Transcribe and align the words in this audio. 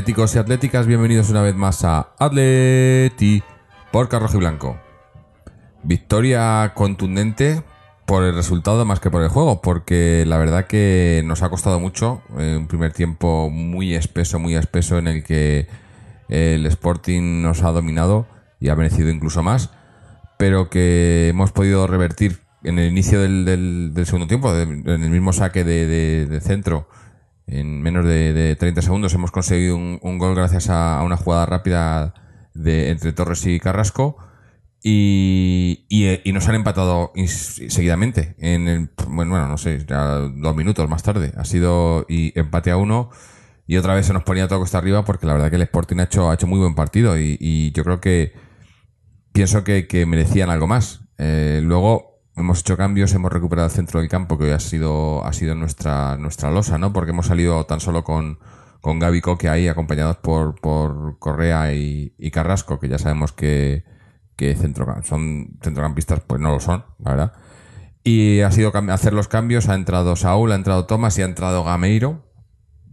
atléticos 0.00 0.34
y 0.34 0.38
atléticas, 0.38 0.86
bienvenidos 0.86 1.28
una 1.28 1.42
vez 1.42 1.54
más 1.54 1.84
a 1.84 2.14
Atleti 2.18 3.42
por 3.92 4.08
Carrojo 4.08 4.38
Blanco. 4.38 4.80
Victoria 5.82 6.72
contundente 6.74 7.62
por 8.06 8.22
el 8.22 8.34
resultado 8.34 8.86
más 8.86 8.98
que 8.98 9.10
por 9.10 9.22
el 9.22 9.28
juego, 9.28 9.60
porque 9.60 10.24
la 10.26 10.38
verdad 10.38 10.66
que 10.66 11.20
nos 11.26 11.42
ha 11.42 11.50
costado 11.50 11.80
mucho, 11.80 12.22
eh, 12.38 12.56
un 12.58 12.66
primer 12.66 12.94
tiempo 12.94 13.50
muy 13.50 13.94
espeso, 13.94 14.38
muy 14.38 14.54
espeso 14.54 14.96
en 14.96 15.06
el 15.06 15.22
que 15.22 15.68
el 16.30 16.64
Sporting 16.64 17.42
nos 17.42 17.62
ha 17.62 17.70
dominado 17.70 18.26
y 18.58 18.70
ha 18.70 18.76
merecido 18.76 19.10
incluso 19.10 19.42
más, 19.42 19.68
pero 20.38 20.70
que 20.70 21.28
hemos 21.28 21.52
podido 21.52 21.86
revertir 21.86 22.40
en 22.64 22.78
el 22.78 22.90
inicio 22.90 23.20
del, 23.20 23.92
segundo 24.06 24.28
tiempo, 24.28 24.50
en 24.56 24.88
el 24.88 25.10
mismo 25.10 25.34
saque 25.34 25.62
de 25.62 26.40
centro, 26.42 26.88
en 27.50 27.82
menos 27.82 28.04
de, 28.04 28.32
de 28.32 28.56
30 28.56 28.82
segundos 28.82 29.14
hemos 29.14 29.30
conseguido 29.30 29.76
un, 29.76 30.18
gol 30.18 30.34
gracias 30.34 30.70
a, 30.70 31.02
una 31.02 31.16
jugada 31.16 31.46
rápida 31.46 32.14
de, 32.54 32.90
entre 32.90 33.12
Torres 33.12 33.44
y 33.46 33.60
Carrasco. 33.60 34.16
Y, 34.82 35.84
y 35.90 36.32
nos 36.32 36.48
han 36.48 36.54
empatado 36.54 37.12
seguidamente 37.26 38.34
en 38.38 38.66
el, 38.66 38.90
bueno, 39.08 39.46
no 39.46 39.58
sé, 39.58 39.84
dos 39.84 40.56
minutos 40.56 40.88
más 40.88 41.02
tarde. 41.02 41.32
Ha 41.36 41.44
sido 41.44 42.06
y 42.08 42.38
empate 42.38 42.70
a 42.70 42.78
uno 42.78 43.10
y 43.66 43.76
otra 43.76 43.94
vez 43.94 44.06
se 44.06 44.12
nos 44.12 44.24
ponía 44.24 44.48
todo 44.48 44.58
costa 44.58 44.78
arriba 44.78 45.04
porque 45.04 45.26
la 45.26 45.34
verdad 45.34 45.50
que 45.50 45.56
el 45.56 45.62
Sporting 45.62 45.98
ha 45.98 46.04
hecho, 46.04 46.30
ha 46.30 46.34
hecho 46.34 46.46
muy 46.46 46.58
buen 46.58 46.74
partido 46.74 47.18
y, 47.18 47.36
y 47.38 47.72
yo 47.72 47.84
creo 47.84 48.00
que 48.00 48.32
pienso 49.32 49.62
que, 49.62 49.86
que 49.86 50.06
merecían 50.06 50.50
algo 50.50 50.66
más. 50.66 51.02
Eh, 51.18 51.60
luego 51.62 52.09
hemos 52.36 52.60
hecho 52.60 52.76
cambios, 52.76 53.12
hemos 53.14 53.32
recuperado 53.32 53.66
el 53.66 53.72
centro 53.72 54.00
del 54.00 54.08
campo, 54.08 54.38
que 54.38 54.44
hoy 54.44 54.50
ha 54.50 54.60
sido, 54.60 55.24
ha 55.24 55.32
sido 55.32 55.54
nuestra, 55.54 56.16
nuestra 56.16 56.50
losa, 56.50 56.78
¿no? 56.78 56.92
Porque 56.92 57.10
hemos 57.10 57.26
salido 57.26 57.64
tan 57.66 57.80
solo 57.80 58.04
con, 58.04 58.38
con 58.80 58.98
Gaby 58.98 59.20
Coque 59.20 59.48
ahí, 59.48 59.68
acompañados 59.68 60.16
por, 60.16 60.60
por 60.60 61.18
Correa 61.18 61.72
y, 61.74 62.30
Carrasco, 62.32 62.78
que 62.78 62.88
ya 62.88 62.98
sabemos 62.98 63.32
que, 63.32 63.84
que 64.36 64.54
centro, 64.56 64.86
son 65.02 65.58
centrocampistas, 65.62 66.20
pues 66.20 66.40
no 66.40 66.50
lo 66.50 66.60
son, 66.60 66.84
la 66.98 67.10
verdad. 67.10 67.32
Y 68.02 68.40
ha 68.40 68.50
sido 68.50 68.72
hacer 68.90 69.12
los 69.12 69.28
cambios, 69.28 69.68
ha 69.68 69.74
entrado 69.74 70.16
Saúl, 70.16 70.52
ha 70.52 70.54
entrado 70.54 70.86
Tomás 70.86 71.18
y 71.18 71.22
ha 71.22 71.26
entrado 71.26 71.64
Gameiro. 71.64 72.26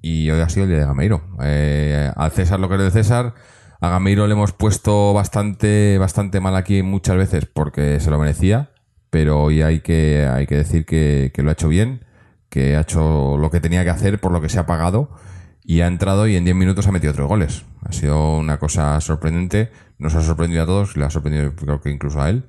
Y 0.02 0.30
hoy 0.30 0.42
ha 0.42 0.50
sido 0.50 0.66
el 0.66 0.70
día 0.70 0.80
de 0.80 0.86
Gameiro. 0.86 1.22
Eh, 1.42 2.12
al 2.16 2.32
César 2.32 2.60
lo 2.60 2.68
que 2.68 2.76
es 2.76 2.82
de 2.82 2.92
César. 2.92 3.34
A 3.80 3.90
Gameiro 3.90 4.28
le 4.28 4.34
hemos 4.34 4.52
puesto 4.52 5.14
bastante, 5.14 5.98
bastante 5.98 6.40
mal 6.40 6.56
aquí 6.56 6.84
muchas 6.84 7.16
veces 7.16 7.46
porque 7.46 8.00
se 8.00 8.12
lo 8.12 8.20
merecía. 8.20 8.72
Pero 9.10 9.42
hoy 9.42 9.62
hay 9.62 9.82
que, 9.82 10.28
hay 10.28 10.48
que 10.48 10.56
decir 10.56 10.86
que, 10.86 11.32
que 11.34 11.44
lo 11.44 11.50
ha 11.50 11.54
hecho 11.54 11.70
bien, 11.70 12.06
que 12.50 12.76
ha 12.76 12.82
hecho 12.82 13.38
lo 13.38 13.50
que 13.50 13.60
tenía 13.60 13.84
que 13.84 13.90
hacer 13.90 14.20
por 14.20 14.32
lo 14.32 14.42
que 14.42 14.50
se 14.50 14.60
ha 14.60 14.66
pagado. 14.66 15.12
Y 15.64 15.82
ha 15.82 15.88
entrado 15.88 16.28
y 16.28 16.36
en 16.38 16.46
10 16.46 16.56
minutos 16.56 16.88
ha 16.88 16.92
metido 16.92 17.14
tres 17.14 17.28
goles. 17.28 17.66
Ha 17.84 17.92
sido 17.92 18.38
una 18.38 18.58
cosa 18.58 19.00
sorprendente. 19.02 19.72
Nos 19.98 20.16
ha 20.16 20.22
sorprendido 20.22 20.64
a 20.64 20.66
todos, 20.66 20.96
le 20.96 21.04
ha 21.04 21.10
sorprendido 21.10 21.54
creo 21.56 21.82
que 21.82 21.90
incluso 21.90 22.22
a 22.22 22.30
él. 22.30 22.46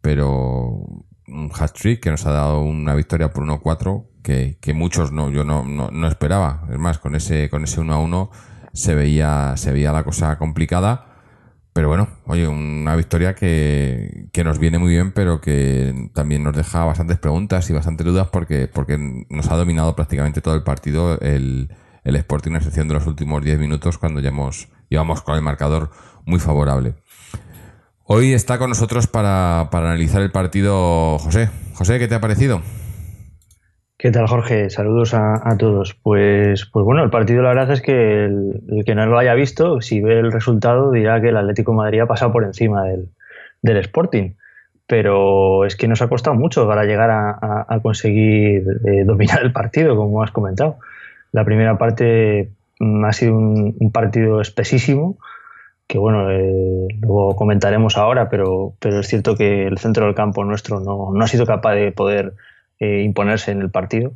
Pero 0.00 0.86
un 1.28 1.50
hat-trick 1.52 2.00
que 2.00 2.10
nos 2.10 2.24
ha 2.24 2.32
dado 2.32 2.60
una 2.62 2.94
victoria 2.94 3.30
por 3.30 3.44
1-4 3.44 4.06
que, 4.22 4.58
que 4.60 4.74
muchos 4.74 5.12
no, 5.12 5.30
yo 5.30 5.44
no, 5.44 5.64
no, 5.64 5.90
no 5.90 6.08
esperaba. 6.08 6.66
Es 6.70 6.78
más, 6.78 6.98
con 6.98 7.14
ese, 7.14 7.48
con 7.50 7.64
ese 7.64 7.80
1-1 7.80 8.30
se 8.72 8.94
veía, 8.94 9.54
se 9.56 9.72
veía 9.72 9.92
la 9.92 10.04
cosa 10.04 10.36
complicada. 10.38 11.15
Pero 11.76 11.88
bueno, 11.88 12.08
oye, 12.24 12.48
una 12.48 12.96
victoria 12.96 13.34
que, 13.34 14.30
que 14.32 14.44
nos 14.44 14.58
viene 14.58 14.78
muy 14.78 14.92
bien, 14.92 15.12
pero 15.12 15.42
que 15.42 16.08
también 16.14 16.42
nos 16.42 16.56
deja 16.56 16.86
bastantes 16.86 17.18
preguntas 17.18 17.68
y 17.68 17.74
bastantes 17.74 18.06
dudas 18.06 18.28
porque, 18.32 18.66
porque 18.66 18.96
nos 19.28 19.50
ha 19.50 19.56
dominado 19.56 19.94
prácticamente 19.94 20.40
todo 20.40 20.54
el 20.54 20.62
partido 20.62 21.20
el, 21.20 21.68
el 22.02 22.16
Sporting, 22.16 22.52
a 22.52 22.56
excepción 22.56 22.88
de 22.88 22.94
los 22.94 23.06
últimos 23.06 23.44
10 23.44 23.58
minutos 23.58 23.98
cuando 23.98 24.20
ya 24.20 24.30
hemos, 24.30 24.68
íbamos 24.88 25.20
con 25.20 25.34
el 25.34 25.42
marcador 25.42 25.90
muy 26.24 26.40
favorable. 26.40 26.94
Hoy 28.04 28.32
está 28.32 28.56
con 28.56 28.70
nosotros 28.70 29.06
para, 29.06 29.68
para 29.70 29.88
analizar 29.88 30.22
el 30.22 30.32
partido 30.32 31.18
José. 31.18 31.50
José, 31.74 31.98
¿qué 31.98 32.08
te 32.08 32.14
ha 32.14 32.22
parecido? 32.22 32.62
¿Qué 33.98 34.10
tal, 34.10 34.26
Jorge? 34.26 34.68
Saludos 34.68 35.14
a, 35.14 35.56
todos. 35.58 35.94
Pues, 35.94 36.66
pues 36.66 36.84
bueno, 36.84 37.02
el 37.02 37.10
partido 37.10 37.42
la 37.42 37.48
verdad 37.50 37.70
es 37.72 37.80
que 37.80 38.24
el, 38.26 38.82
que 38.84 38.94
no 38.94 39.06
lo 39.06 39.18
haya 39.18 39.34
visto, 39.34 39.80
si 39.80 40.00
ve 40.02 40.18
el 40.18 40.32
resultado, 40.32 40.90
dirá 40.92 41.20
que 41.20 41.30
el 41.30 41.36
Atlético 41.36 41.72
Madrid 41.72 42.00
ha 42.00 42.06
pasado 42.06 42.30
por 42.32 42.44
encima 42.44 42.84
del, 42.84 43.08
del 43.62 43.78
Sporting. 43.78 44.32
Pero 44.86 45.64
es 45.64 45.76
que 45.76 45.88
nos 45.88 46.02
ha 46.02 46.08
costado 46.08 46.36
mucho 46.36 46.66
para 46.68 46.84
llegar 46.84 47.10
a, 47.10 47.64
a- 47.68 47.80
conseguir 47.80 48.64
eh, 48.86 49.04
dominar 49.04 49.42
el 49.42 49.52
partido, 49.52 49.96
como 49.96 50.22
has 50.22 50.30
comentado. 50.30 50.76
La 51.32 51.44
primera 51.44 51.78
parte 51.78 52.50
mm, 52.78 53.04
ha 53.04 53.12
sido 53.12 53.34
un, 53.34 53.76
un 53.80 53.92
partido 53.92 54.40
espesísimo, 54.42 55.16
que 55.86 55.98
bueno, 55.98 56.30
eh, 56.30 56.88
luego 57.00 57.36
comentaremos 57.36 57.96
ahora, 57.96 58.28
pero, 58.28 58.74
pero 58.80 59.00
es 59.00 59.06
cierto 59.08 59.36
que 59.36 59.66
el 59.66 59.78
centro 59.78 60.06
del 60.06 60.14
campo 60.14 60.44
nuestro 60.44 60.80
no, 60.80 61.12
no 61.12 61.24
ha 61.24 61.28
sido 61.28 61.46
capaz 61.46 61.74
de 61.74 61.92
poder 61.92 62.34
eh, 62.80 63.02
imponerse 63.02 63.52
en 63.52 63.60
el 63.60 63.70
partido. 63.70 64.12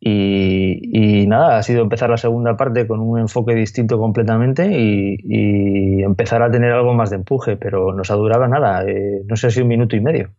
Y, 0.00 1.26
nada, 1.26 1.58
ha 1.58 1.62
sido 1.62 1.82
empezar 1.82 2.08
la 2.10 2.16
segunda 2.16 2.56
parte 2.56 2.86
con 2.86 3.00
un 3.00 3.18
enfoque 3.18 3.54
distinto 3.54 3.98
completamente 3.98 4.68
y, 4.70 6.02
empezar 6.02 6.42
a 6.42 6.50
tener 6.50 6.72
algo 6.72 6.94
más 6.94 7.10
de 7.10 7.16
empuje, 7.16 7.56
pero 7.56 7.92
nos 7.92 8.10
ha 8.10 8.14
durado 8.14 8.46
nada, 8.48 8.82
eh, 8.86 9.22
no 9.26 9.36
sé 9.36 9.50
si 9.50 9.60
un 9.60 9.68
minuto 9.68 9.96
y 9.96 10.00
medio. 10.00 10.30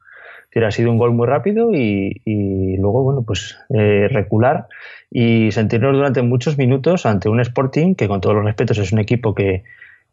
Ha 0.55 0.71
sido 0.71 0.91
un 0.91 0.97
gol 0.97 1.13
muy 1.13 1.27
rápido 1.27 1.71
y, 1.73 2.77
luego, 2.77 3.03
bueno, 3.03 3.23
pues 3.23 3.57
eh, 3.69 4.07
recular 4.09 4.67
y 5.11 5.51
sentirnos 5.51 5.93
durante 5.93 6.21
muchos 6.23 6.57
minutos 6.57 7.05
ante 7.05 7.29
un 7.29 7.39
Sporting 7.39 7.93
que, 7.93 8.07
con 8.07 8.19
todos 8.19 8.35
los 8.35 8.45
respetos, 8.45 8.77
es 8.79 8.91
un 8.91 8.99
equipo 8.99 9.35
que, 9.35 9.63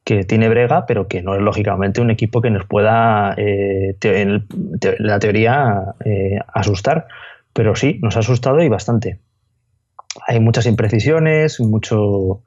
que 0.04 0.24
tiene 0.24 0.48
brega, 0.50 0.84
pero 0.86 1.08
que 1.08 1.22
no 1.22 1.34
es 1.34 1.40
lógicamente 1.40 2.02
un 2.02 2.10
equipo 2.10 2.42
que 2.42 2.50
nos 2.50 2.66
pueda, 2.66 3.34
eh, 3.38 3.96
en 4.02 4.46
la 4.98 5.18
teoría, 5.18 5.94
asustar. 6.52 7.06
Pero 7.56 7.74
sí, 7.74 7.98
nos 8.02 8.16
ha 8.16 8.20
asustado 8.20 8.62
y 8.62 8.68
bastante. 8.68 9.18
Hay 10.28 10.40
muchas 10.40 10.66
imprecisiones, 10.66 11.58
mucho, 11.58 12.42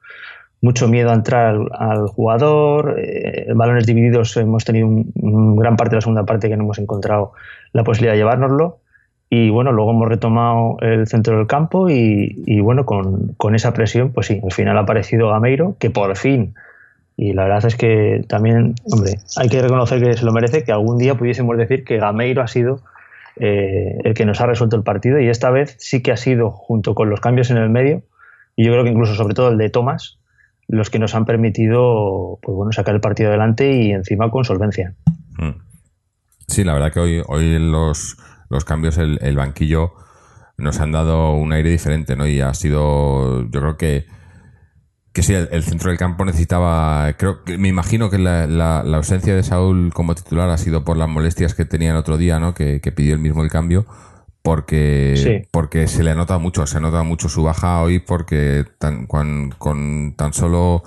mucho 0.62 0.86
miedo 0.86 1.10
a 1.10 1.14
entrar 1.14 1.56
al, 1.72 2.06
jugador. 2.06 2.96
eh, 2.98 3.46
balones 3.54 3.86
divididos, 3.86 4.36
hemos 4.36 4.64
tenido 4.64 4.86
un 4.86 5.56
gran 5.56 5.76
parte 5.76 5.90
de 5.90 5.96
la 5.96 6.00
segunda 6.02 6.24
parte 6.24 6.48
que 6.48 6.56
no 6.56 6.62
hemos 6.62 6.78
encontrado 6.78 7.32
la 7.72 7.82
posibilidad 7.82 8.12
de 8.12 8.18
llevárnoslo. 8.18 8.78
Y 9.28 9.50
bueno, 9.50 9.72
luego 9.72 9.90
hemos 9.90 10.08
retomado 10.08 10.76
el 10.80 11.08
centro 11.08 11.36
del 11.36 11.46
campo 11.48 11.90
y, 11.90 12.42
y 12.46 12.60
bueno, 12.60 12.86
con, 12.86 13.34
con 13.36 13.56
esa 13.56 13.72
presión, 13.72 14.12
pues 14.12 14.28
sí, 14.28 14.40
al 14.42 14.52
final 14.52 14.78
ha 14.78 14.82
aparecido 14.82 15.28
Gameiro, 15.28 15.76
que 15.78 15.90
por 15.90 16.16
fin 16.16 16.54
y 17.22 17.34
la 17.34 17.42
verdad 17.42 17.66
es 17.66 17.76
que 17.76 18.24
también, 18.28 18.76
hombre, 18.90 19.18
hay 19.36 19.50
que 19.50 19.60
reconocer 19.60 20.02
que 20.02 20.14
se 20.14 20.24
lo 20.24 20.32
merece, 20.32 20.64
que 20.64 20.72
algún 20.72 20.96
día 20.96 21.16
pudiésemos 21.16 21.54
decir 21.58 21.84
que 21.84 21.98
Gameiro 21.98 22.40
ha 22.40 22.46
sido 22.46 22.80
eh, 23.36 23.98
el 24.04 24.14
que 24.14 24.24
nos 24.24 24.40
ha 24.40 24.46
resuelto 24.46 24.76
el 24.76 24.82
partido 24.82 25.18
y 25.20 25.28
esta 25.28 25.50
vez 25.50 25.76
sí 25.78 26.02
que 26.02 26.12
ha 26.12 26.16
sido, 26.16 26.50
junto 26.50 26.94
con 26.94 27.10
los 27.10 27.20
cambios 27.20 27.50
en 27.50 27.56
el 27.56 27.70
medio, 27.70 28.02
y 28.56 28.64
yo 28.64 28.72
creo 28.72 28.84
que 28.84 28.90
incluso 28.90 29.14
sobre 29.14 29.34
todo 29.34 29.48
el 29.50 29.58
de 29.58 29.70
Tomás, 29.70 30.18
los 30.68 30.90
que 30.90 30.98
nos 30.98 31.14
han 31.14 31.24
permitido 31.24 32.38
pues 32.42 32.54
bueno, 32.54 32.72
sacar 32.72 32.94
el 32.94 33.00
partido 33.00 33.30
adelante 33.30 33.72
y 33.72 33.90
encima 33.92 34.30
con 34.30 34.44
solvencia. 34.44 34.94
Mm. 35.38 35.60
Sí, 36.46 36.64
la 36.64 36.74
verdad 36.74 36.92
que 36.92 37.00
hoy, 37.00 37.22
hoy 37.26 37.58
los, 37.58 38.16
los 38.48 38.64
cambios, 38.64 38.98
el, 38.98 39.18
el 39.22 39.36
banquillo 39.36 39.92
nos 40.58 40.80
han 40.80 40.92
dado 40.92 41.32
un 41.32 41.52
aire 41.52 41.70
diferente, 41.70 42.16
¿no? 42.16 42.26
Y 42.26 42.40
ha 42.40 42.52
sido, 42.54 43.42
yo 43.50 43.60
creo 43.60 43.76
que, 43.76 44.06
que 45.12 45.22
sí, 45.22 45.34
el, 45.34 45.48
el 45.50 45.62
centro 45.64 45.90
del 45.90 45.98
campo 45.98 46.24
necesitaba, 46.24 47.12
creo 47.18 47.42
que, 47.44 47.58
me 47.58 47.68
imagino 47.68 48.10
que 48.10 48.18
la, 48.18 48.46
la- 48.46 48.82
la 48.84 48.96
ausencia 48.98 49.34
de 49.34 49.42
Saúl 49.42 49.92
como 49.92 50.14
titular 50.14 50.48
ha 50.50 50.58
sido 50.58 50.84
por 50.84 50.96
las 50.96 51.08
molestias 51.08 51.54
que 51.54 51.64
tenía 51.64 51.90
el 51.90 51.96
otro 51.96 52.16
día, 52.16 52.38
¿no? 52.38 52.54
Que, 52.54 52.80
que 52.80 52.92
pidió 52.92 53.14
el 53.14 53.20
mismo 53.20 53.42
el 53.42 53.50
cambio, 53.50 53.86
porque, 54.42 55.14
Sí. 55.16 55.48
porque 55.50 55.86
se 55.88 56.02
le 56.04 56.12
anota 56.12 56.38
mucho, 56.38 56.66
se 56.66 56.76
anota 56.78 57.02
mucho 57.02 57.28
su 57.28 57.42
baja 57.42 57.82
hoy 57.82 57.98
porque 57.98 58.64
tan, 58.78 59.06
cuan- 59.06 59.52
con 59.58 60.14
tan 60.16 60.32
solo 60.32 60.82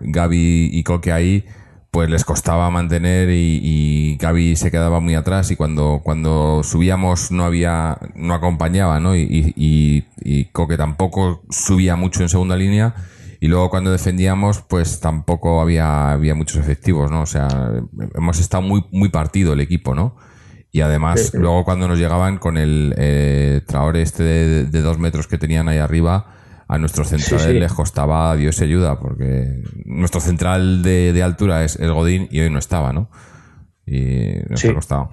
Gaby 0.00 0.70
y 0.72 0.82
Coque 0.82 1.12
ahí, 1.12 1.44
pues 1.90 2.10
les 2.10 2.24
costaba 2.24 2.68
mantener 2.70 3.30
y, 3.30 3.60
y 3.62 4.16
Gaby 4.18 4.56
se 4.56 4.70
quedaba 4.70 5.00
muy 5.00 5.14
atrás 5.14 5.50
y 5.50 5.56
cuando, 5.56 6.00
cuando 6.02 6.62
subíamos 6.62 7.30
no 7.30 7.44
había, 7.44 7.98
no 8.14 8.34
acompañaba, 8.34 9.00
¿no? 9.00 9.14
Y, 9.16 9.52
y, 9.56 10.04
y 10.22 10.44
Coque 10.46 10.76
tampoco 10.76 11.42
subía 11.50 11.96
mucho 11.96 12.22
en 12.22 12.28
segunda 12.28 12.56
línea 12.56 12.94
y 13.40 13.48
luego 13.48 13.70
cuando 13.70 13.92
defendíamos 13.92 14.62
pues 14.62 15.00
tampoco 15.00 15.60
había, 15.60 16.12
había 16.12 16.34
muchos 16.34 16.56
efectivos, 16.58 17.10
¿no? 17.10 17.22
O 17.22 17.26
sea, 17.26 17.48
hemos 18.14 18.40
estado 18.40 18.62
muy, 18.62 18.84
muy 18.90 19.08
partido 19.08 19.52
el 19.52 19.60
equipo, 19.60 19.94
¿no? 19.94 20.16
Y 20.72 20.82
además, 20.82 21.32
luego 21.32 21.64
cuando 21.64 21.88
nos 21.88 21.98
llegaban 21.98 22.38
con 22.38 22.58
el 22.58 22.94
eh, 22.98 23.62
traor 23.66 23.96
este 23.96 24.22
de, 24.22 24.64
de, 24.64 24.80
dos 24.82 24.98
metros 24.98 25.26
que 25.26 25.38
tenían 25.38 25.68
ahí 25.68 25.78
arriba, 25.78 26.34
a 26.68 26.78
nuestros 26.78 27.08
centrales 27.08 27.54
les 27.54 27.72
costaba 27.72 28.34
Dios 28.36 28.60
ayuda, 28.60 28.98
porque 28.98 29.62
nuestro 29.84 30.20
central 30.20 30.82
de, 30.82 31.12
de 31.12 31.22
altura 31.22 31.64
es 31.64 31.76
el 31.76 31.92
Godín 31.92 32.28
y 32.30 32.40
hoy 32.40 32.50
no 32.50 32.58
estaba, 32.58 32.92
¿no? 32.92 33.08
Y 33.86 34.34
nos 34.48 34.64
ha 34.64 34.74
costado. 34.74 35.10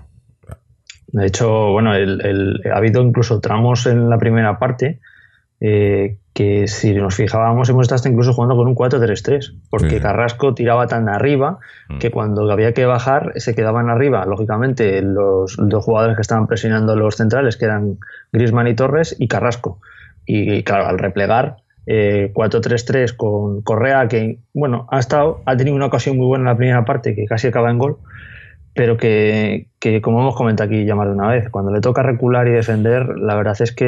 De 1.07 1.27
hecho, 1.27 1.71
bueno, 1.71 1.93
el, 1.93 2.25
el, 2.25 2.59
ha 2.73 2.77
habido 2.77 3.03
incluso 3.03 3.39
tramos 3.39 3.85
en 3.85 4.09
la 4.09 4.17
primera 4.17 4.57
parte 4.57 4.99
eh, 5.65 6.17
que 6.33 6.67
si 6.67 6.93
nos 6.93 7.15
fijábamos 7.15 7.69
hemos 7.69 7.83
estado 7.89 8.11
incluso 8.11 8.33
jugando 8.33 8.57
con 8.57 8.67
un 8.67 8.75
4-3-3, 8.75 9.55
porque 9.69 9.91
sí. 9.91 9.99
Carrasco 10.01 10.53
tiraba 10.53 10.87
tan 10.87 11.07
arriba 11.07 11.59
mm. 11.87 11.99
que 11.99 12.11
cuando 12.11 12.51
había 12.51 12.73
que 12.73 12.85
bajar 12.85 13.31
se 13.37 13.55
quedaban 13.55 13.89
arriba, 13.89 14.25
lógicamente, 14.25 15.01
los 15.01 15.55
dos 15.57 15.85
jugadores 15.85 16.17
que 16.17 16.21
estaban 16.21 16.47
presionando 16.47 16.97
los 16.97 17.15
centrales, 17.15 17.55
que 17.55 17.63
eran 17.63 17.97
Grisman 18.33 18.67
y 18.67 18.75
Torres, 18.75 19.15
y 19.17 19.29
Carrasco. 19.29 19.79
Y 20.25 20.63
claro, 20.63 20.87
al 20.87 20.99
replegar, 20.99 21.57
eh, 21.85 22.33
4-3-3 22.33 23.15
con 23.15 23.61
Correa, 23.61 24.09
que 24.09 24.39
bueno, 24.53 24.85
ha 24.91 24.99
estado, 24.99 25.43
ha 25.45 25.55
tenido 25.55 25.77
una 25.77 25.85
ocasión 25.85 26.17
muy 26.17 26.25
buena 26.25 26.41
en 26.41 26.49
la 26.49 26.57
primera 26.57 26.83
parte, 26.83 27.15
que 27.15 27.25
casi 27.25 27.47
acaba 27.47 27.71
en 27.71 27.77
gol, 27.77 27.99
pero 28.73 28.97
que, 28.97 29.67
que, 29.79 30.01
como 30.01 30.21
hemos 30.21 30.35
comentado 30.35 30.67
aquí 30.67 30.85
ya 30.85 30.95
más 30.95 31.07
de 31.07 31.13
una 31.13 31.27
vez, 31.27 31.49
cuando 31.49 31.71
le 31.71 31.81
toca 31.81 32.01
recular 32.01 32.47
y 32.47 32.51
defender, 32.51 33.17
la 33.19 33.35
verdad 33.35 33.55
es 33.59 33.71
que 33.71 33.85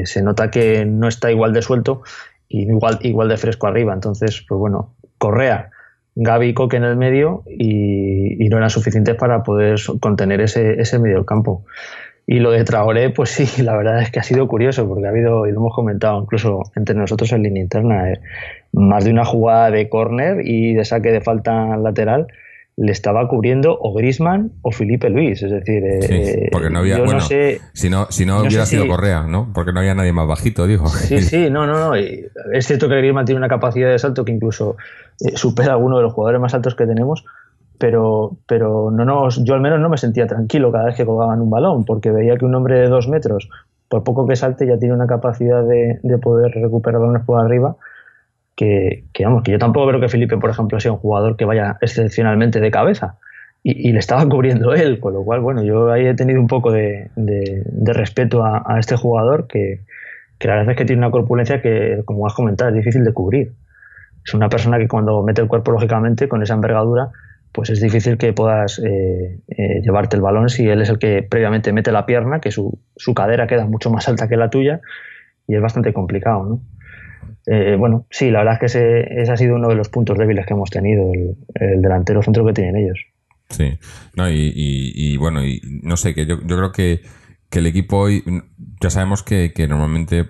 eh, 0.00 0.06
se 0.06 0.22
nota 0.22 0.50
que 0.50 0.84
no 0.84 1.08
está 1.08 1.30
igual 1.30 1.52
de 1.52 1.62
suelto 1.62 2.02
y 2.48 2.62
igual, 2.62 2.98
igual 3.02 3.28
de 3.28 3.36
fresco 3.36 3.66
arriba. 3.66 3.92
Entonces, 3.92 4.44
pues 4.48 4.58
bueno, 4.58 4.94
Correa, 5.18 5.70
Gaby 6.14 6.48
y 6.48 6.54
Coque 6.54 6.76
en 6.76 6.84
el 6.84 6.96
medio 6.96 7.42
y, 7.48 8.44
y, 8.44 8.48
no 8.48 8.58
eran 8.58 8.70
suficientes 8.70 9.16
para 9.16 9.42
poder 9.42 9.80
contener 10.00 10.40
ese, 10.40 10.80
ese 10.80 10.98
medio 10.98 11.16
del 11.16 11.26
campo. 11.26 11.64
Y 12.26 12.38
lo 12.38 12.52
de 12.52 12.62
Traoré, 12.62 13.10
pues 13.10 13.30
sí, 13.30 13.62
la 13.64 13.76
verdad 13.76 14.02
es 14.02 14.12
que 14.12 14.20
ha 14.20 14.22
sido 14.22 14.46
curioso, 14.46 14.86
porque 14.86 15.06
ha 15.06 15.10
habido, 15.10 15.48
y 15.48 15.50
lo 15.50 15.58
hemos 15.58 15.74
comentado 15.74 16.22
incluso 16.22 16.62
entre 16.76 16.94
nosotros 16.94 17.32
en 17.32 17.42
línea 17.42 17.62
interna, 17.62 18.12
eh, 18.12 18.20
más 18.72 19.04
de 19.04 19.10
una 19.10 19.24
jugada 19.24 19.72
de 19.72 19.88
córner 19.88 20.46
y 20.46 20.74
de 20.74 20.84
saque 20.84 21.10
de 21.10 21.20
falta 21.20 21.76
lateral 21.76 22.28
le 22.80 22.92
estaba 22.92 23.28
cubriendo 23.28 23.76
o 23.78 23.92
Grisman 23.92 24.52
o 24.62 24.72
Felipe 24.72 25.10
Luis. 25.10 25.42
Es 25.42 25.50
decir, 25.50 25.82
sí, 26.00 26.14
eh, 26.14 26.48
porque 26.50 26.70
no 26.70 26.78
había, 26.78 26.96
bueno, 26.96 27.12
no 27.12 27.20
sé, 27.20 27.60
si 27.74 27.90
no, 27.90 28.06
si 28.08 28.24
no, 28.24 28.38
no 28.38 28.48
hubiera 28.48 28.64
sido 28.64 28.84
si, 28.84 28.88
Correa, 28.88 29.24
¿no? 29.24 29.50
Porque 29.52 29.70
no 29.70 29.80
había 29.80 29.94
nadie 29.94 30.14
más 30.14 30.26
bajito, 30.26 30.66
digo. 30.66 30.88
Sí, 30.88 31.20
sí, 31.20 31.50
no, 31.50 31.66
no, 31.66 31.78
no. 31.78 31.94
Es 31.94 32.66
cierto 32.66 32.88
que 32.88 32.96
Grisman 32.96 33.26
tiene 33.26 33.36
una 33.38 33.48
capacidad 33.48 33.90
de 33.90 33.98
salto 33.98 34.24
que 34.24 34.32
incluso 34.32 34.78
eh, 35.20 35.36
supera 35.36 35.72
a 35.72 35.74
alguno 35.74 35.98
de 35.98 36.04
los 36.04 36.14
jugadores 36.14 36.40
más 36.40 36.54
altos 36.54 36.74
que 36.74 36.86
tenemos, 36.86 37.22
pero, 37.76 38.38
pero 38.46 38.90
no 38.90 39.04
nos, 39.04 39.44
yo 39.44 39.52
al 39.52 39.60
menos 39.60 39.78
no 39.78 39.90
me 39.90 39.98
sentía 39.98 40.26
tranquilo 40.26 40.72
cada 40.72 40.86
vez 40.86 40.96
que 40.96 41.04
colgaban 41.04 41.42
un 41.42 41.50
balón, 41.50 41.84
porque 41.84 42.10
veía 42.10 42.38
que 42.38 42.46
un 42.46 42.54
hombre 42.54 42.78
de 42.78 42.88
dos 42.88 43.08
metros, 43.08 43.50
por 43.90 44.04
poco 44.04 44.26
que 44.26 44.36
salte, 44.36 44.66
ya 44.66 44.78
tiene 44.78 44.94
una 44.94 45.06
capacidad 45.06 45.62
de, 45.62 46.00
de 46.02 46.16
poder 46.16 46.52
recuperar 46.52 46.98
balones 46.98 47.24
por 47.26 47.44
arriba 47.44 47.76
que, 48.60 49.04
que, 49.14 49.24
vamos, 49.24 49.42
que 49.42 49.52
yo 49.52 49.58
tampoco 49.58 49.88
creo 49.88 50.00
que 50.00 50.10
Felipe, 50.10 50.36
por 50.36 50.50
ejemplo, 50.50 50.78
sea 50.80 50.92
un 50.92 50.98
jugador 50.98 51.38
que 51.38 51.46
vaya 51.46 51.78
excepcionalmente 51.80 52.60
de 52.60 52.70
cabeza. 52.70 53.16
Y, 53.62 53.88
y 53.88 53.92
le 53.92 53.98
estaba 53.98 54.26
cubriendo 54.28 54.74
él, 54.74 55.00
con 55.00 55.14
lo 55.14 55.24
cual, 55.24 55.40
bueno, 55.40 55.62
yo 55.64 55.90
ahí 55.90 56.04
he 56.04 56.14
tenido 56.14 56.42
un 56.42 56.46
poco 56.46 56.70
de, 56.70 57.10
de, 57.16 57.62
de 57.64 57.92
respeto 57.94 58.44
a, 58.44 58.62
a, 58.66 58.78
este 58.78 58.96
jugador 58.96 59.46
que, 59.46 59.80
que, 60.38 60.46
la 60.46 60.56
verdad 60.56 60.72
es 60.72 60.76
que 60.76 60.84
tiene 60.84 61.00
una 61.00 61.10
corpulencia 61.10 61.62
que, 61.62 62.02
como 62.04 62.26
has 62.26 62.34
comentado, 62.34 62.68
es 62.68 62.76
difícil 62.76 63.02
de 63.02 63.14
cubrir. 63.14 63.52
Es 64.26 64.34
una 64.34 64.50
persona 64.50 64.76
que 64.76 64.88
cuando 64.88 65.22
mete 65.22 65.40
el 65.40 65.48
cuerpo, 65.48 65.72
lógicamente, 65.72 66.28
con 66.28 66.42
esa 66.42 66.52
envergadura, 66.52 67.08
pues 67.52 67.70
es 67.70 67.80
difícil 67.80 68.18
que 68.18 68.34
puedas 68.34 68.78
eh, 68.78 69.40
eh, 69.48 69.80
llevarte 69.80 70.16
el 70.16 70.22
balón 70.22 70.50
si 70.50 70.68
él 70.68 70.82
es 70.82 70.90
el 70.90 70.98
que 70.98 71.22
previamente 71.22 71.72
mete 71.72 71.92
la 71.92 72.04
pierna, 72.04 72.40
que 72.40 72.50
su, 72.50 72.78
su 72.94 73.14
cadera 73.14 73.46
queda 73.46 73.64
mucho 73.64 73.90
más 73.90 74.06
alta 74.06 74.28
que 74.28 74.36
la 74.36 74.50
tuya, 74.50 74.82
y 75.48 75.54
es 75.54 75.62
bastante 75.62 75.94
complicado, 75.94 76.44
¿no? 76.44 76.60
Eh, 77.46 77.76
bueno, 77.78 78.06
sí, 78.10 78.30
la 78.30 78.40
verdad 78.40 78.54
es 78.54 78.60
que 78.60 78.66
ese, 78.66 79.22
ese, 79.22 79.32
ha 79.32 79.36
sido 79.36 79.56
uno 79.56 79.68
de 79.68 79.74
los 79.74 79.88
puntos 79.88 80.18
débiles 80.18 80.46
que 80.46 80.54
hemos 80.54 80.70
tenido, 80.70 81.12
el, 81.12 81.36
el 81.54 81.82
delantero 81.82 82.22
centro 82.22 82.46
que 82.46 82.52
tienen 82.52 82.76
ellos. 82.76 82.98
Sí, 83.50 83.78
no, 84.14 84.30
y, 84.30 85.16
bueno, 85.16 85.44
y 85.44 85.60
no 85.82 85.96
sé, 85.96 86.14
que 86.14 86.24
yo, 86.24 86.38
creo 86.40 86.70
que, 86.70 87.02
que, 87.50 87.58
el 87.58 87.66
equipo 87.66 87.98
hoy, 87.98 88.22
ya 88.80 88.90
sabemos 88.90 89.24
que, 89.24 89.52
que 89.52 89.66
normalmente 89.66 90.26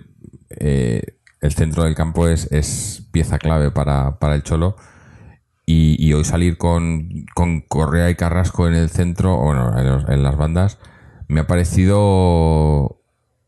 eh, 0.49 1.03
el 1.39 1.51
centro 1.51 1.83
del 1.83 1.93
campo 1.93 2.27
es, 2.27 2.51
es 2.51 3.07
pieza 3.11 3.37
clave 3.37 3.69
para, 3.69 4.17
para 4.17 4.35
el 4.35 4.43
Cholo. 4.43 4.75
Y, 5.67 5.95
y, 5.99 6.13
hoy 6.13 6.23
salir 6.23 6.57
con, 6.57 7.25
con 7.35 7.61
Correa 7.61 8.09
y 8.09 8.15
Carrasco 8.15 8.67
en 8.67 8.73
el 8.73 8.89
centro, 8.89 9.35
o 9.35 9.77
en, 9.77 10.11
en 10.11 10.23
las 10.23 10.35
bandas, 10.35 10.79
me 11.27 11.41
ha 11.41 11.47
parecido 11.47 13.00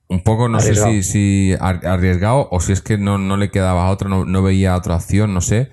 un 0.07 0.21
poco, 0.21 0.49
no 0.49 0.57
arriesgado. 0.57 0.91
sé 0.91 1.03
si, 1.03 1.51
si 1.51 1.55
arriesgado 1.59 2.47
o 2.51 2.59
si 2.59 2.71
es 2.73 2.81
que 2.81 2.97
no, 2.97 3.17
no 3.17 3.37
le 3.37 3.49
quedaba 3.49 3.89
otro, 3.89 4.09
no, 4.09 4.25
no, 4.25 4.43
veía 4.43 4.75
otra 4.75 4.95
opción, 4.95 5.33
no 5.33 5.41
sé. 5.41 5.69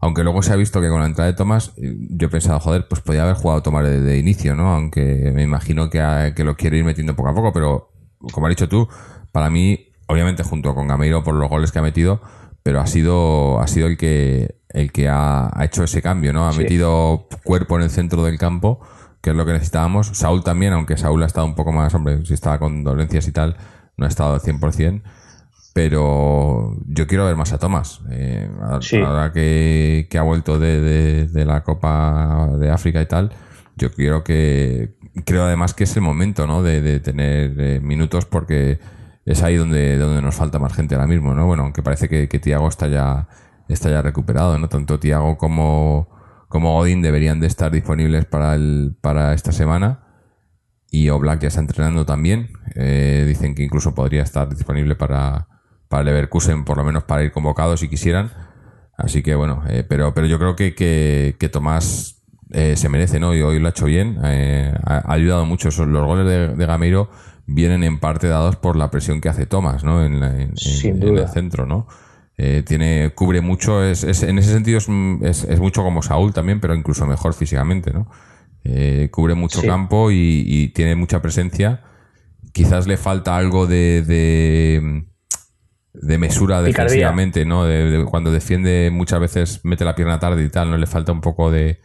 Aunque 0.00 0.24
luego 0.24 0.42
se 0.42 0.52
ha 0.52 0.56
visto 0.56 0.80
que 0.80 0.88
con 0.88 1.00
la 1.00 1.06
entrada 1.06 1.30
de 1.30 1.36
Tomás, 1.36 1.72
yo 1.76 2.26
he 2.26 2.30
pensado, 2.30 2.58
joder, 2.58 2.88
pues 2.88 3.00
podía 3.02 3.22
haber 3.22 3.36
jugado 3.36 3.62
Tomás 3.62 3.84
de, 3.84 4.00
de 4.00 4.18
inicio, 4.18 4.56
¿no? 4.56 4.74
Aunque 4.74 5.30
me 5.32 5.42
imagino 5.42 5.90
que, 5.90 6.00
a, 6.00 6.34
que 6.34 6.42
lo 6.42 6.56
quiere 6.56 6.78
ir 6.78 6.84
metiendo 6.84 7.14
poco 7.14 7.28
a 7.28 7.34
poco, 7.34 7.52
pero 7.52 7.92
como 8.32 8.46
has 8.46 8.50
dicho 8.50 8.68
tú, 8.68 8.88
para 9.30 9.50
mí, 9.50 9.92
obviamente 10.06 10.42
junto 10.42 10.74
con 10.74 10.88
Gameiro 10.88 11.22
por 11.22 11.34
los 11.34 11.48
goles 11.48 11.70
que 11.70 11.78
ha 11.78 11.82
metido, 11.82 12.20
pero 12.62 12.80
ha 12.80 12.86
sido, 12.86 13.60
ha 13.60 13.66
sido 13.66 13.86
el 13.86 13.96
que, 13.96 14.56
el 14.70 14.92
que 14.92 15.08
ha, 15.08 15.50
ha 15.52 15.64
hecho 15.64 15.84
ese 15.84 16.02
cambio, 16.02 16.32
¿no? 16.32 16.48
Ha 16.48 16.52
sí. 16.52 16.58
metido 16.58 17.28
cuerpo 17.44 17.76
en 17.76 17.82
el 17.82 17.90
centro 17.90 18.24
del 18.24 18.38
campo, 18.38 18.80
que 19.22 19.30
es 19.30 19.36
lo 19.36 19.46
que 19.46 19.52
necesitábamos. 19.52 20.08
Saúl 20.08 20.44
también, 20.44 20.72
aunque 20.72 20.96
Saúl 20.96 21.22
ha 21.22 21.26
estado 21.26 21.46
un 21.46 21.54
poco 21.54 21.72
más, 21.72 21.94
hombre, 21.94 22.24
si 22.26 22.34
estaba 22.34 22.58
con 22.58 22.84
dolencias 22.84 23.26
y 23.28 23.32
tal, 23.32 23.56
no 23.96 24.04
ha 24.04 24.08
estado 24.08 24.34
al 24.34 24.40
100%, 24.40 25.02
pero 25.72 26.76
yo 26.86 27.06
quiero 27.06 27.24
ver 27.24 27.36
más 27.36 27.52
a 27.52 27.58
Tomás. 27.58 28.00
Eh, 28.10 28.50
sí. 28.80 28.98
Ahora 28.98 29.32
que, 29.32 30.08
que, 30.10 30.18
ha 30.18 30.22
vuelto 30.22 30.58
de, 30.58 30.80
de, 30.80 31.26
de, 31.28 31.44
la 31.44 31.62
Copa 31.62 32.50
de 32.58 32.70
África 32.70 33.00
y 33.00 33.06
tal, 33.06 33.32
yo 33.76 33.90
quiero 33.92 34.22
que. 34.24 34.96
Creo 35.24 35.44
además 35.44 35.74
que 35.74 35.84
es 35.84 35.94
el 35.96 36.02
momento, 36.02 36.46
¿no? 36.46 36.62
De, 36.62 36.80
de 36.80 37.00
tener 37.00 37.54
eh, 37.58 37.80
minutos 37.80 38.24
porque 38.26 38.80
es 39.24 39.42
ahí 39.42 39.56
donde, 39.56 39.98
donde 39.98 40.20
nos 40.20 40.34
falta 40.34 40.58
más 40.58 40.74
gente 40.74 40.94
ahora 40.94 41.06
mismo, 41.06 41.34
¿no? 41.34 41.46
Bueno, 41.46 41.64
aunque 41.64 41.82
parece 41.82 42.08
que, 42.08 42.28
que 42.28 42.38
Tiago 42.38 42.68
está 42.68 42.88
ya, 42.88 43.28
está 43.68 43.90
ya 43.90 44.02
recuperado, 44.02 44.58
¿no? 44.58 44.68
Tanto 44.68 44.98
Tiago 44.98 45.38
como, 45.38 46.08
como 46.52 46.76
Odin 46.76 47.00
deberían 47.00 47.40
de 47.40 47.46
estar 47.46 47.72
disponibles 47.72 48.26
para, 48.26 48.54
el, 48.54 48.94
para 49.00 49.32
esta 49.32 49.52
semana 49.52 50.00
y 50.90 51.08
Oblak 51.08 51.40
ya 51.40 51.48
está 51.48 51.60
entrenando 51.60 52.04
también. 52.04 52.50
Eh, 52.74 53.24
dicen 53.26 53.54
que 53.54 53.62
incluso 53.62 53.94
podría 53.94 54.22
estar 54.22 54.50
disponible 54.54 54.94
para, 54.94 55.48
para 55.88 56.04
Leverkusen, 56.04 56.66
por 56.66 56.76
lo 56.76 56.84
menos 56.84 57.04
para 57.04 57.24
ir 57.24 57.32
convocado 57.32 57.78
si 57.78 57.88
quisieran. 57.88 58.30
Así 58.98 59.22
que 59.22 59.34
bueno, 59.34 59.62
eh, 59.66 59.82
pero, 59.88 60.12
pero 60.12 60.26
yo 60.26 60.38
creo 60.38 60.54
que, 60.54 60.74
que, 60.74 61.36
que 61.40 61.48
Tomás 61.48 62.22
eh, 62.50 62.76
se 62.76 62.90
merece, 62.90 63.18
¿no? 63.18 63.34
Y 63.34 63.40
hoy 63.40 63.58
lo 63.58 63.68
ha 63.68 63.70
hecho 63.70 63.86
bien. 63.86 64.18
Eh, 64.22 64.74
ha, 64.84 65.10
ayudado 65.10 65.46
mucho. 65.46 65.70
Los 65.86 66.06
goles 66.06 66.26
de, 66.26 66.48
de, 66.54 66.66
Gameiro 66.66 67.08
vienen 67.46 67.82
en 67.82 67.98
parte 67.98 68.28
dados 68.28 68.56
por 68.56 68.76
la 68.76 68.90
presión 68.90 69.22
que 69.22 69.30
hace 69.30 69.46
Tomás, 69.46 69.84
¿no? 69.84 70.04
En, 70.04 70.22
en, 70.22 70.52
en, 70.52 71.02
en 71.02 71.16
el 71.16 71.28
centro, 71.30 71.64
¿no? 71.64 71.86
Eh, 72.38 72.62
tiene, 72.66 73.12
cubre 73.14 73.40
mucho, 73.40 73.84
es, 73.84 74.04
es, 74.04 74.22
en 74.22 74.38
ese 74.38 74.52
sentido 74.52 74.78
es, 74.78 74.88
es, 75.22 75.44
es 75.44 75.60
mucho 75.60 75.82
como 75.82 76.02
Saúl 76.02 76.32
también, 76.32 76.60
pero 76.60 76.74
incluso 76.74 77.06
mejor 77.06 77.34
físicamente, 77.34 77.92
¿no? 77.92 78.10
Eh, 78.64 79.08
cubre 79.10 79.34
mucho 79.34 79.60
sí. 79.60 79.66
campo 79.66 80.10
y, 80.10 80.44
y, 80.46 80.68
tiene 80.68 80.94
mucha 80.94 81.20
presencia. 81.20 81.82
Quizás 82.52 82.86
le 82.86 82.96
falta 82.96 83.36
algo 83.36 83.66
de, 83.66 84.02
de, 84.02 85.04
de 85.92 86.18
mesura 86.18 86.62
defensivamente, 86.62 87.44
¿no? 87.44 87.64
De, 87.64 87.90
de, 87.90 88.04
cuando 88.04 88.30
defiende 88.30 88.90
muchas 88.92 89.20
veces 89.20 89.60
mete 89.64 89.84
la 89.84 89.94
pierna 89.94 90.18
tarde 90.18 90.44
y 90.44 90.48
tal, 90.48 90.70
no 90.70 90.78
le 90.78 90.86
falta 90.86 91.12
un 91.12 91.20
poco 91.20 91.50
de... 91.50 91.80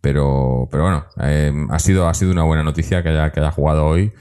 Pero, 0.00 0.68
pero 0.70 0.82
bueno, 0.82 1.06
eh, 1.20 1.52
ha, 1.70 1.78
sido, 1.78 2.08
ha 2.08 2.14
sido 2.14 2.32
una 2.32 2.42
buena 2.42 2.64
noticia 2.64 3.02
que 3.02 3.10
haya, 3.10 3.30
que 3.30 3.38
haya 3.38 3.52
jugado 3.52 3.86
hoy 3.86 4.12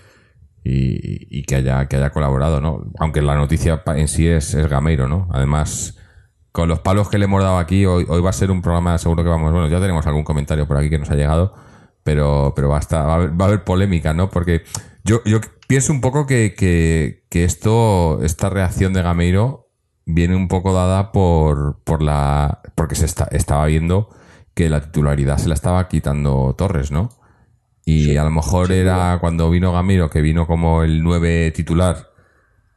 y, 0.64 1.40
y, 1.40 1.44
que, 1.44 1.56
haya, 1.56 1.88
que 1.88 1.98
haya 1.98 2.12
colaborado, 2.12 2.62
¿no? 2.62 2.86
Aunque 3.00 3.22
la 3.22 3.36
noticia 3.36 3.82
en 3.96 4.08
sí 4.08 4.28
es, 4.28 4.54
es 4.54 4.68
Gameiro, 4.68 5.08
¿no? 5.08 5.28
Además, 5.32 5.98
con 6.52 6.70
los 6.70 6.80
palos 6.80 7.10
que 7.10 7.18
le 7.18 7.26
hemos 7.26 7.42
dado 7.42 7.58
aquí, 7.58 7.86
hoy, 7.86 8.06
hoy 8.08 8.22
va 8.22 8.30
a 8.30 8.34
ser 8.34 8.52
un 8.52 8.62
programa, 8.62 8.98
seguro 8.98 9.24
que 9.24 9.30
vamos, 9.30 9.52
bueno, 9.52 9.68
ya 9.70 9.80
tenemos 9.80 10.06
algún 10.06 10.24
comentario 10.24 10.68
por 10.68 10.78
aquí 10.78 10.90
que 10.90 11.00
nos 11.00 11.10
ha 11.10 11.16
llegado, 11.16 11.54
pero, 12.04 12.54
pero 12.56 12.70
va, 12.70 12.78
a 12.78 12.80
estar, 12.80 13.08
va, 13.08 13.14
a 13.14 13.16
haber, 13.16 13.40
va 13.40 13.46
a 13.46 13.48
haber 13.48 13.64
polémica, 13.64 14.14
¿no? 14.14 14.30
Porque 14.30 14.64
yo, 15.04 15.24
yo 15.26 15.40
pienso 15.68 15.94
un 15.94 16.02
poco 16.02 16.28
que, 16.28 16.54
que, 16.56 17.26
que 17.30 17.44
esto, 17.44 18.20
esta 18.22 18.50
reacción 18.50 18.94
de 18.94 19.02
Gameiro 19.02 19.70
viene 20.06 20.36
un 20.36 20.48
poco 20.48 20.74
dada 20.74 21.12
por, 21.12 21.82
por 21.84 22.02
la, 22.02 22.62
porque 22.76 22.96
se 22.96 23.06
está, 23.06 23.28
estaba 23.32 23.66
viendo 23.66 24.10
que 24.54 24.70
la 24.70 24.82
titularidad 24.82 25.38
se 25.38 25.48
la 25.48 25.54
estaba 25.54 25.88
quitando 25.88 26.54
Torres, 26.58 26.92
¿no? 26.92 27.10
Y 27.86 28.16
a 28.18 28.24
lo 28.24 28.32
mejor 28.32 28.72
era 28.72 29.18
cuando 29.20 29.50
vino 29.50 29.74
Gamiro, 29.74 30.10
que 30.10 30.22
vino 30.22 30.46
como 30.46 30.84
el 30.84 31.04
9 31.04 31.52
titular 31.52 32.12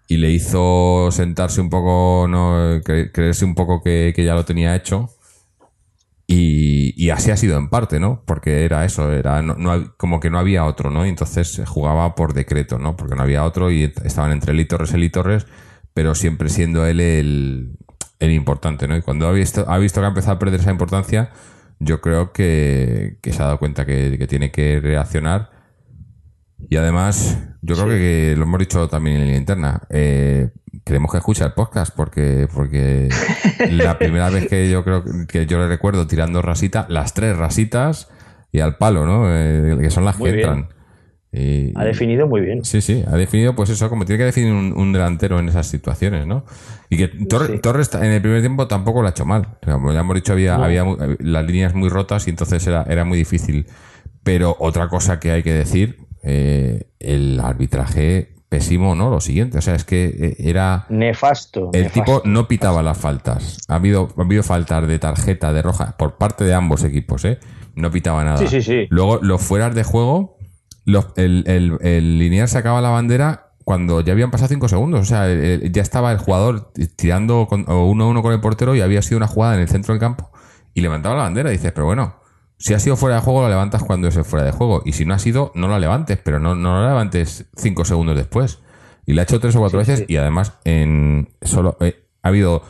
y 0.06 0.18
le 0.18 0.30
hizo 0.30 1.08
sentarse 1.10 1.60
un 1.60 1.70
poco, 1.70 2.26
no 2.28 2.80
creerse 2.84 3.44
un 3.44 3.54
poco 3.54 3.82
que, 3.82 4.12
ya 4.16 4.34
lo 4.34 4.44
tenía 4.44 4.76
hecho. 4.76 5.10
Y, 6.26 7.10
así 7.10 7.30
ha 7.30 7.36
sido 7.36 7.58
en 7.58 7.68
parte, 7.68 8.00
¿no? 8.00 8.22
Porque 8.26 8.64
era 8.64 8.84
eso, 8.84 9.12
era 9.12 9.42
no, 9.42 9.94
como 9.96 10.20
que 10.20 10.30
no 10.30 10.38
había 10.38 10.64
otro, 10.64 10.90
¿no? 10.90 11.06
Y 11.06 11.10
entonces 11.10 11.62
jugaba 11.66 12.14
por 12.14 12.32
decreto, 12.34 12.78
¿no? 12.78 12.96
Porque 12.96 13.14
no 13.14 13.22
había 13.22 13.44
otro 13.44 13.70
y 13.70 13.92
estaban 14.04 14.32
entre 14.32 14.54
y 14.54 14.64
Torres, 14.64 14.94
y 14.94 15.10
Torres, 15.10 15.46
pero 15.92 16.14
siempre 16.14 16.48
siendo 16.48 16.86
él 16.86 17.00
el, 17.00 17.76
el 18.20 18.32
importante, 18.32 18.88
¿no? 18.88 18.96
Y 18.96 19.02
cuando 19.02 19.28
ha 19.28 19.32
visto, 19.32 19.64
ha 19.68 19.78
visto 19.78 20.00
que 20.00 20.06
ha 20.06 20.08
empezado 20.08 20.36
a 20.36 20.38
perder 20.38 20.60
esa 20.60 20.70
importancia, 20.70 21.30
yo 21.84 22.00
creo 22.00 22.32
que, 22.32 23.18
se 23.22 23.42
ha 23.42 23.46
dado 23.46 23.58
cuenta 23.58 23.84
que, 23.84 24.26
tiene 24.28 24.50
que 24.50 24.80
reaccionar. 24.80 25.50
Y 26.68 26.76
además, 26.76 27.38
yo 27.62 27.74
creo 27.74 27.88
que, 27.88 28.34
lo 28.36 28.44
hemos 28.44 28.58
dicho 28.58 28.88
también 28.88 29.20
en 29.20 29.28
la 29.28 29.36
interna, 29.36 29.82
eh, 29.90 30.50
queremos 30.84 31.10
que 31.10 31.18
escuche 31.18 31.44
el 31.44 31.52
podcast 31.52 31.94
porque, 31.94 32.48
porque 32.52 33.08
la 33.70 33.98
primera 33.98 34.30
vez 34.30 34.48
que 34.48 34.70
yo 34.70 34.82
creo 34.82 35.04
que 35.28 35.46
yo 35.46 35.58
le 35.58 35.68
recuerdo 35.68 36.06
tirando 36.06 36.42
rasita, 36.42 36.86
las 36.88 37.14
tres 37.14 37.36
rasitas 37.36 38.08
y 38.50 38.60
al 38.60 38.76
palo, 38.76 39.04
¿no? 39.06 39.24
Eh, 39.28 39.76
que 39.80 39.90
son 39.90 40.04
las 40.04 40.16
que 40.16 40.30
entran 40.30 40.73
ha 41.74 41.84
definido 41.84 42.26
muy 42.26 42.40
bien. 42.40 42.64
Sí, 42.64 42.80
sí, 42.80 43.04
ha 43.06 43.16
definido 43.16 43.54
pues 43.54 43.70
eso, 43.70 43.88
como 43.88 44.04
tiene 44.04 44.18
que 44.18 44.24
definir 44.24 44.52
un, 44.52 44.92
delantero 44.92 45.38
en 45.38 45.48
esas 45.48 45.66
situaciones, 45.66 46.26
¿no? 46.26 46.44
Y 46.90 46.96
que 46.96 47.08
Torres 47.08 47.90
en 47.94 48.04
el 48.04 48.22
primer 48.22 48.40
tiempo 48.40 48.68
tampoco 48.68 49.00
lo 49.02 49.08
ha 49.08 49.10
hecho 49.10 49.24
mal. 49.24 49.58
Como 49.64 49.92
ya 49.92 50.00
hemos 50.00 50.14
dicho, 50.14 50.32
había, 50.32 50.56
había 50.56 50.84
las 51.18 51.44
líneas 51.44 51.74
muy 51.74 51.88
rotas 51.88 52.26
y 52.26 52.30
entonces 52.30 52.66
era, 52.66 52.84
era 52.88 53.04
muy 53.04 53.18
difícil. 53.18 53.66
Pero 54.22 54.56
otra 54.58 54.88
cosa 54.88 55.20
que 55.20 55.32
hay 55.32 55.42
que 55.42 55.52
decir, 55.52 55.98
eh, 56.22 56.86
el 57.00 57.38
arbitraje 57.40 58.34
pésimo, 58.48 58.94
¿no? 58.94 59.10
Lo 59.10 59.20
siguiente, 59.20 59.58
o 59.58 59.60
sea, 59.60 59.74
es 59.74 59.84
que 59.84 60.04
eh, 60.04 60.36
era... 60.38 60.86
Nefasto. 60.88 61.70
El 61.72 61.90
tipo 61.90 62.22
no 62.24 62.46
pitaba 62.46 62.82
las 62.82 62.96
faltas. 62.96 63.58
Ha 63.68 63.74
habido, 63.74 64.10
ha 64.16 64.22
habido 64.22 64.42
faltas 64.42 64.86
de 64.86 64.98
tarjeta, 64.98 65.52
de 65.52 65.60
roja, 65.60 65.96
por 65.98 66.16
parte 66.16 66.44
de 66.44 66.54
ambos 66.54 66.84
equipos, 66.84 67.24
¿eh? 67.24 67.38
No 67.74 67.90
pitaba 67.90 68.22
nada. 68.22 68.38
Sí, 68.38 68.46
sí, 68.46 68.62
sí. 68.62 68.86
Luego, 68.90 69.18
los 69.20 69.42
fueras 69.42 69.74
de 69.74 69.82
juego 69.82 70.33
el, 70.86 71.44
el, 71.46 71.78
el, 71.80 72.18
lineal 72.18 72.48
sacaba 72.48 72.80
la 72.80 72.90
bandera 72.90 73.52
cuando 73.64 74.00
ya 74.02 74.12
habían 74.12 74.30
pasado 74.30 74.48
cinco 74.48 74.68
segundos. 74.68 75.00
O 75.00 75.04
sea, 75.04 75.26
ya 75.28 75.82
estaba 75.82 76.12
el 76.12 76.18
jugador 76.18 76.72
tirando 76.96 77.46
con, 77.48 77.64
uno 77.68 78.04
a 78.04 78.08
uno 78.08 78.22
con 78.22 78.32
el 78.32 78.40
portero 78.40 78.74
y 78.74 78.80
había 78.80 79.02
sido 79.02 79.16
una 79.16 79.26
jugada 79.26 79.54
en 79.54 79.60
el 79.60 79.68
centro 79.68 79.94
del 79.94 80.00
campo 80.00 80.30
y 80.74 80.80
levantaba 80.82 81.16
la 81.16 81.22
bandera. 81.22 81.50
Y 81.50 81.54
dices, 81.54 81.72
pero 81.72 81.86
bueno, 81.86 82.16
si 82.58 82.74
ha 82.74 82.78
sido 82.78 82.96
fuera 82.96 83.16
de 83.16 83.22
juego, 83.22 83.42
lo 83.42 83.48
levantas 83.48 83.82
cuando 83.82 84.08
es 84.08 84.26
fuera 84.26 84.44
de 84.44 84.52
juego. 84.52 84.82
Y 84.84 84.92
si 84.92 85.04
no 85.04 85.14
ha 85.14 85.18
sido, 85.18 85.52
no 85.54 85.68
lo 85.68 85.78
levantes, 85.78 86.18
pero 86.22 86.38
no, 86.38 86.54
no 86.54 86.80
lo 86.80 86.88
levantes 86.88 87.46
cinco 87.56 87.84
segundos 87.84 88.16
después. 88.16 88.60
Y 89.06 89.14
le 89.14 89.20
ha 89.20 89.24
hecho 89.24 89.40
tres 89.40 89.56
o 89.56 89.60
cuatro 89.60 89.78
veces 89.78 90.04
y 90.08 90.16
además 90.16 90.54
en 90.64 91.28
solo 91.42 91.76
eh, 91.80 92.06
ha 92.22 92.28
habido 92.28 92.62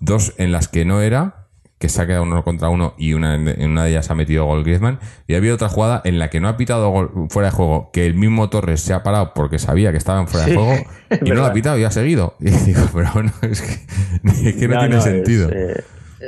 dos 0.00 0.34
en 0.38 0.50
las 0.50 0.68
que 0.68 0.84
no 0.84 1.00
era 1.00 1.47
que 1.78 1.88
se 1.88 2.02
ha 2.02 2.06
quedado 2.06 2.24
uno 2.24 2.42
contra 2.42 2.68
uno 2.68 2.94
y 2.98 3.12
una, 3.12 3.34
en 3.34 3.70
una 3.70 3.84
de 3.84 3.90
ellas 3.90 4.10
ha 4.10 4.14
metido 4.14 4.44
gol 4.44 4.64
Griezmann. 4.64 4.98
Y 5.26 5.34
ha 5.34 5.36
habido 5.36 5.54
otra 5.54 5.68
jugada 5.68 6.02
en 6.04 6.18
la 6.18 6.28
que 6.28 6.40
no 6.40 6.48
ha 6.48 6.56
pitado 6.56 6.90
gol 6.90 7.28
fuera 7.30 7.50
de 7.50 7.54
juego, 7.54 7.90
que 7.92 8.06
el 8.06 8.14
mismo 8.14 8.50
Torres 8.50 8.80
se 8.80 8.94
ha 8.94 9.02
parado 9.02 9.32
porque 9.34 9.58
sabía 9.58 9.92
que 9.92 9.98
estaba 9.98 10.20
en 10.20 10.28
fuera 10.28 10.46
de 10.46 10.54
juego 10.54 10.74
y 11.24 11.28
no 11.28 11.36
lo 11.36 11.46
ha 11.46 11.52
pitado 11.52 11.78
y 11.78 11.84
ha 11.84 11.90
seguido. 11.90 12.34
Y 12.48 12.50
digo, 12.50 12.80
pero 12.94 13.08
bueno, 13.14 13.30
es 13.42 13.60
que, 14.56 14.68
no, 14.68 14.78
tiene 14.78 15.00
sentido. 15.00 15.50
Eh, 15.50 15.84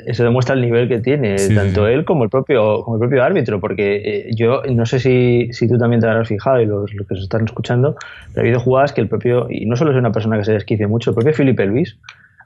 eso 0.07 0.23
demuestra 0.23 0.54
el 0.54 0.61
nivel 0.61 0.88
que 0.88 1.00
tiene 1.00 1.37
tanto 1.49 1.88
él 1.88 2.04
como 2.04 2.23
el 2.23 2.30
propio 2.30 2.83
como 2.85 2.97
el 2.97 3.00
propio 3.00 3.25
árbitro 3.25 3.59
porque 3.59 3.97
eh, 3.97 4.30
yo 4.37 4.62
no 4.71 4.87
sé 4.87 5.00
si, 5.00 5.49
si, 5.52 5.66
tú 5.66 5.78
también 5.78 6.00
te 6.00 6.07
habrás 6.07 6.28
fijado 6.28 6.61
y 6.61 6.66
los, 6.66 6.95
los 6.95 7.09
que 7.09 7.16
se 7.16 7.23
están 7.23 7.45
escuchando 7.45 7.97
pero 8.33 8.40
ha 8.40 8.47
habido 8.47 8.61
jugadas 8.61 8.92
que 8.92 9.00
el 9.00 9.09
propio 9.09 9.49
y 9.50 9.66
no 9.66 9.75
solo 9.75 9.90
es 9.90 9.97
una 9.97 10.12
persona 10.12 10.38
que 10.38 10.45
se 10.45 10.52
desquicie 10.52 10.87
mucho 10.87 11.11
el 11.11 11.14
propio 11.16 11.33
Felipe 11.33 11.66
Luis 11.66 11.97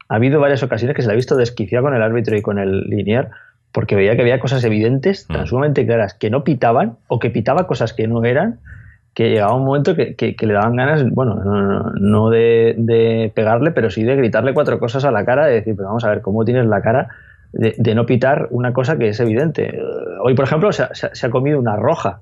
ha 0.08 0.16
habido 0.16 0.40
varias 0.40 0.62
ocasiones 0.62 0.96
que 0.96 1.02
se 1.02 1.08
le 1.08 1.14
ha 1.14 1.16
visto 1.16 1.37
desquiciado 1.37 1.84
con 1.84 1.94
el 1.94 2.02
árbitro 2.02 2.37
y 2.37 2.42
con 2.42 2.58
el 2.58 2.82
linear 2.82 3.30
porque 3.73 3.96
veía 3.96 4.14
que 4.14 4.23
había 4.23 4.38
cosas 4.38 4.62
evidentes, 4.64 5.26
tan 5.26 5.42
mm. 5.42 5.46
sumamente 5.46 5.84
claras, 5.84 6.14
que 6.14 6.30
no 6.30 6.44
pitaban 6.44 6.96
o 7.08 7.18
que 7.18 7.30
pitaba 7.30 7.66
cosas 7.66 7.92
que 7.92 8.06
no 8.06 8.25
eran, 8.25 8.61
que 9.14 9.30
llegaba 9.30 9.56
un 9.56 9.64
momento 9.64 9.96
que, 9.96 10.37
le 10.38 10.52
daban 10.52 10.76
ganas, 10.76 11.04
bueno, 11.11 11.34
no, 11.94 12.30
de, 12.30 13.32
pegarle, 13.34 13.73
pero 13.73 13.90
sí 13.90 14.04
de 14.04 14.14
gritarle 14.14 14.54
cuatro 14.54 14.78
cosas 14.78 15.04
a 15.04 15.11
la 15.11 15.25
cara, 15.25 15.46
de 15.46 15.54
decir, 15.54 15.75
pero 15.75 15.88
vamos 15.88 16.04
a 16.04 16.11
ver, 16.11 16.20
¿cómo 16.20 16.44
tienes 16.44 16.66
la 16.66 16.82
cara 16.82 17.08
de, 17.52 17.94
no 17.96 18.06
pitar 18.06 18.46
una 18.50 18.73
cosa 18.73 18.96
que 18.96 19.08
es 19.08 19.18
evidente? 19.18 19.76
Hoy, 20.23 20.34
por 20.34 20.44
ejemplo, 20.44 20.70
se 20.73 21.26
ha 21.26 21.30
comido 21.30 21.58
una 21.58 21.75
roja 21.75 22.20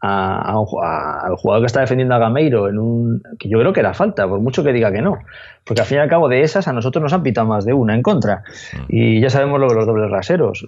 al 0.00 1.36
jugador 1.36 1.60
que 1.62 1.66
está 1.66 1.80
defendiendo 1.80 2.14
a 2.14 2.18
Gameiro 2.18 2.68
en 2.68 2.78
un 2.78 3.22
que 3.38 3.48
yo 3.48 3.58
creo 3.58 3.72
que 3.72 3.80
era 3.80 3.92
falta, 3.92 4.26
por 4.26 4.40
mucho 4.40 4.64
que 4.64 4.72
diga 4.72 4.90
que 4.92 5.02
no. 5.02 5.18
Porque 5.64 5.82
al 5.82 5.86
fin 5.86 5.98
y 5.98 6.00
al 6.00 6.08
cabo 6.08 6.28
de 6.28 6.40
esas 6.40 6.68
a 6.68 6.72
nosotros 6.72 7.02
nos 7.02 7.12
han 7.12 7.22
pitado 7.22 7.46
más 7.46 7.64
de 7.66 7.74
una 7.74 7.94
en 7.94 8.02
contra. 8.02 8.42
Mm. 8.72 8.84
Y 8.88 9.20
ya 9.20 9.28
sabemos 9.28 9.60
lo 9.60 9.68
de 9.68 9.74
los 9.74 9.86
dobles 9.86 10.10
raseros. 10.10 10.66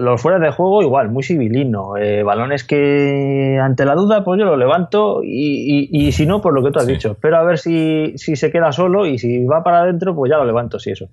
Los 0.00 0.20
fuera 0.20 0.38
de 0.38 0.50
juego 0.52 0.82
igual, 0.82 1.10
muy 1.10 1.22
civilino. 1.22 1.96
Eh, 1.96 2.22
balones 2.22 2.62
que 2.62 3.58
ante 3.60 3.86
la 3.86 3.94
duda 3.94 4.22
pues 4.22 4.38
yo 4.38 4.44
lo 4.44 4.56
levanto 4.56 5.22
y, 5.24 5.88
y, 5.90 6.12
si 6.12 6.26
no, 6.26 6.42
por 6.42 6.52
lo 6.52 6.62
que 6.62 6.70
tú 6.70 6.78
has 6.78 6.86
dicho. 6.86 7.16
Pero 7.20 7.38
a 7.38 7.42
ver 7.42 7.58
si, 7.58 8.12
si 8.16 8.36
se 8.36 8.52
queda 8.52 8.70
solo 8.70 9.06
y 9.06 9.18
si 9.18 9.44
va 9.44 9.64
para 9.64 9.80
adentro 9.80 10.14
pues 10.14 10.30
ya 10.30 10.36
lo 10.36 10.44
levanto, 10.44 10.78
si 10.78 10.90
eso. 10.90 11.08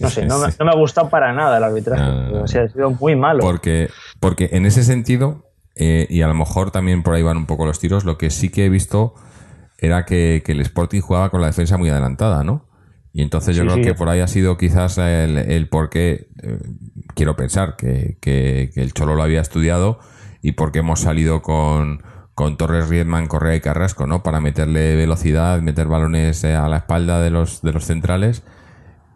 No 0.00 0.08
sé, 0.08 0.24
no, 0.24 0.38
me, 0.38 0.46
no 0.58 0.64
me 0.64 0.70
ha 0.70 0.76
gustado 0.76 1.10
para 1.10 1.32
nada 1.34 1.58
el 1.58 1.64
arbitraje. 1.64 2.02
ha 2.02 2.68
sido 2.68 2.90
muy 2.90 3.16
malo. 3.16 3.40
Porque, 3.40 3.90
porque 4.18 4.48
en 4.52 4.64
ese 4.64 4.82
sentido 4.82 5.45
eh, 5.76 6.06
y 6.08 6.22
a 6.22 6.26
lo 6.26 6.34
mejor 6.34 6.70
también 6.70 7.02
por 7.02 7.14
ahí 7.14 7.22
van 7.22 7.36
un 7.36 7.46
poco 7.46 7.66
los 7.66 7.78
tiros. 7.78 8.04
Lo 8.04 8.16
que 8.16 8.30
sí 8.30 8.48
que 8.48 8.64
he 8.64 8.68
visto 8.70 9.14
era 9.78 10.06
que, 10.06 10.42
el 10.46 10.60
Sporting 10.62 11.00
jugaba 11.00 11.30
con 11.30 11.42
la 11.42 11.48
defensa 11.48 11.76
muy 11.76 11.90
adelantada, 11.90 12.42
¿no? 12.42 12.66
Y 13.12 13.22
entonces 13.22 13.56
yo 13.56 13.64
creo 13.64 13.82
que 13.82 13.94
por 13.94 14.08
ahí 14.08 14.20
ha 14.20 14.26
sido 14.26 14.58
quizás 14.58 14.98
el, 14.98 15.38
el 15.38 15.68
por 15.68 15.88
qué, 15.88 16.28
eh, 16.42 16.58
quiero 17.14 17.36
pensar, 17.36 17.76
que, 17.76 18.18
el 18.74 18.92
Cholo 18.92 19.14
lo 19.14 19.22
había 19.22 19.40
estudiado 19.40 20.00
y 20.42 20.52
por 20.52 20.72
qué 20.72 20.80
hemos 20.80 21.00
salido 21.00 21.40
con, 21.40 22.02
con 22.34 22.56
Torres, 22.56 22.88
Riedman, 22.88 23.26
Correa 23.26 23.56
y 23.56 23.60
Carrasco, 23.60 24.06
¿no? 24.06 24.22
Para 24.22 24.40
meterle 24.40 24.96
velocidad, 24.96 25.60
meter 25.62 25.86
balones 25.86 26.44
eh, 26.44 26.54
a 26.54 26.68
la 26.68 26.78
espalda 26.78 27.20
de 27.20 27.30
los, 27.30 27.62
de 27.62 27.72
los 27.72 27.84
centrales 27.84 28.42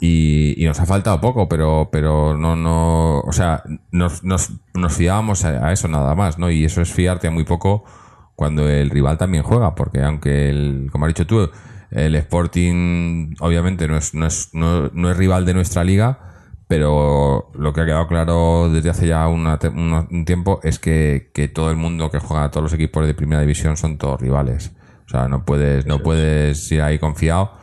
y, 0.01 0.65
nos 0.65 0.81
ha 0.81 0.87
faltado 0.87 1.21
poco, 1.21 1.49
pero, 1.49 1.91
pero 1.93 2.37
no, 2.37 2.57
no, 2.57 3.21
o 3.21 3.33
sea, 3.33 3.63
nos, 3.91 4.25
nos, 4.25 4.51
nos 4.75 4.95
fiábamos 4.95 5.45
a, 5.45 5.73
eso 5.73 5.89
nada 5.89 6.15
más, 6.15 6.39
¿no? 6.39 6.51
Y 6.51 6.65
eso 6.65 6.81
es 6.81 6.91
fiarte 6.91 7.29
a 7.29 7.31
muy 7.31 7.45
poco 7.45 7.85
cuando 8.35 8.69
el 8.69 8.89
rival 8.89 9.19
también 9.19 9.43
juega, 9.43 9.75
porque 9.75 10.03
aunque, 10.03 10.49
el, 10.49 10.89
como 10.91 11.05
has 11.05 11.11
dicho 11.11 11.27
tú, 11.27 11.51
el 11.91 12.15
Sporting 12.15 13.35
obviamente 13.41 13.87
no 13.89 13.97
es, 13.97 14.15
no 14.15 14.27
es, 14.27 14.51
no, 14.55 15.11
es 15.11 15.17
rival 15.17 15.45
de 15.45 15.53
nuestra 15.53 15.85
liga, 15.85 16.19
pero 16.67 17.51
lo 17.55 17.73
que 17.75 17.83
ha 17.83 17.85
quedado 17.87 18.07
claro 18.07 18.71
desde 18.71 18.91
hace 18.91 19.07
ya 19.07 19.29
un 19.29 20.25
tiempo 20.25 20.61
es 20.63 20.79
que, 20.79 21.31
que, 21.35 21.49
todo 21.49 21.71
el 21.71 21.77
mundo 21.77 22.11
que 22.11 22.21
juega, 22.21 22.51
todos 22.51 22.65
los 22.65 22.73
equipos 22.73 23.07
de 23.07 23.13
primera 23.13 23.43
división 23.43 23.77
son 23.77 23.99
todos 23.99 24.21
rivales. 24.21 24.73
O 25.07 25.11
sea, 25.11 25.29
no 25.29 25.45
puedes, 25.45 25.85
no 25.85 25.99
puedes 25.99 26.71
ir 26.73 26.81
ahí 26.81 26.99
confiado 26.99 27.60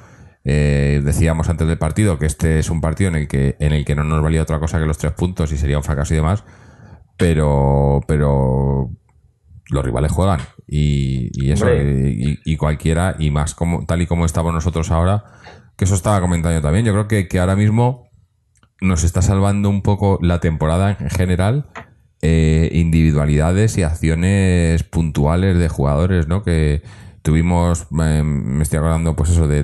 eh, 0.50 1.02
decíamos 1.04 1.50
antes 1.50 1.68
del 1.68 1.78
partido 1.78 2.18
que 2.18 2.26
este 2.26 2.60
es 2.60 2.70
un 2.70 2.80
partido 2.80 3.10
en 3.10 3.16
el 3.18 3.28
que 3.28 3.58
en 3.60 3.74
el 3.74 3.84
que 3.84 3.96
no 3.96 4.06
nos 4.06 4.24
valía 4.24 4.42
otra 4.42 4.60
cosa 4.60 4.80
que 4.80 4.86
los 4.86 4.98
tres 4.98 5.12
puntos 5.12 5.52
y 5.52 5.58
sería 5.58 5.76
un 5.76 5.84
fracaso 5.84 6.14
y 6.14 6.18
demás, 6.18 6.46
pero 7.18 8.00
pero 8.08 8.90
los 9.70 9.84
rivales 9.84 10.10
juegan 10.10 10.40
y, 10.66 11.52
eso 11.52 11.68
y, 11.70 12.56
cualquiera 12.56 13.18
y 13.20 13.30
más 13.30 13.56
como 13.56 13.86
tal 13.86 14.02
y 14.02 14.08
como 14.08 14.26
estamos 14.26 14.54
nosotros 14.54 14.90
ahora, 14.90 15.26
que 15.76 15.84
eso 15.84 15.96
estaba 15.96 16.22
comentando 16.22 16.62
también. 16.62 16.86
Yo 16.86 16.94
creo 16.94 17.10
que, 17.10 17.28
que 17.28 17.40
ahora 17.40 17.58
mismo 17.58 18.10
nos 18.80 19.04
está 19.04 19.22
salvando 19.22 19.70
un 19.70 19.82
poco 19.82 20.18
la 20.22 20.40
temporada 20.40 20.96
en 20.98 21.10
general. 21.10 21.68
Eh, 22.22 22.70
individualidades 22.72 23.78
y 23.78 23.84
acciones 23.84 24.84
puntuales 24.84 25.58
de 25.58 25.68
jugadores, 25.68 26.28
¿no? 26.30 26.42
Que, 26.42 26.82
Tuvimos, 27.22 27.92
me 27.92 28.62
estoy 28.62 28.80
acordando, 28.80 29.16
pues 29.16 29.32
eso, 29.32 29.48
de, 29.48 29.60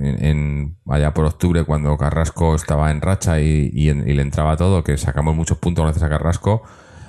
en, 0.00 0.76
allá 0.88 1.14
por 1.14 1.24
octubre, 1.24 1.64
cuando 1.64 1.96
Carrasco 1.96 2.56
estaba 2.56 2.90
en 2.90 3.00
racha 3.00 3.40
y, 3.40 3.70
le 3.92 4.22
entraba 4.22 4.56
todo, 4.56 4.82
que 4.82 4.96
sacamos 4.96 5.36
muchos 5.36 5.58
puntos 5.58 5.84
gracias 5.84 6.02
a 6.02 6.08
Carrasco. 6.08 6.62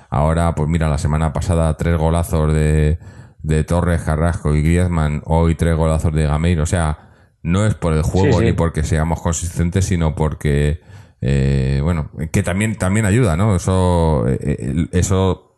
Ahora, 0.10 0.53
pues 0.55 0.69
mira, 0.69 0.88
la 0.89 0.98
semana 0.98 1.34
pasada 1.34 1.75
tres 1.77 1.98
golazos 1.98 2.53
de, 2.53 2.98
Torres, 3.67 4.01
Carrasco 4.01 4.53
y 4.55 4.62
Griezmann, 4.62 5.22
hoy 5.25 5.55
tres 5.55 5.75
golazos 5.75 6.13
de 6.13 6.25
Gameiro. 6.25 6.63
O 6.63 6.67
sea, 6.67 7.10
no 7.41 7.65
es 7.65 7.75
por 7.75 7.93
el 7.93 8.03
juego 8.03 8.41
ni 8.41 8.53
porque 8.53 8.84
seamos 8.84 9.22
consistentes, 9.22 9.86
sino 9.86 10.15
porque, 10.15 10.81
eh, 11.22 11.79
bueno, 11.84 12.12
que 12.31 12.43
también, 12.43 12.77
también 12.77 13.05
ayuda, 13.05 13.38
¿no? 13.38 13.55
Eso, 13.55 14.27
eh, 14.27 14.38
eh, 14.41 14.88
eso 14.91 15.55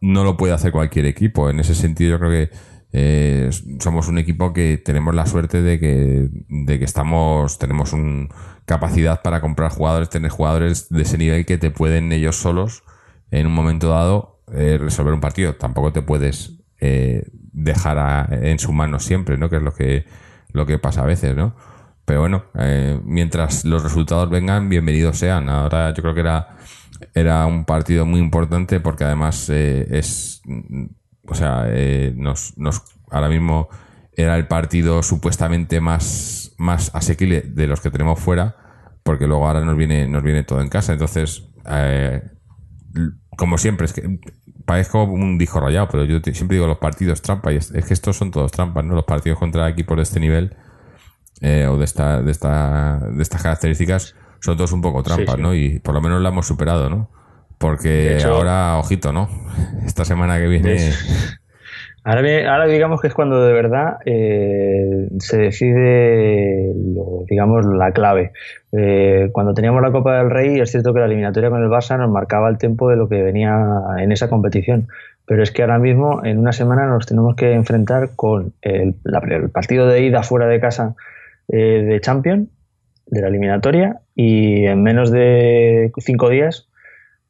no 0.00 0.22
lo 0.22 0.36
puede 0.36 0.52
hacer 0.52 0.70
cualquier 0.70 1.06
equipo. 1.06 1.48
En 1.48 1.60
ese 1.60 1.74
sentido, 1.74 2.12
yo 2.12 2.18
creo 2.18 2.30
que 2.30 2.50
eh, 2.96 3.50
somos 3.80 4.06
un 4.06 4.18
equipo 4.18 4.52
que 4.52 4.78
tenemos 4.78 5.16
la 5.16 5.26
suerte 5.26 5.62
de 5.62 5.80
que, 5.80 6.28
de 6.48 6.78
que 6.78 6.84
estamos, 6.84 7.58
tenemos 7.58 7.92
un 7.92 8.28
capacidad 8.66 9.20
para 9.20 9.40
comprar 9.40 9.72
jugadores, 9.72 10.10
tener 10.10 10.30
jugadores 10.30 10.88
de 10.90 11.02
ese 11.02 11.18
nivel 11.18 11.44
que 11.44 11.58
te 11.58 11.72
pueden 11.72 12.12
ellos 12.12 12.36
solos 12.36 12.84
en 13.32 13.48
un 13.48 13.52
momento 13.52 13.88
dado 13.88 14.44
eh, 14.52 14.78
resolver 14.80 15.12
un 15.12 15.20
partido. 15.20 15.56
Tampoco 15.56 15.92
te 15.92 16.02
puedes 16.02 16.60
eh, 16.78 17.26
dejar 17.32 18.32
en 18.44 18.60
su 18.60 18.72
mano 18.72 19.00
siempre, 19.00 19.38
¿no? 19.38 19.50
Que 19.50 19.56
es 19.56 19.62
lo 19.62 19.74
que, 19.74 20.04
lo 20.52 20.64
que 20.64 20.78
pasa 20.78 21.02
a 21.02 21.06
veces, 21.06 21.34
¿no? 21.34 21.56
Pero 22.04 22.20
bueno, 22.20 22.44
mientras 23.04 23.64
los 23.64 23.82
resultados 23.82 24.30
vengan, 24.30 24.68
bienvenidos 24.68 25.18
sean. 25.18 25.48
Ahora 25.48 25.92
yo 25.94 26.02
creo 26.02 26.14
que 26.14 26.20
era, 26.20 26.58
era 27.12 27.46
un 27.46 27.64
partido 27.64 28.06
muy 28.06 28.20
importante 28.20 28.78
porque 28.78 29.02
además 29.02 29.48
es, 29.48 30.42
o 31.26 31.34
sea, 31.34 31.64
eh, 31.68 32.12
nos, 32.16 32.56
nos, 32.58 32.82
ahora 33.10 33.28
mismo 33.28 33.68
era 34.16 34.36
el 34.36 34.46
partido 34.46 35.02
supuestamente 35.02 35.80
más, 35.80 36.54
más 36.58 36.94
asequible 36.94 37.42
de 37.42 37.66
los 37.66 37.80
que 37.80 37.90
tenemos 37.90 38.20
fuera, 38.20 38.56
porque 39.02 39.26
luego 39.26 39.46
ahora 39.46 39.64
nos 39.64 39.76
viene, 39.76 40.06
nos 40.06 40.22
viene 40.22 40.44
todo 40.44 40.60
en 40.60 40.68
casa. 40.68 40.92
Entonces, 40.92 41.48
eh, 41.68 42.22
como 43.36 43.58
siempre, 43.58 43.86
es 43.86 43.92
que 43.92 44.18
parezco 44.64 45.04
un 45.04 45.36
disco 45.38 45.60
rayado, 45.60 45.88
pero 45.88 46.04
yo 46.04 46.20
siempre 46.32 46.56
digo 46.56 46.66
los 46.66 46.78
partidos 46.78 47.22
trampa, 47.22 47.52
y 47.52 47.56
es, 47.56 47.70
es 47.70 47.84
que 47.84 47.94
estos 47.94 48.16
son 48.16 48.30
todos 48.30 48.52
trampas, 48.52 48.84
¿no? 48.84 48.94
Los 48.94 49.04
partidos 49.04 49.38
contra 49.38 49.68
equipos 49.68 49.96
de 49.96 50.02
este 50.02 50.20
nivel 50.20 50.56
eh, 51.40 51.66
o 51.66 51.76
de 51.76 51.84
esta, 51.84 52.22
de 52.22 52.30
esta, 52.30 53.00
de 53.00 53.22
estas 53.22 53.42
características 53.42 54.14
son 54.40 54.56
todos 54.56 54.72
un 54.72 54.80
poco 54.80 55.02
trampas, 55.02 55.36
sí. 55.36 55.42
¿no? 55.42 55.54
Y 55.54 55.80
por 55.80 55.94
lo 55.94 56.00
menos 56.00 56.20
la 56.22 56.28
hemos 56.28 56.46
superado, 56.46 56.88
¿no? 56.88 57.10
Porque 57.58 58.16
hecho- 58.16 58.34
ahora, 58.34 58.76
ojito, 58.78 59.12
¿no? 59.12 59.28
Esta 59.86 60.04
semana 60.04 60.38
que 60.38 60.46
viene. 60.48 60.78
Ahora, 62.06 62.20
ahora 62.52 62.66
digamos 62.66 63.00
que 63.00 63.06
es 63.08 63.14
cuando 63.14 63.42
de 63.46 63.52
verdad 63.54 63.96
eh, 64.04 65.08
se 65.20 65.38
decide, 65.38 66.72
lo- 66.94 67.24
digamos, 67.28 67.64
la 67.64 67.92
clave. 67.92 68.32
Eh, 68.72 69.30
cuando 69.32 69.54
teníamos 69.54 69.80
la 69.80 69.90
Copa 69.90 70.18
del 70.18 70.30
Rey, 70.30 70.60
es 70.60 70.70
cierto 70.70 70.92
que 70.92 71.00
la 71.00 71.06
eliminatoria 71.06 71.48
con 71.48 71.62
el 71.62 71.70
Barça 71.70 71.96
nos 71.98 72.10
marcaba 72.10 72.50
el 72.50 72.58
tiempo 72.58 72.90
de 72.90 72.96
lo 72.96 73.08
que 73.08 73.22
venía 73.22 73.56
en 73.98 74.12
esa 74.12 74.28
competición. 74.28 74.88
Pero 75.26 75.42
es 75.42 75.50
que 75.50 75.62
ahora 75.62 75.78
mismo, 75.78 76.22
en 76.24 76.38
una 76.38 76.52
semana, 76.52 76.86
nos 76.86 77.06
tenemos 77.06 77.36
que 77.36 77.54
enfrentar 77.54 78.10
con 78.16 78.52
el, 78.60 78.96
la- 79.04 79.20
el 79.30 79.48
partido 79.48 79.86
de 79.88 80.02
ida 80.02 80.22
fuera 80.22 80.46
de 80.46 80.60
casa 80.60 80.94
eh, 81.48 81.84
de 81.88 82.00
Champions, 82.02 82.48
de 83.06 83.20
la 83.22 83.28
eliminatoria, 83.28 84.00
y 84.14 84.66
en 84.66 84.82
menos 84.82 85.10
de 85.10 85.90
cinco 85.98 86.28
días, 86.28 86.68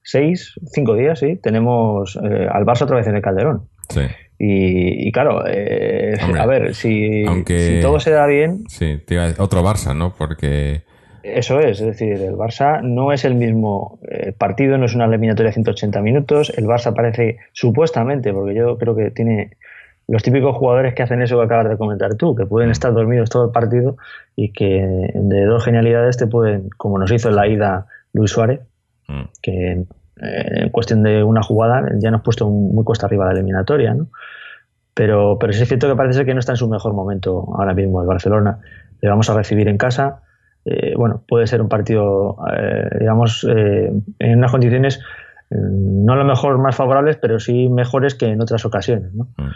seis, 0.04 0.54
cinco 0.72 0.94
días, 0.94 1.18
sí, 1.18 1.36
tenemos 1.42 2.16
eh, 2.22 2.46
al 2.50 2.64
Barça 2.64 2.82
otra 2.82 2.96
vez 2.98 3.06
en 3.08 3.16
el 3.16 3.22
Calderón. 3.22 3.62
Sí, 3.88 4.02
Y, 4.38 5.08
y 5.08 5.12
claro, 5.12 5.44
eh, 5.46 6.14
Hombre, 6.22 6.40
a 6.40 6.46
ver, 6.46 6.74
si, 6.74 7.24
aunque- 7.26 7.58
si 7.58 7.80
todo 7.80 7.98
se 7.98 8.10
da 8.12 8.26
bien, 8.26 8.64
sí. 8.68 9.00
otro 9.38 9.62
Barça, 9.64 9.96
¿no? 9.96 10.14
Porque. 10.16 10.82
eso 11.22 11.58
es, 11.60 11.80
es 11.80 11.86
decir, 11.86 12.12
el 12.12 12.34
Barça 12.34 12.82
no 12.82 13.12
es 13.12 13.24
el 13.24 13.34
mismo 13.34 13.98
eh, 14.10 14.32
partido, 14.36 14.76
no 14.78 14.84
es 14.86 14.94
una 14.94 15.06
eliminatoria 15.06 15.48
de 15.50 15.54
180 15.54 16.00
minutos, 16.02 16.52
el 16.56 16.66
Barça 16.66 16.94
parece, 16.94 17.38
supuestamente, 17.52 18.32
porque 18.32 18.54
yo 18.54 18.76
creo 18.78 18.94
que 18.94 19.10
tiene 19.10 19.56
los 20.06 20.22
típicos 20.22 20.54
jugadores 20.56 20.92
que 20.94 21.02
hacen 21.02 21.22
eso 21.22 21.38
que 21.38 21.44
acabas 21.46 21.68
de 21.70 21.78
comentar 21.78 22.14
tú, 22.16 22.34
que 22.34 22.44
pueden 22.44 22.70
estar 22.70 22.92
dormidos 22.92 23.30
todo 23.30 23.46
el 23.46 23.52
partido 23.52 23.96
y 24.36 24.52
que 24.52 24.86
de 25.14 25.44
dos 25.46 25.64
genialidades 25.64 26.18
te 26.18 26.26
pueden, 26.26 26.68
como 26.76 26.98
nos 26.98 27.10
hizo 27.10 27.30
en 27.30 27.36
la 27.36 27.48
ida 27.48 27.86
Luis 28.12 28.30
Suárez, 28.30 28.60
mm, 29.08 29.22
que 29.42 29.72
eh, 29.72 29.86
en 30.62 30.70
cuestión 30.70 31.02
de 31.02 31.22
una 31.22 31.42
jugada 31.42 31.88
ya 31.98 32.10
nos 32.10 32.20
ha 32.20 32.24
puesto 32.24 32.48
muy 32.48 32.84
cuesta 32.84 33.06
arriba 33.06 33.26
la 33.26 33.32
eliminatoria, 33.32 33.94
¿no? 33.94 34.08
Pero, 34.94 35.38
pero 35.40 35.52
es 35.52 35.66
cierto 35.66 35.88
que 35.88 35.96
parece 35.96 36.18
ser 36.18 36.26
que 36.26 36.34
no 36.34 36.40
está 36.40 36.52
en 36.52 36.56
su 36.56 36.68
mejor 36.68 36.94
momento 36.94 37.52
ahora 37.56 37.74
mismo 37.74 38.00
el 38.00 38.06
Barcelona. 38.06 38.60
Le 39.00 39.08
vamos 39.08 39.28
a 39.28 39.34
recibir 39.34 39.68
en 39.68 39.76
casa. 39.76 40.22
Eh, 40.64 40.94
bueno, 40.96 41.24
puede 41.26 41.48
ser 41.48 41.60
un 41.60 41.68
partido, 41.68 42.36
eh, 42.56 42.88
digamos, 43.00 43.44
en 43.44 44.38
unas 44.38 44.52
condiciones 44.52 45.00
eh, 45.50 45.56
no 45.58 46.14
a 46.14 46.16
lo 46.16 46.24
mejor 46.24 46.58
más 46.58 46.74
favorables, 46.74 47.16
pero 47.16 47.38
sí 47.38 47.68
mejores 47.68 48.14
que 48.14 48.26
en 48.26 48.40
otras 48.40 48.64
ocasiones, 48.64 49.12
¿no? 49.14 49.28
mm. 49.36 49.50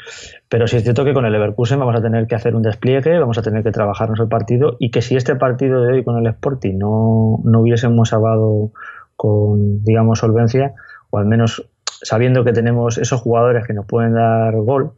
Pero 0.48 0.66
sí 0.66 0.76
es 0.76 0.82
cierto 0.82 1.04
que 1.04 1.14
con 1.14 1.24
el 1.24 1.32
Leverkusen 1.32 1.78
vamos 1.78 1.96
a 1.96 2.02
tener 2.02 2.26
que 2.26 2.34
hacer 2.34 2.54
un 2.54 2.62
despliegue, 2.62 3.18
vamos 3.18 3.38
a 3.38 3.42
tener 3.42 3.62
que 3.62 3.72
trabajarnos 3.72 4.20
el 4.20 4.28
partido 4.28 4.76
y 4.78 4.90
que 4.90 5.02
si 5.02 5.16
este 5.16 5.34
partido 5.36 5.82
de 5.82 5.92
hoy 5.92 6.04
con 6.04 6.18
el 6.18 6.26
Sporting 6.26 6.78
no, 6.78 7.40
no 7.44 7.60
hubiésemos 7.60 8.10
salvado 8.10 8.72
con, 9.18 9.82
digamos, 9.82 10.20
solvencia, 10.20 10.74
o 11.10 11.18
al 11.18 11.26
menos 11.26 11.68
sabiendo 11.84 12.44
que 12.44 12.52
tenemos 12.52 12.98
esos 12.98 13.20
jugadores 13.20 13.66
que 13.66 13.74
nos 13.74 13.84
pueden 13.84 14.14
dar 14.14 14.54
gol, 14.58 14.92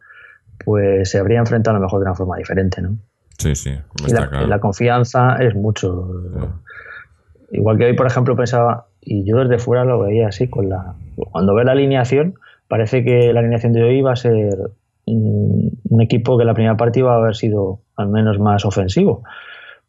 pues 0.62 1.10
se 1.10 1.18
habría 1.18 1.38
enfrentado 1.38 1.76
a 1.76 1.80
lo 1.80 1.86
mejor 1.86 2.00
de 2.00 2.04
una 2.04 2.14
forma 2.14 2.36
diferente, 2.36 2.82
¿no? 2.82 2.98
Sí, 3.38 3.54
sí, 3.54 3.70
está 4.06 4.20
la, 4.20 4.28
claro. 4.28 4.46
la 4.46 4.60
confianza 4.60 5.36
es 5.36 5.54
mucho. 5.54 6.06
Sí. 6.34 7.56
Igual 7.56 7.78
que 7.78 7.86
hoy, 7.86 7.94
por 7.94 8.06
ejemplo, 8.06 8.36
pensaba, 8.36 8.88
y 9.00 9.24
yo 9.24 9.38
desde 9.38 9.58
fuera 9.58 9.86
lo 9.86 10.00
veía 10.00 10.28
así, 10.28 10.48
con 10.48 10.68
la 10.68 10.96
cuando 11.32 11.54
ve 11.54 11.64
la 11.64 11.72
alineación, 11.72 12.34
parece 12.68 13.02
que 13.02 13.32
la 13.32 13.40
alineación 13.40 13.72
de 13.72 13.82
hoy 13.82 14.02
va 14.02 14.12
a 14.12 14.16
ser 14.16 14.70
un, 15.06 15.80
un 15.88 16.02
equipo 16.02 16.36
que 16.36 16.44
la 16.44 16.52
primera 16.52 16.76
parte 16.76 16.98
iba 16.98 17.14
a 17.14 17.16
haber 17.16 17.36
sido 17.36 17.80
al 17.96 18.08
menos 18.08 18.38
más 18.38 18.66
ofensivo 18.66 19.22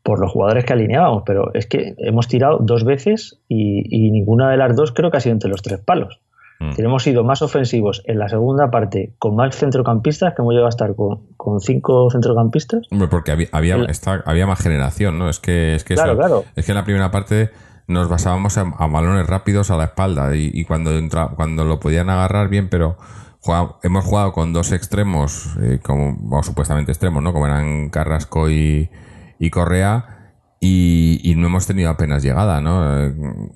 por 0.03 0.19
los 0.19 0.31
jugadores 0.31 0.65
que 0.65 0.73
alineábamos, 0.73 1.23
pero 1.25 1.53
es 1.53 1.67
que 1.67 1.93
hemos 1.97 2.27
tirado 2.27 2.57
dos 2.61 2.83
veces 2.83 3.39
y, 3.47 3.83
y 3.89 4.11
ninguna 4.11 4.49
de 4.49 4.57
las 4.57 4.75
dos 4.75 4.91
creo 4.91 5.11
que 5.11 5.17
ha 5.17 5.21
sido 5.21 5.33
entre 5.33 5.49
los 5.49 5.61
tres 5.61 5.79
palos. 5.79 6.19
Mm. 6.59 6.71
Hemos 6.77 7.03
sido 7.03 7.23
más 7.23 7.41
ofensivos 7.41 8.03
en 8.05 8.19
la 8.19 8.29
segunda 8.29 8.69
parte 8.69 9.13
con 9.17 9.35
más 9.35 9.55
centrocampistas, 9.55 10.33
que 10.35 10.41
hemos 10.41 10.53
llegado 10.53 10.67
a 10.67 10.69
estar 10.69 10.95
con, 10.95 11.21
con 11.37 11.59
cinco 11.59 12.09
centrocampistas. 12.11 12.87
Hombre, 12.91 13.07
porque 13.07 13.31
había, 13.31 13.47
había, 13.51 13.75
El- 13.75 13.89
esta- 13.89 14.23
había 14.25 14.45
más 14.47 14.59
generación, 14.61 15.17
¿no? 15.17 15.29
Es 15.29 15.39
que, 15.39 15.73
es 15.75 15.83
que 15.83 15.95
Claro, 15.95 16.11
eso- 16.13 16.19
claro. 16.19 16.43
es 16.55 16.65
que 16.65 16.71
en 16.71 16.77
la 16.77 16.83
primera 16.83 17.09
parte 17.11 17.49
nos 17.87 18.07
basábamos 18.09 18.57
a, 18.57 18.61
a 18.77 18.87
balones 18.87 19.25
rápidos 19.27 19.71
a 19.71 19.77
la 19.77 19.85
espalda 19.85 20.35
y, 20.35 20.49
y 20.53 20.65
cuando 20.65 20.91
entra, 20.97 21.29
cuando 21.35 21.63
lo 21.65 21.79
podían 21.79 22.09
agarrar 22.11 22.47
bien, 22.47 22.69
pero 22.69 22.95
jugaba- 23.39 23.77
hemos 23.83 24.05
jugado 24.05 24.31
con 24.31 24.53
dos 24.53 24.71
extremos, 24.71 25.57
eh, 25.61 25.79
como 25.83 26.15
o 26.37 26.43
supuestamente 26.43 26.91
extremos, 26.91 27.21
¿no? 27.23 27.33
Como 27.33 27.47
eran 27.47 27.89
Carrasco 27.89 28.49
y, 28.51 28.89
y 29.41 29.49
Correa 29.49 30.35
y, 30.59 31.33
no 31.35 31.47
hemos 31.47 31.65
tenido 31.65 31.89
apenas 31.89 32.21
llegada, 32.21 32.61
¿no? 32.61 33.11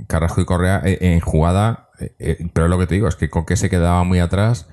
Carrasco 0.07 0.41
y 0.41 0.45
Correa 0.45 0.81
eh, 0.83 0.97
en 1.01 1.19
jugada, 1.19 1.91
eh, 1.99 2.15
eh, 2.17 2.49
pero 2.53 2.67
lo 2.67 2.79
que 2.79 2.87
te 2.87 2.95
digo 2.95 3.07
es 3.07 3.15
que 3.15 3.29
Coque 3.29 3.55
se 3.55 3.69
quedaba 3.69 4.03
muy 4.03 4.17
atrás 4.17 4.67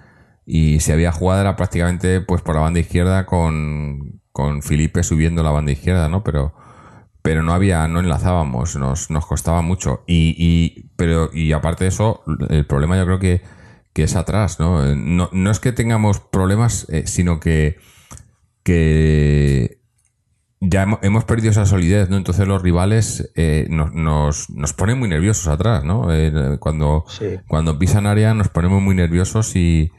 y 0.47 0.81
si 0.81 0.91
había 0.91 1.13
jugada 1.13 1.43
era 1.43 1.57
prácticamente 1.57 2.23
pues 2.23 2.41
por 2.41 2.55
la 2.55 2.63
banda 2.63 2.81
izquierda 2.81 3.27
con, 3.27 4.23
con 4.33 4.63
Felipe 4.63 5.03
subiendo 5.03 5.43
la 5.43 5.51
banda 5.51 5.73
izquierda, 5.73 6.09
¿no? 6.09 6.25
Pero 6.25 6.55
pero 7.21 7.43
no 7.43 7.53
había, 7.53 7.87
no 7.87 8.01
enlazábamos, 8.01 8.75
nos, 8.75 9.11
nos 9.11 9.27
costaba 9.27 9.63
mucho. 9.63 10.03
Y, 10.09 10.35
y, 10.39 10.91
pero, 10.97 11.31
y 11.33 11.53
aparte 11.53 11.85
de 11.85 11.89
eso, 11.89 12.25
el 12.49 12.67
problema 12.67 12.97
yo 12.97 13.05
creo 13.05 13.19
que, 13.21 13.43
que 13.93 14.03
es 14.03 14.17
atrás, 14.17 14.59
¿no? 14.59 14.97
No, 14.97 15.29
no 15.31 15.51
es 15.53 15.61
que 15.61 15.71
tengamos 15.71 16.19
problemas, 16.19 16.89
sino 17.05 17.39
que, 17.39 17.79
que 18.65 19.82
ya 20.65 20.85
hemo- 20.87 21.01
hemos 21.03 21.25
perdido 21.25 21.51
esa 21.51 21.67
solidez, 21.67 22.09
¿no? 22.09 22.17
Entonces 22.17 22.47
los 22.47 22.63
rivales 22.63 23.33
eh, 23.35 23.67
nos, 23.69 23.93
nos, 23.93 24.49
nos 24.51 24.73
ponen 24.73 24.99
muy 24.99 25.09
nerviosos 25.09 25.49
atrás, 25.49 25.83
¿no? 25.85 26.13
Eh, 26.15 26.57
cuando, 26.61 27.05
Sí. 27.09 27.39
cuando 27.49 27.79
pisan 27.79 28.07
área 28.07 28.33
nos 28.33 28.49
ponemos 28.49 28.81
muy 28.81 28.95
nerviosos 28.95 29.57
y, 29.57 29.91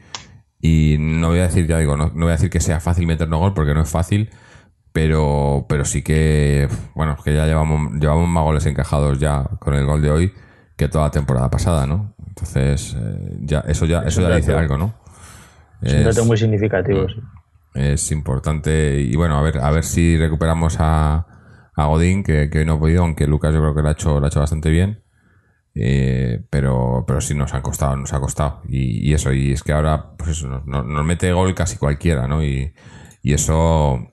y 0.60 0.96
no 0.98 1.28
voy 1.28 1.40
a 1.40 1.42
decir, 1.48 1.66
ya 1.66 1.78
digo, 1.78 1.96
no, 1.98 2.06
no 2.14 2.24
voy 2.24 2.28
a 2.30 2.36
decir 2.36 2.48
que 2.48 2.60
sea 2.60 2.80
fácil 2.80 3.06
meternos 3.06 3.40
gol 3.40 3.52
porque 3.52 3.74
no 3.74 3.82
es 3.82 3.90
fácil, 3.90 4.30
pero, 4.92 5.66
pero 5.68 5.84
sí 5.84 6.02
que, 6.02 6.68
bueno, 6.94 7.16
que 7.22 7.34
ya 7.34 7.46
llevamos, 7.46 7.92
llevamos 8.00 8.28
más 8.28 8.44
goles 8.44 8.64
encajados 8.66 9.18
ya 9.18 9.44
con 9.60 9.74
el 9.74 9.84
gol 9.84 10.00
de 10.00 10.10
hoy 10.10 10.32
que 10.76 10.88
toda 10.88 11.04
la 11.04 11.10
temporada 11.10 11.50
pasada, 11.50 11.86
¿no? 11.86 12.14
Entonces, 12.26 12.96
eh, 12.98 13.36
ya, 13.42 13.60
eso 13.68 13.84
ya, 13.86 14.00
eso 14.00 14.22
ya 14.22 14.34
dice 14.36 14.54
algo, 14.54 14.78
¿no? 14.78 14.94
Es 15.82 15.92
un 15.94 16.04
dato 16.04 16.24
muy 16.24 16.36
significativo. 16.38 17.06
sí. 17.08 17.20
Es 17.74 18.10
importante 18.12 19.00
y 19.00 19.14
bueno, 19.16 19.36
a 19.36 19.42
ver, 19.42 19.58
a 19.58 19.70
ver 19.70 19.84
si 19.84 20.16
recuperamos 20.16 20.76
a, 20.78 21.26
a 21.74 21.86
Godín, 21.86 22.22
que, 22.22 22.48
que 22.50 22.60
hoy 22.60 22.64
no 22.64 22.74
ha 22.74 22.78
podido, 22.78 23.02
aunque 23.02 23.26
Lucas 23.26 23.52
yo 23.52 23.60
creo 23.60 23.74
que 23.74 23.82
lo 23.82 23.88
ha 23.88 23.92
hecho, 23.92 24.20
lo 24.20 24.26
ha 24.26 24.28
hecho 24.28 24.40
bastante 24.40 24.70
bien. 24.70 25.04
Eh, 25.76 26.44
pero, 26.50 27.04
pero 27.06 27.20
sí 27.20 27.34
nos 27.34 27.52
ha 27.52 27.62
costado, 27.62 27.96
nos 27.96 28.12
ha 28.12 28.20
costado. 28.20 28.62
Y, 28.68 29.08
y 29.08 29.12
eso, 29.14 29.32
y 29.32 29.52
es 29.52 29.62
que 29.62 29.72
ahora, 29.72 30.12
pues 30.16 30.30
eso, 30.30 30.62
nos, 30.64 31.04
mete 31.04 31.32
gol 31.32 31.54
casi 31.54 31.76
cualquiera, 31.76 32.28
¿no? 32.28 32.44
Y, 32.44 32.72
y 33.22 33.32
eso, 33.32 34.08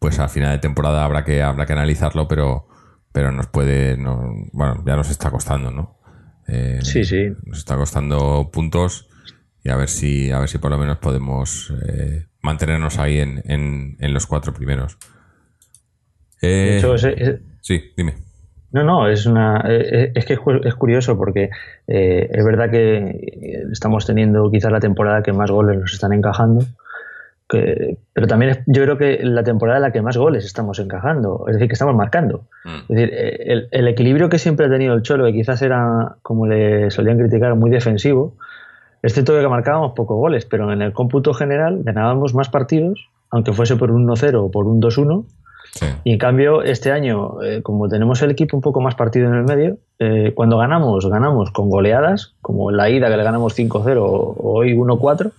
pues 0.00 0.18
al 0.18 0.28
final 0.28 0.52
de 0.52 0.58
temporada 0.58 1.04
habrá 1.04 1.24
que, 1.24 1.42
habrá 1.42 1.66
que 1.66 1.72
analizarlo, 1.72 2.26
pero, 2.26 2.66
pero 3.12 3.30
nos 3.30 3.46
puede, 3.46 3.96
no, 3.96 4.34
bueno, 4.52 4.82
ya 4.84 4.96
nos 4.96 5.10
está 5.10 5.30
costando, 5.30 5.70
¿no? 5.70 6.00
Eh, 6.48 6.80
Sí, 6.82 7.04
sí. 7.04 7.28
Nos 7.44 7.58
está 7.58 7.76
costando 7.76 8.50
puntos 8.52 9.08
y 9.62 9.70
a 9.70 9.76
ver 9.76 9.88
si, 9.88 10.30
a 10.32 10.40
ver 10.40 10.48
si 10.48 10.58
por 10.58 10.70
lo 10.70 10.78
menos 10.78 10.98
podemos 10.98 11.72
eh, 11.88 12.26
mantenernos 12.46 12.98
ahí 12.98 13.18
en, 13.18 13.42
en, 13.44 13.96
en 14.00 14.14
los 14.14 14.26
cuatro 14.26 14.52
primeros. 14.54 14.96
Eh, 16.42 16.46
De 16.46 16.78
hecho, 16.78 16.94
es- 16.94 17.04
es- 17.04 17.40
sí, 17.60 17.92
dime. 17.96 18.14
No, 18.72 18.82
no, 18.84 19.08
es 19.08 19.24
una 19.26 19.64
eh, 19.68 20.12
es 20.14 20.24
que 20.26 20.34
es 20.34 20.38
cu- 20.40 20.60
es 20.64 20.74
curioso 20.74 21.16
porque 21.16 21.50
eh, 21.86 22.28
es 22.30 22.44
verdad 22.44 22.70
que 22.70 22.96
eh, 22.96 23.62
estamos 23.72 24.04
teniendo 24.06 24.50
quizás 24.50 24.70
la 24.72 24.80
temporada 24.80 25.22
que 25.22 25.32
más 25.32 25.50
goles 25.50 25.78
nos 25.78 25.92
están 25.94 26.12
encajando, 26.12 26.64
que- 27.48 27.96
pero 28.12 28.26
también 28.26 28.50
es- 28.52 28.60
yo 28.66 28.82
creo 28.82 28.98
que 28.98 29.20
la 29.22 29.44
temporada 29.44 29.78
en 29.78 29.82
la 29.82 29.92
que 29.92 30.02
más 30.02 30.16
goles 30.16 30.44
estamos 30.44 30.78
encajando, 30.78 31.44
es 31.48 31.54
decir, 31.54 31.68
que 31.68 31.72
estamos 31.74 31.94
marcando. 31.94 32.48
Mm. 32.64 32.76
Es 32.82 32.88
decir, 32.88 33.10
eh, 33.14 33.36
el, 33.46 33.68
el 33.70 33.88
equilibrio 33.88 34.28
que 34.28 34.38
siempre 34.38 34.66
ha 34.66 34.70
tenido 34.70 34.94
el 34.94 35.02
Cholo, 35.02 35.24
que 35.26 35.32
quizás 35.32 35.62
era, 35.62 36.16
como 36.22 36.46
le 36.46 36.90
solían 36.90 37.18
criticar, 37.18 37.54
muy 37.54 37.70
defensivo, 37.70 38.36
es 39.06 39.14
cierto 39.14 39.32
que 39.38 39.48
marcábamos 39.48 39.92
pocos 39.94 40.16
goles, 40.16 40.44
pero 40.46 40.72
en 40.72 40.82
el 40.82 40.92
cómputo 40.92 41.32
general 41.34 41.80
ganábamos 41.82 42.34
más 42.34 42.48
partidos, 42.48 43.08
aunque 43.30 43.52
fuese 43.52 43.76
por 43.76 43.90
un 43.90 44.06
1-0 44.06 44.34
o 44.44 44.50
por 44.50 44.66
un 44.66 44.80
2-1, 44.80 45.24
Sí. 45.72 45.84
y 46.04 46.12
en 46.12 46.18
cambio, 46.18 46.62
este 46.62 46.90
año, 46.90 47.42
eh, 47.42 47.60
como 47.62 47.86
tenemos 47.88 48.22
el 48.22 48.30
equipo 48.30 48.56
un 48.56 48.62
poco 48.62 48.80
más 48.80 48.94
partido 48.94 49.28
en 49.28 49.34
el 49.34 49.44
medio, 49.44 49.76
eh, 49.98 50.32
cuando 50.34 50.56
ganamos, 50.56 51.06
ganamos 51.10 51.50
con 51.50 51.68
goleadas, 51.68 52.34
como 52.40 52.70
en 52.70 52.78
la 52.78 52.88
ida 52.88 53.10
que 53.10 53.16
le 53.18 53.22
ganamos 53.24 53.54
5-0 53.54 53.98
o 54.02 54.34
hoy 54.54 54.72
1-4, 54.74 55.32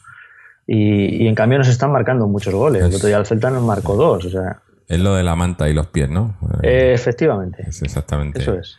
y, 0.68 1.24
y 1.24 1.28
en 1.28 1.34
cambio 1.34 1.58
nos 1.58 1.70
están 1.70 1.92
marcando 1.92 2.28
muchos 2.28 2.54
goles. 2.54 2.84
El 2.84 2.94
otro 2.94 3.08
día 3.08 3.18
el 3.18 3.26
Celta 3.26 3.50
nos 3.50 3.64
marcó 3.64 3.96
dos, 3.96 4.26
o 4.26 4.30
sea, 4.30 4.60
Es 4.88 5.00
lo 5.00 5.16
de 5.16 5.24
la 5.24 5.36
manta 5.36 5.70
y 5.70 5.74
los 5.74 5.88
pies, 5.88 6.10
¿no? 6.10 6.36
eh, 6.62 6.92
efectivamente, 6.94 7.64
es 7.68 7.82
exactamente. 7.82 8.42
eso 8.42 8.54
es. 8.60 8.78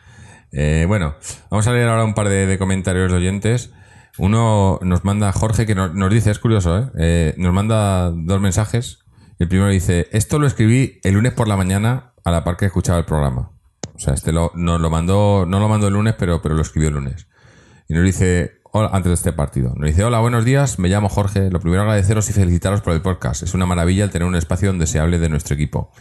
Bueno, 0.87 1.15
vamos 1.51 1.67
a 1.67 1.73
leer 1.73 1.89
ahora 1.89 2.05
un 2.05 2.15
par 2.15 2.29
de, 2.29 2.47
de 2.47 2.59
comentarios 2.59 3.11
de 3.11 3.17
oyentes. 3.19 3.73
Uno 4.19 4.79
nos 4.83 5.05
manda 5.05 5.33
Jorge, 5.33 5.65
que 5.65 5.75
nos, 5.75 5.95
nos 5.95 6.13
dice, 6.13 6.31
es 6.31 6.39
curioso, 6.39 6.77
¿eh? 6.77 6.91
Eh, 6.99 7.35
nos 7.39 7.53
manda 7.53 8.11
dos 8.11 8.41
mensajes. 8.41 8.99
El 9.39 9.49
primero 9.49 9.71
dice, 9.71 10.09
esto 10.13 10.39
lo 10.39 10.47
escribí 10.47 10.99
el 11.05 11.15
lunes 11.15 11.33
por 11.33 11.47
la 11.47 11.57
mañana 11.57 12.13
a 12.25 12.31
la 12.33 12.43
par 12.43 12.57
que 12.57 12.67
escuchaba 12.67 12.99
el 12.99 13.05
programa. 13.05 13.53
O 13.95 13.99
sea, 13.99 14.15
este 14.15 14.33
lo, 14.33 14.51
nos 14.55 14.81
lo 14.81 14.91
mandó, 14.91 15.47
no 15.47 15.61
lo 15.61 15.69
mandó 15.69 15.89
el 15.89 15.95
lunes, 15.95 16.15
pero, 16.19 16.43
pero 16.43 16.57
lo 16.57 16.63
escribió 16.63 16.89
el 16.89 16.95
lunes. 16.95 17.29
Y 17.89 17.95
nos 17.95 18.05
dice, 18.05 18.61
hola, 18.73 18.91
antes 18.93 19.11
de 19.11 19.15
este 19.15 19.33
partido, 19.33 19.73
nos 19.77 19.89
dice, 19.89 20.05
hola, 20.05 20.19
buenos 20.19 20.45
días, 20.45 20.79
me 20.81 20.89
llamo 20.89 21.09
Jorge. 21.09 21.51
Lo 21.51 21.61
primero 21.61 21.83
agradeceros 21.83 22.29
y 22.29 22.33
felicitaros 22.33 22.81
por 22.81 22.95
el 22.95 23.03
podcast. 23.03 23.45
Es 23.45 23.55
una 23.55 23.67
maravilla 23.67 24.05
el 24.05 24.11
tener 24.11 24.27
un 24.27 24.35
espacio 24.35 24.69
donde 24.69 24.87
se 24.89 24.99
hable 24.99 25.19
de 25.19 25.29
nuestro 25.29 25.55
equipo. 25.55 25.93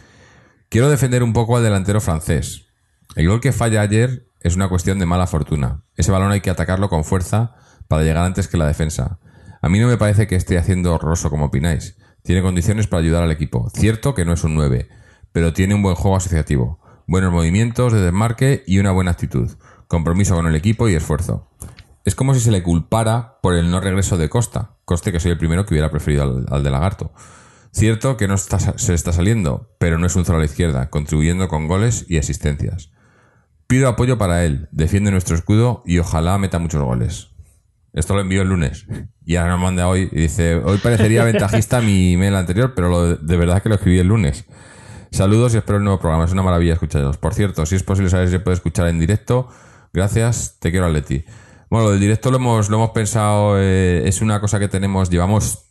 Quiero 0.68 0.90
defender 0.90 1.22
un 1.22 1.32
poco 1.32 1.56
al 1.56 1.62
delantero 1.62 2.00
francés. 2.00 2.66
El 3.14 3.28
gol 3.28 3.40
que 3.40 3.52
falla 3.52 3.80
ayer 3.80 4.26
es 4.40 4.56
una 4.56 4.68
cuestión 4.68 4.98
de 4.98 5.06
mala 5.06 5.26
fortuna. 5.26 5.84
Ese 5.96 6.10
balón 6.10 6.32
hay 6.32 6.40
que 6.40 6.50
atacarlo 6.50 6.88
con 6.88 7.04
fuerza 7.04 7.54
para 7.88 8.02
llegar 8.02 8.24
antes 8.24 8.46
que 8.46 8.58
la 8.58 8.66
defensa. 8.66 9.18
A 9.60 9.68
mí 9.68 9.80
no 9.80 9.88
me 9.88 9.96
parece 9.96 10.26
que 10.26 10.36
esté 10.36 10.58
haciendo 10.58 10.94
horroroso 10.94 11.30
como 11.30 11.46
opináis. 11.46 11.96
Tiene 12.22 12.42
condiciones 12.42 12.86
para 12.86 13.00
ayudar 13.02 13.22
al 13.22 13.32
equipo. 13.32 13.70
Cierto 13.74 14.14
que 14.14 14.24
no 14.24 14.34
es 14.34 14.44
un 14.44 14.54
9, 14.54 14.88
pero 15.32 15.52
tiene 15.52 15.74
un 15.74 15.82
buen 15.82 15.94
juego 15.94 16.16
asociativo, 16.16 16.78
buenos 17.06 17.32
movimientos 17.32 17.92
de 17.92 18.00
desmarque 18.00 18.62
y 18.66 18.78
una 18.78 18.92
buena 18.92 19.12
actitud, 19.12 19.50
compromiso 19.88 20.34
con 20.34 20.46
el 20.46 20.54
equipo 20.54 20.88
y 20.88 20.94
esfuerzo. 20.94 21.50
Es 22.04 22.14
como 22.14 22.34
si 22.34 22.40
se 22.40 22.50
le 22.50 22.62
culpara 22.62 23.38
por 23.42 23.54
el 23.54 23.70
no 23.70 23.80
regreso 23.80 24.16
de 24.16 24.28
Costa, 24.28 24.76
coste 24.84 25.12
que 25.12 25.20
soy 25.20 25.32
el 25.32 25.38
primero 25.38 25.64
que 25.64 25.74
hubiera 25.74 25.90
preferido 25.90 26.44
al, 26.48 26.62
de 26.62 26.70
Lagarto. 26.70 27.12
Cierto 27.70 28.16
que 28.16 28.28
no 28.28 28.36
se 28.38 28.94
está 28.94 29.12
saliendo, 29.12 29.74
pero 29.78 29.98
no 29.98 30.06
es 30.06 30.16
un 30.16 30.24
solo 30.24 30.38
a 30.38 30.40
la 30.40 30.46
izquierda, 30.46 30.90
contribuyendo 30.90 31.48
con 31.48 31.68
goles 31.68 32.06
y 32.08 32.18
asistencias. 32.18 32.90
Pido 33.66 33.88
apoyo 33.88 34.16
para 34.16 34.44
él, 34.44 34.68
defiende 34.72 35.10
nuestro 35.10 35.36
escudo 35.36 35.82
y 35.84 35.98
ojalá 35.98 36.38
meta 36.38 36.58
muchos 36.58 36.82
goles. 36.82 37.28
Esto 37.92 38.14
lo 38.14 38.20
envió 38.20 38.42
el 38.42 38.48
lunes 38.48 38.86
y 39.24 39.36
ahora 39.36 39.52
nos 39.52 39.60
manda 39.62 39.88
hoy 39.88 40.06
dice, 40.12 40.56
hoy 40.56 40.78
parecería 40.78 41.24
ventajista 41.24 41.80
mi 41.80 42.12
email 42.14 42.34
anterior, 42.36 42.72
pero 42.74 42.88
lo- 42.88 43.16
de 43.16 43.36
verdad 43.36 43.62
que 43.62 43.68
lo 43.68 43.74
escribí 43.76 43.98
el 43.98 44.06
lunes. 44.08 44.44
Saludos 45.10 45.54
y 45.54 45.56
espero 45.58 45.78
el 45.78 45.84
nuevo 45.84 45.98
programa, 45.98 46.24
es 46.26 46.32
una 46.32 46.42
maravilla 46.42 46.74
escucharos. 46.74 47.16
Por 47.16 47.32
cierto, 47.34 47.64
si 47.66 47.76
es 47.76 47.82
posible 47.82 48.10
saber 48.10 48.28
si 48.28 48.32
se 48.32 48.40
puede 48.40 48.56
escuchar 48.56 48.88
en 48.88 48.98
directo, 49.00 49.48
gracias, 49.92 50.56
te 50.60 50.70
quiero 50.70 50.86
Atleti. 50.86 51.24
Bueno, 51.70 51.86
lo 51.86 51.90
del 51.92 52.00
directo 52.00 52.30
lo 52.30 52.36
hemos, 52.36 52.68
lo 52.68 52.76
hemos 52.76 52.90
pensado, 52.90 53.58
eh, 53.58 54.06
es 54.06 54.20
una 54.20 54.40
cosa 54.40 54.58
que 54.58 54.68
tenemos, 54.68 55.08
llevamos, 55.10 55.64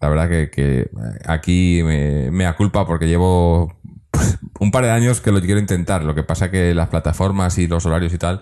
la 0.00 0.08
verdad 0.10 0.28
que, 0.28 0.90
aquí 1.26 1.80
me, 1.84 2.30
me 2.30 2.54
culpa 2.54 2.86
porque 2.86 3.06
llevo 3.06 3.74
un 4.60 4.70
par 4.70 4.84
de 4.84 4.90
años 4.90 5.20
que 5.22 5.32
lo 5.32 5.40
quiero 5.40 5.58
intentar. 5.60 6.04
Lo 6.04 6.14
que 6.14 6.22
pasa 6.22 6.50
que 6.50 6.74
las 6.74 6.88
plataformas 6.88 7.56
y 7.58 7.66
los 7.66 7.84
horarios 7.86 8.12
y 8.12 8.18
tal. 8.18 8.40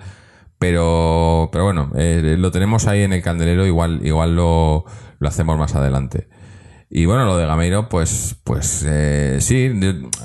Pero, 0.67 1.51
pero 1.53 1.65
bueno, 1.65 1.93
eh, 1.95 2.37
lo 2.39 2.51
tenemos 2.51 2.87
ahí 2.87 3.03
en 3.03 3.13
el 3.13 3.21
candelero, 3.21 3.67
igual, 3.67 4.01
igual 4.03 4.35
lo, 4.35 4.87
lo 5.19 5.29
hacemos 5.29 5.59
más 5.59 5.75
adelante. 5.75 6.27
Y 6.89 7.05
bueno, 7.05 7.27
lo 7.27 7.37
de 7.37 7.45
Gameiro, 7.45 7.91
pues, 7.91 8.41
pues 8.45 8.83
eh, 8.89 9.43
sí, 9.43 9.71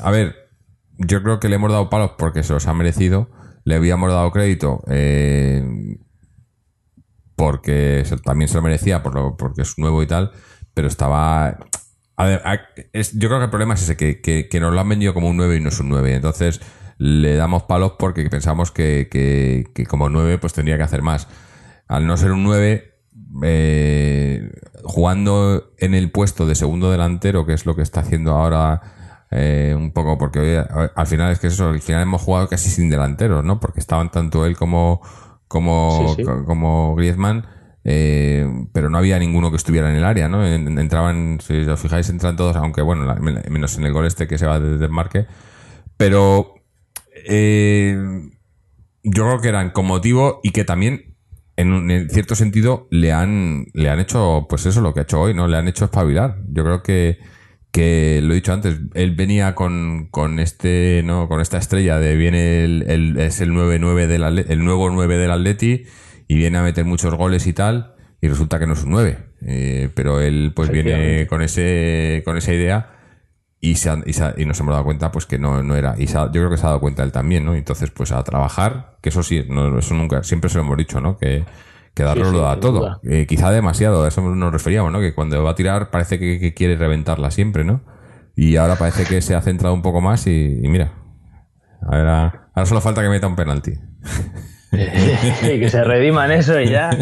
a 0.02 0.12
ver, 0.12 0.50
yo 0.98 1.22
creo 1.24 1.42
que 1.42 1.50
le 1.50 1.56
hemos 1.56 1.74
dado 1.74 1.90
palos 1.90 2.12
porque 2.18 2.44
se 2.44 2.54
los 2.54 2.68
ha 2.68 2.74
merecido. 2.74 3.30
Le 3.66 3.76
habíamos 3.76 4.14
dado 4.14 4.32
crédito 4.32 4.82
eh, 4.88 5.62
porque 7.36 8.06
también 8.24 8.48
se 8.48 8.56
lo 8.56 8.62
merecía 8.62 9.04
por 9.04 9.16
lo, 9.16 9.36
porque 9.36 9.64
es 9.64 9.78
nuevo 9.78 10.02
y 10.02 10.08
tal, 10.08 10.32
pero 10.74 10.88
estaba... 10.88 11.58
A 12.16 12.26
ver, 12.26 12.42
yo 12.94 13.28
creo 13.28 13.40
que 13.40 13.46
el 13.46 13.50
problema 13.50 13.74
es 13.74 13.82
ese, 13.82 13.98
que, 13.98 14.22
que, 14.22 14.48
que 14.48 14.60
nos 14.62 14.74
lo 14.74 14.80
han 14.80 14.88
vendido 14.88 15.14
como 15.14 15.28
un 15.28 15.36
9 15.36 15.58
y 15.58 15.60
no 15.60 15.68
es 15.68 15.80
un 15.82 15.90
9. 15.90 16.16
Entonces 16.16 16.62
le 17.00 17.36
damos 17.36 17.64
palos 17.64 17.94
porque 17.98 18.30
pensamos 18.30 18.72
que, 18.72 19.08
que, 19.10 19.66
que 19.74 19.86
como 19.88 20.10
9 20.10 20.38
pues 20.38 20.54
tendría 20.54 20.78
que 20.78 20.84
hacer 20.84 21.02
más. 21.02 21.28
Al 21.88 22.06
no 22.06 22.16
ser 22.18 22.32
un 22.34 22.44
9, 22.44 22.94
eh, 23.44 24.52
jugando 24.84 25.72
en 25.78 25.94
el 25.94 26.12
puesto 26.12 26.46
de 26.46 26.56
segundo 26.56 26.92
delantero, 26.92 27.46
que 27.46 27.54
es 27.54 27.66
lo 27.66 27.76
que 27.76 27.82
está 27.82 28.02
haciendo 28.02 28.32
ahora 28.34 28.82
eh, 29.32 29.74
un 29.78 29.92
poco, 29.92 30.18
porque 30.18 30.40
hoy, 30.40 30.90
al 30.96 31.08
final 31.08 31.32
es 31.32 31.40
que 31.40 31.48
eso, 31.48 31.70
al 31.70 31.82
final 31.82 32.02
hemos 32.04 32.22
jugado 32.22 32.48
casi 32.48 32.70
sin 32.70 32.90
delanteros, 32.90 33.44
¿no? 33.46 33.60
Porque 33.60 33.80
estaban 33.80 34.12
tanto 34.12 34.46
él 34.46 34.56
como, 34.58 35.02
como, 35.48 36.06
Sí, 36.10 36.16
sí. 36.18 36.24
co- 36.24 36.44
como 36.46 36.96
Griezmann, 36.96 37.46
eh, 37.84 38.46
pero 38.74 38.90
no 38.90 38.98
había 38.98 39.18
ninguno 39.20 39.52
que 39.52 39.58
estuviera 39.58 39.90
en 39.90 39.96
el 39.96 40.04
área, 40.04 40.28
¿no? 40.28 40.46
En- 40.46 40.78
Entraban, 40.78 41.40
si 41.42 41.60
os 41.62 41.80
fijáis, 41.80 42.10
entran 42.10 42.36
todos, 42.36 42.56
aunque 42.58 42.82
bueno, 42.82 43.06
la- 43.06 43.16
menos 43.16 43.78
en 43.78 43.86
el 43.86 43.94
gol 43.94 44.06
este 44.06 44.28
que 44.28 44.38
se 44.38 44.46
va 44.48 44.60
de 44.60 44.78
desmarque, 44.78 45.28
pero 45.98 46.56
eh, 47.26 47.98
yo 49.04 49.24
creo 49.26 49.42
que 49.42 49.48
eran 49.50 49.72
con 49.72 49.86
motivo 49.86 50.40
y 50.44 50.52
que 50.52 50.66
también 50.66 51.16
en, 51.56 51.74
un- 51.74 51.92
en 51.92 52.10
cierto 52.10 52.36
sentido 52.36 52.88
le 52.92 53.12
han 53.12 53.66
le 53.74 53.90
han 53.90 54.00
hecho 54.00 54.46
pues 54.50 54.66
eso 54.66 54.82
lo 54.82 54.94
que 54.94 55.02
ha 55.02 55.04
hecho 55.04 55.20
hoy 55.22 55.34
no 55.34 55.48
le 55.48 55.58
han 55.58 55.68
hecho 55.68 55.86
espabilar. 55.86 56.38
Yo 56.50 56.64
creo 56.64 56.84
que 56.84 57.18
que 57.72 58.20
lo 58.24 58.32
he 58.34 58.36
dicho 58.36 58.52
antes 58.52 58.80
él 58.96 59.16
venía 59.16 59.54
con, 59.54 60.08
con 60.10 60.40
este 60.40 61.02
no 61.06 61.28
con 61.28 61.40
esta 61.40 61.60
estrella 61.60 62.00
de 62.00 62.16
viene 62.16 62.64
el, 62.64 62.84
el- 62.88 63.20
es 63.20 63.42
el 63.42 63.52
9-9 63.52 64.08
del 64.08 64.24
el 64.50 64.64
nuevo 64.66 64.90
9 64.90 65.18
del 65.18 65.30
Atleti 65.32 65.84
y 66.28 66.36
viene 66.36 66.58
a 66.58 66.64
meter 66.64 66.86
muchos 66.86 67.14
goles 67.14 67.46
y 67.46 67.54
tal 67.54 67.94
y 68.22 68.28
resulta 68.28 68.58
que 68.58 68.66
no 68.66 68.74
es 68.74 68.84
un 68.84 68.90
9 68.92 69.18
eh, 69.46 69.90
pero 69.94 70.20
él 70.20 70.52
pues 70.56 70.70
viene 70.72 71.28
con 71.28 71.44
ese 71.44 72.24
con 72.26 72.38
esa 72.38 72.54
idea 72.56 72.99
y, 73.62 73.76
se 73.76 73.90
han- 73.90 74.04
y, 74.06 74.14
se 74.14 74.24
ha- 74.24 74.34
y 74.38 74.46
nos 74.46 74.60
hemos 74.60 74.72
dado 74.74 74.84
cuenta 74.86 75.12
pues 75.12 75.26
que 75.26 75.38
no, 75.40 75.62
no 75.64 75.76
era 75.76 75.96
y 75.98 76.08
se 76.08 76.18
ha- 76.18 76.26
yo 76.28 76.34
creo 76.42 76.50
que 76.50 76.58
se 76.58 76.64
ha 76.66 76.70
dado 76.70 76.80
cuenta 76.80 77.04
él 77.04 77.12
también 77.12 77.46
no 77.46 77.56
entonces 77.56 77.92
pues 77.92 78.12
a 78.12 78.24
trabajar 78.24 78.98
que 79.02 79.10
eso 79.10 79.22
sí 79.24 79.46
no, 79.50 79.78
eso 79.80 79.94
nunca 79.96 80.24
siempre 80.24 80.50
se 80.50 80.58
lo 80.58 80.64
hemos 80.64 80.78
dicho 80.78 81.02
no 81.02 81.18
que 81.18 81.44
que 81.94 82.04
darlo 82.04 82.26
Sí, 82.26 82.32
lo 82.32 82.38
sí, 82.38 82.44
da 82.46 82.60
todo. 82.60 83.00
Eh, 83.04 83.26
quizá 83.28 83.52
demasiado 83.52 84.04
a 84.06 84.08
eso 84.08 84.22
nos 84.22 84.54
referíamos 84.54 84.92
no 84.94 85.00
que 85.00 85.14
cuando 85.14 85.44
va 85.44 85.52
a 85.52 85.56
tirar 85.56 85.90
parece 85.90 86.18
que, 86.20 86.40
que 86.40 86.54
quiere 86.54 86.78
reventarla 86.78 87.32
siempre 87.32 87.64
no 87.66 87.82
y 88.36 88.56
ahora 88.56 88.76
parece 88.78 89.04
que 89.04 89.22
se 89.22 89.36
ha 89.36 89.42
centrado 89.42 89.74
un 89.74 89.82
poco 89.82 90.00
más 90.00 90.26
y, 90.28 90.60
y 90.64 90.68
mira 90.70 90.94
ahora, 91.82 92.50
ahora 92.54 92.66
solo 92.66 92.80
falta 92.82 93.02
que 93.02 93.10
meta 93.10 93.28
un 93.28 93.36
penalti. 93.36 93.74
Y 94.72 95.60
que 95.60 95.70
se 95.70 95.84
rediman 95.84 96.32
eso 96.32 96.60
y 96.60 96.70
ya, 96.70 96.92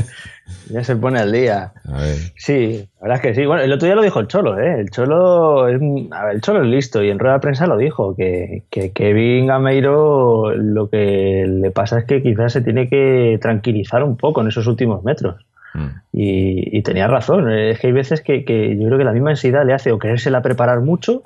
ya 0.69 0.83
se 0.83 0.95
pone 0.95 1.19
al 1.19 1.31
día. 1.31 1.73
a 1.85 2.01
ver 2.01 2.15
Sí, 2.35 2.87
la 2.99 3.01
verdad 3.07 3.15
es 3.17 3.21
que 3.21 3.35
sí. 3.41 3.45
Bueno, 3.45 3.63
el 3.63 3.71
otro 3.71 3.85
día 3.85 3.95
lo 3.95 4.01
dijo 4.01 4.19
el 4.19 4.27
Cholo, 4.27 4.59
¿eh? 4.59 4.79
El 4.81 4.89
Cholo 4.91 5.67
es, 5.67 5.79
a 6.11 6.25
ver, 6.25 6.35
el 6.35 6.41
Cholo 6.41 6.61
es 6.63 6.67
listo 6.67 7.03
y 7.03 7.09
en 7.09 7.19
rueda 7.19 7.35
de 7.35 7.39
prensa 7.41 7.67
lo 7.67 7.77
dijo, 7.77 8.15
que, 8.15 8.63
que 8.69 8.91
Kevin 8.91 9.47
Gameiro 9.47 10.53
lo 10.55 10.89
que 10.89 11.45
le 11.47 11.71
pasa 11.71 11.99
es 11.99 12.05
que 12.05 12.21
quizás 12.21 12.53
se 12.53 12.61
tiene 12.61 12.89
que 12.89 13.37
tranquilizar 13.41 14.03
un 14.03 14.17
poco 14.17 14.41
en 14.41 14.47
esos 14.47 14.67
últimos 14.67 15.03
metros. 15.03 15.45
Mm. 15.73 15.87
Y, 16.13 16.77
y 16.77 16.81
tenía 16.83 17.07
razón, 17.07 17.51
es 17.51 17.79
que 17.79 17.87
hay 17.87 17.93
veces 17.93 18.21
que, 18.21 18.43
que 18.45 18.77
yo 18.77 18.85
creo 18.87 18.97
que 18.97 19.03
la 19.03 19.13
misma 19.13 19.31
ansiedad 19.31 19.65
le 19.65 19.73
hace 19.73 19.91
o 19.91 19.99
querérsela 19.99 20.41
preparar 20.41 20.81
mucho 20.81 21.23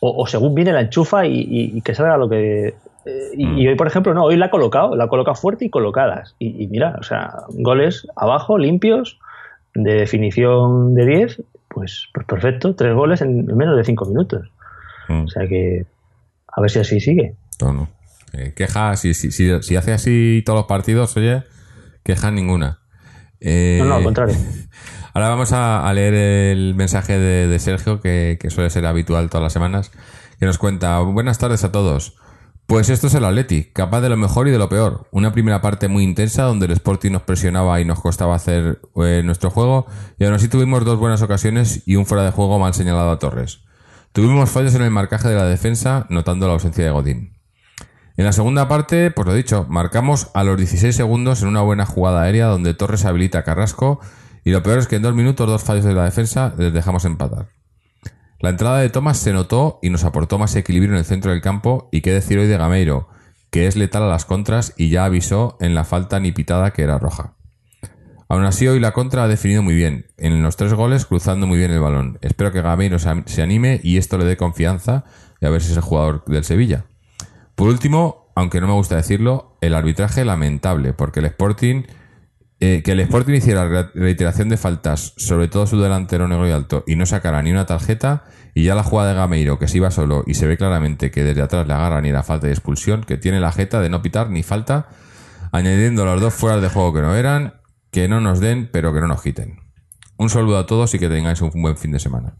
o, 0.00 0.22
o 0.22 0.26
según 0.26 0.54
viene 0.54 0.72
la 0.72 0.82
enchufa 0.82 1.26
y, 1.26 1.32
y- 1.40 1.76
y 1.76 1.80
que 1.82 1.94
salga 1.94 2.16
lo 2.16 2.28
que... 2.28 2.74
eh, 3.08 3.30
y, 3.34 3.62
y 3.62 3.68
hoy, 3.68 3.76
por 3.76 3.86
ejemplo, 3.86 4.12
no, 4.14 4.24
hoy 4.24 4.36
la 4.36 4.46
ha 4.46 4.50
colocado, 4.50 4.94
la 4.94 5.04
ha 5.04 5.08
colocado 5.08 5.34
fuerte 5.34 5.64
y 5.64 5.70
colocadas. 5.70 6.34
Y, 6.38 6.62
y 6.62 6.66
mira, 6.68 6.96
o 7.00 7.02
sea, 7.02 7.32
goles 7.48 8.06
abajo, 8.16 8.58
limpios, 8.58 9.18
de 9.74 9.94
definición 9.94 10.94
de 10.94 11.06
10, 11.06 11.42
pues, 11.68 12.08
pues 12.12 12.26
perfecto, 12.26 12.74
tres 12.74 12.94
goles 12.94 13.20
en 13.20 13.46
menos 13.46 13.76
de 13.76 13.84
cinco 13.84 14.04
minutos. 14.06 14.50
Mm. 15.08 15.24
O 15.24 15.28
sea 15.28 15.46
que 15.46 15.86
a 16.48 16.60
ver 16.60 16.70
si 16.70 16.78
así 16.80 17.00
sigue. 17.00 17.34
No, 17.60 17.72
no. 17.72 17.88
Eh, 18.32 18.52
queja, 18.54 18.96
si, 18.96 19.14
si, 19.14 19.30
si, 19.30 19.62
si 19.62 19.76
hace 19.76 19.92
así 19.92 20.42
todos 20.44 20.58
los 20.58 20.66
partidos, 20.66 21.16
oye, 21.16 21.44
queja 22.02 22.30
ninguna. 22.30 22.80
Eh, 23.40 23.78
No, 23.80 23.86
no, 23.86 23.94
al 23.96 24.04
contrario. 24.04 24.34
Ahora 25.14 25.30
vamos 25.30 25.52
a, 25.52 25.88
a 25.88 25.94
leer 25.94 26.14
el 26.14 26.74
mensaje 26.74 27.18
de, 27.18 27.48
de 27.48 27.58
Sergio, 27.58 28.00
que, 28.00 28.38
que 28.40 28.50
suele 28.50 28.70
ser 28.70 28.86
habitual 28.86 29.30
todas 29.30 29.42
las 29.42 29.52
semanas, 29.52 29.90
que 30.38 30.46
nos 30.46 30.58
cuenta, 30.58 31.00
buenas 31.00 31.38
tardes 31.38 31.64
a 31.64 31.72
todos. 31.72 32.16
Pues 32.68 32.90
esto 32.90 33.06
es 33.06 33.14
el 33.14 33.24
Atleti, 33.24 33.64
capaz 33.72 34.02
de 34.02 34.10
lo 34.10 34.18
mejor 34.18 34.46
y 34.46 34.50
de 34.50 34.58
lo 34.58 34.68
peor. 34.68 35.08
Una 35.10 35.32
primera 35.32 35.62
parte 35.62 35.88
muy 35.88 36.04
intensa 36.04 36.42
donde 36.42 36.66
el 36.66 36.72
Sporting 36.72 37.12
nos 37.12 37.22
presionaba 37.22 37.80
y 37.80 37.86
nos 37.86 37.98
costaba 37.98 38.34
hacer 38.34 38.82
eh, 38.96 39.22
nuestro 39.24 39.48
juego 39.48 39.86
y 40.18 40.26
aún 40.26 40.34
así 40.34 40.48
tuvimos 40.48 40.84
dos 40.84 40.98
buenas 40.98 41.22
ocasiones 41.22 41.82
y 41.86 41.96
un 41.96 42.04
fuera 42.04 42.24
de 42.24 42.30
juego 42.30 42.58
mal 42.58 42.74
señalado 42.74 43.10
a 43.10 43.18
Torres. 43.18 43.60
Tuvimos 44.12 44.50
fallos 44.50 44.74
en 44.74 44.82
el 44.82 44.90
marcaje 44.90 45.28
de 45.28 45.36
la 45.36 45.46
defensa 45.46 46.04
notando 46.10 46.46
la 46.46 46.52
ausencia 46.52 46.84
de 46.84 46.90
Godín. 46.90 47.38
En 48.18 48.26
la 48.26 48.32
segunda 48.32 48.68
parte, 48.68 49.10
pues 49.12 49.26
lo 49.26 49.32
dicho, 49.32 49.64
marcamos 49.70 50.28
a 50.34 50.44
los 50.44 50.58
16 50.58 50.94
segundos 50.94 51.40
en 51.40 51.48
una 51.48 51.62
buena 51.62 51.86
jugada 51.86 52.20
aérea 52.20 52.48
donde 52.48 52.74
Torres 52.74 53.06
habilita 53.06 53.38
a 53.38 53.44
Carrasco 53.44 54.00
y 54.44 54.50
lo 54.50 54.62
peor 54.62 54.78
es 54.78 54.88
que 54.88 54.96
en 54.96 55.02
dos 55.02 55.14
minutos 55.14 55.48
dos 55.48 55.62
fallos 55.62 55.86
de 55.86 55.94
la 55.94 56.04
defensa 56.04 56.54
les 56.58 56.74
dejamos 56.74 57.06
empatar. 57.06 57.57
La 58.40 58.50
entrada 58.50 58.78
de 58.78 58.88
Thomas 58.88 59.18
se 59.18 59.32
notó 59.32 59.80
y 59.82 59.90
nos 59.90 60.04
aportó 60.04 60.38
más 60.38 60.54
equilibrio 60.54 60.92
en 60.92 60.98
el 60.98 61.04
centro 61.04 61.32
del 61.32 61.40
campo 61.40 61.88
y 61.90 62.02
qué 62.02 62.12
decir 62.12 62.38
hoy 62.38 62.46
de 62.46 62.56
Gameiro, 62.56 63.08
que 63.50 63.66
es 63.66 63.74
letal 63.74 64.04
a 64.04 64.08
las 64.08 64.24
contras 64.24 64.74
y 64.76 64.90
ya 64.90 65.04
avisó 65.04 65.56
en 65.60 65.74
la 65.74 65.82
falta 65.82 66.20
ni 66.20 66.30
pitada 66.30 66.72
que 66.72 66.82
era 66.82 66.98
roja. 66.98 67.34
Aún 68.28 68.44
así 68.44 68.68
hoy 68.68 68.78
la 68.78 68.92
contra 68.92 69.24
ha 69.24 69.28
definido 69.28 69.64
muy 69.64 69.74
bien, 69.74 70.06
en 70.18 70.40
los 70.40 70.56
tres 70.56 70.74
goles 70.74 71.04
cruzando 71.04 71.48
muy 71.48 71.58
bien 71.58 71.72
el 71.72 71.80
balón. 71.80 72.18
Espero 72.20 72.52
que 72.52 72.62
Gameiro 72.62 72.98
se 73.00 73.42
anime 73.42 73.80
y 73.82 73.96
esto 73.96 74.18
le 74.18 74.24
dé 74.24 74.36
confianza 74.36 75.04
y 75.40 75.46
a 75.46 75.50
ver 75.50 75.60
si 75.60 75.72
es 75.72 75.76
el 75.76 75.82
jugador 75.82 76.24
del 76.26 76.44
Sevilla. 76.44 76.84
Por 77.56 77.68
último, 77.68 78.30
aunque 78.36 78.60
no 78.60 78.68
me 78.68 78.74
gusta 78.74 78.94
decirlo, 78.94 79.56
el 79.60 79.74
arbitraje 79.74 80.24
lamentable, 80.24 80.92
porque 80.92 81.18
el 81.18 81.26
Sporting 81.26 81.82
eh, 82.60 82.82
que 82.84 82.92
el 82.92 83.00
Sporting 83.00 83.34
hiciera 83.34 83.90
reiteración 83.94 84.48
de 84.48 84.56
faltas, 84.56 85.14
sobre 85.16 85.48
todo 85.48 85.66
su 85.66 85.80
delantero 85.80 86.26
negro 86.26 86.48
y 86.48 86.50
alto, 86.50 86.82
y 86.86 86.96
no 86.96 87.06
sacara 87.06 87.42
ni 87.42 87.52
una 87.52 87.66
tarjeta, 87.66 88.24
y 88.54 88.64
ya 88.64 88.74
la 88.74 88.82
jugada 88.82 89.10
de 89.10 89.16
Gameiro, 89.16 89.58
que 89.58 89.68
se 89.68 89.76
iba 89.76 89.90
solo 89.92 90.24
y 90.26 90.34
se 90.34 90.46
ve 90.46 90.56
claramente 90.56 91.12
que 91.12 91.22
desde 91.22 91.42
atrás 91.42 91.68
le 91.68 91.74
agarra 91.74 92.00
ni 92.00 92.10
la 92.10 92.24
falta 92.24 92.48
de 92.48 92.52
expulsión, 92.52 93.04
que 93.04 93.16
tiene 93.16 93.38
la 93.38 93.52
jeta 93.52 93.80
de 93.80 93.90
no 93.90 94.02
pitar 94.02 94.30
ni 94.30 94.42
falta, 94.42 94.88
añadiendo 95.52 96.04
los 96.04 96.20
dos 96.20 96.34
fueras 96.34 96.60
de 96.60 96.68
juego 96.68 96.92
que 96.92 97.00
no 97.00 97.14
eran, 97.14 97.54
que 97.92 98.08
no 98.08 98.20
nos 98.20 98.40
den, 98.40 98.68
pero 98.72 98.92
que 98.92 99.00
no 99.00 99.06
nos 99.06 99.22
quiten. 99.22 99.60
Un 100.16 100.28
saludo 100.28 100.58
a 100.58 100.66
todos 100.66 100.92
y 100.94 100.98
que 100.98 101.08
tengáis 101.08 101.40
un 101.40 101.52
buen 101.62 101.76
fin 101.76 101.92
de 101.92 102.00
semana. 102.00 102.34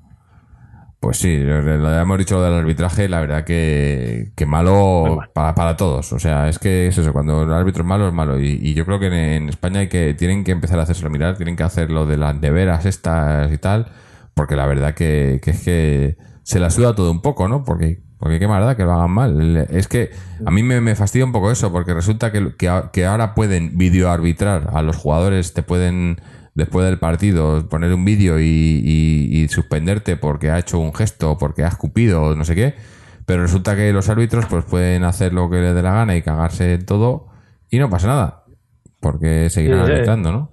Pues 1.00 1.18
sí, 1.18 1.32
hemos 1.32 2.18
dicho 2.18 2.36
lo 2.36 2.42
del 2.42 2.54
arbitraje, 2.54 3.08
la 3.08 3.20
verdad 3.20 3.44
que, 3.44 4.32
que 4.34 4.46
malo 4.46 5.20
para, 5.32 5.54
para, 5.54 5.76
todos. 5.76 6.12
O 6.12 6.18
sea, 6.18 6.48
es 6.48 6.58
que 6.58 6.88
es 6.88 6.98
eso, 6.98 7.12
cuando 7.12 7.44
el 7.44 7.52
árbitro 7.52 7.82
es 7.82 7.88
malo, 7.88 8.08
es 8.08 8.12
malo. 8.12 8.40
Y, 8.40 8.74
yo 8.74 8.84
creo 8.84 8.98
que 8.98 9.36
en, 9.36 9.48
España 9.48 9.80
hay 9.80 9.88
que, 9.88 10.14
tienen 10.14 10.42
que 10.42 10.50
empezar 10.50 10.80
a 10.80 10.82
hacerse 10.82 11.08
mirar, 11.08 11.36
tienen 11.36 11.54
que 11.54 11.62
hacer 11.62 11.92
lo 11.92 12.04
de 12.04 12.16
las 12.16 12.34
neveras 12.40 12.84
estas 12.84 13.52
y 13.52 13.58
tal, 13.58 13.92
porque 14.34 14.56
la 14.56 14.66
verdad 14.66 14.94
que, 14.94 15.40
que 15.40 15.52
es 15.52 15.62
que 15.62 16.16
se 16.42 16.58
la 16.58 16.68
suda 16.68 16.96
todo 16.96 17.12
un 17.12 17.22
poco, 17.22 17.46
¿no? 17.46 17.62
Porque, 17.62 18.02
porque 18.18 18.40
qué 18.40 18.48
maldad 18.48 18.76
que 18.76 18.82
lo 18.82 18.92
hagan 18.94 19.12
mal. 19.12 19.68
Es 19.70 19.86
que 19.86 20.10
a 20.44 20.50
mí 20.50 20.64
me, 20.64 20.80
me 20.80 20.96
fastidia 20.96 21.24
un 21.24 21.32
poco 21.32 21.52
eso, 21.52 21.70
porque 21.70 21.94
resulta 21.94 22.32
que, 22.32 22.56
que, 22.56 22.82
que 22.92 23.06
ahora 23.06 23.36
pueden 23.36 23.78
videoarbitrar 23.78 24.70
a 24.72 24.82
los 24.82 24.96
jugadores, 24.96 25.54
te 25.54 25.62
pueden 25.62 26.20
después 26.58 26.84
del 26.84 26.98
partido 26.98 27.68
poner 27.68 27.94
un 27.94 28.04
vídeo 28.04 28.40
y, 28.40 29.46
suspenderte 29.48 30.16
porque 30.16 30.50
ha 30.50 30.58
hecho 30.58 30.78
un 30.78 30.92
gesto, 30.92 31.38
porque 31.38 31.62
ha 31.64 31.68
escupido 31.68 32.22
o 32.22 32.34
no 32.34 32.44
sé 32.44 32.54
qué, 32.54 32.74
pero 33.24 33.42
resulta 33.42 33.76
que 33.76 33.92
los 33.92 34.08
árbitros 34.08 34.44
pues 34.46 34.64
pueden 34.64 35.04
hacer 35.04 35.32
lo 35.32 35.48
que 35.48 35.56
les 35.60 35.74
dé 35.74 35.82
la 35.82 35.92
gana 35.92 36.16
y 36.16 36.22
cagarse 36.22 36.74
en 36.74 36.84
todo 36.84 37.28
y 37.70 37.78
no 37.78 37.88
pasa 37.88 38.08
nada, 38.08 38.44
porque 39.00 39.48
seguirán 39.48 39.80
arbitrando, 39.80 40.32
¿no? 40.32 40.50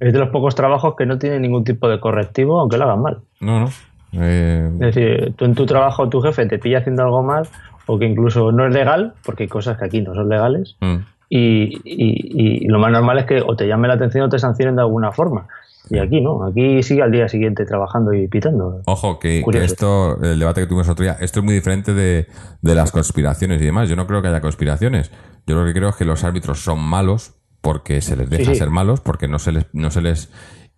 Es 0.00 0.12
de 0.12 0.18
los 0.18 0.30
pocos 0.30 0.54
trabajos 0.54 0.94
que 0.96 1.06
no 1.06 1.18
tienen 1.18 1.42
ningún 1.42 1.62
tipo 1.62 1.88
de 1.88 2.00
correctivo, 2.00 2.58
aunque 2.58 2.76
lo 2.76 2.84
hagan 2.84 3.02
mal. 3.02 3.20
No, 3.40 3.60
no. 3.60 3.68
Eh, 4.12 4.68
es 4.72 4.94
decir, 4.94 5.34
tú 5.36 5.44
en 5.44 5.54
tu 5.54 5.64
trabajo, 5.66 6.08
tu 6.08 6.20
jefe 6.20 6.46
te 6.46 6.58
pilla 6.58 6.78
haciendo 6.78 7.02
algo 7.02 7.22
mal, 7.22 7.46
o 7.86 7.98
que 7.98 8.06
incluso 8.06 8.50
no 8.50 8.66
es 8.66 8.74
legal, 8.74 9.14
porque 9.24 9.44
hay 9.44 9.48
cosas 9.48 9.78
que 9.78 9.84
aquí 9.84 10.02
no 10.02 10.14
son 10.14 10.28
legales, 10.28 10.76
mm. 10.80 10.96
Y, 11.32 12.66
lo 12.66 12.80
más 12.80 12.90
normal 12.90 13.18
es 13.18 13.24
que 13.24 13.40
o 13.40 13.54
te 13.54 13.68
llame 13.68 13.86
la 13.86 13.94
atención 13.94 14.24
o 14.24 14.28
te 14.28 14.38
sancionen 14.38 14.76
de 14.76 14.82
alguna 14.82 15.12
forma. 15.12 15.46
Y 15.88 15.98
aquí 15.98 16.20
no, 16.20 16.44
aquí 16.44 16.82
sigue 16.82 17.02
al 17.02 17.10
día 17.10 17.28
siguiente 17.28 17.64
trabajando 17.64 18.12
y 18.12 18.28
pitando. 18.28 18.82
Ojo, 18.84 19.18
que, 19.18 19.44
esto, 19.54 20.20
el 20.22 20.38
debate 20.38 20.60
que 20.60 20.66
tuvimos 20.66 20.88
otro 20.88 21.04
día, 21.04 21.16
esto 21.20 21.40
es 21.40 21.44
muy 21.44 21.54
diferente 21.54 21.94
de, 21.94 22.26
las 22.62 22.90
conspiraciones 22.90 23.62
y 23.62 23.64
demás. 23.64 23.88
Yo 23.88 23.96
no 23.96 24.06
creo 24.06 24.20
que 24.22 24.28
haya 24.28 24.40
conspiraciones. 24.40 25.10
Yo 25.46 25.56
lo 25.56 25.64
que 25.64 25.72
creo 25.72 25.88
es 25.88 25.96
que 25.96 26.04
los 26.04 26.22
árbitros 26.24 26.62
son 26.62 26.80
malos 26.80 27.34
porque 27.60 28.00
se 28.00 28.16
les 28.16 28.28
deja 28.28 28.54
ser 28.54 28.70
malos, 28.70 29.00
porque 29.00 29.28
no 29.28 29.38
se 29.38 29.52
les... 29.52 29.66
No 29.72 29.90
se 29.90 30.02
les 30.02 30.30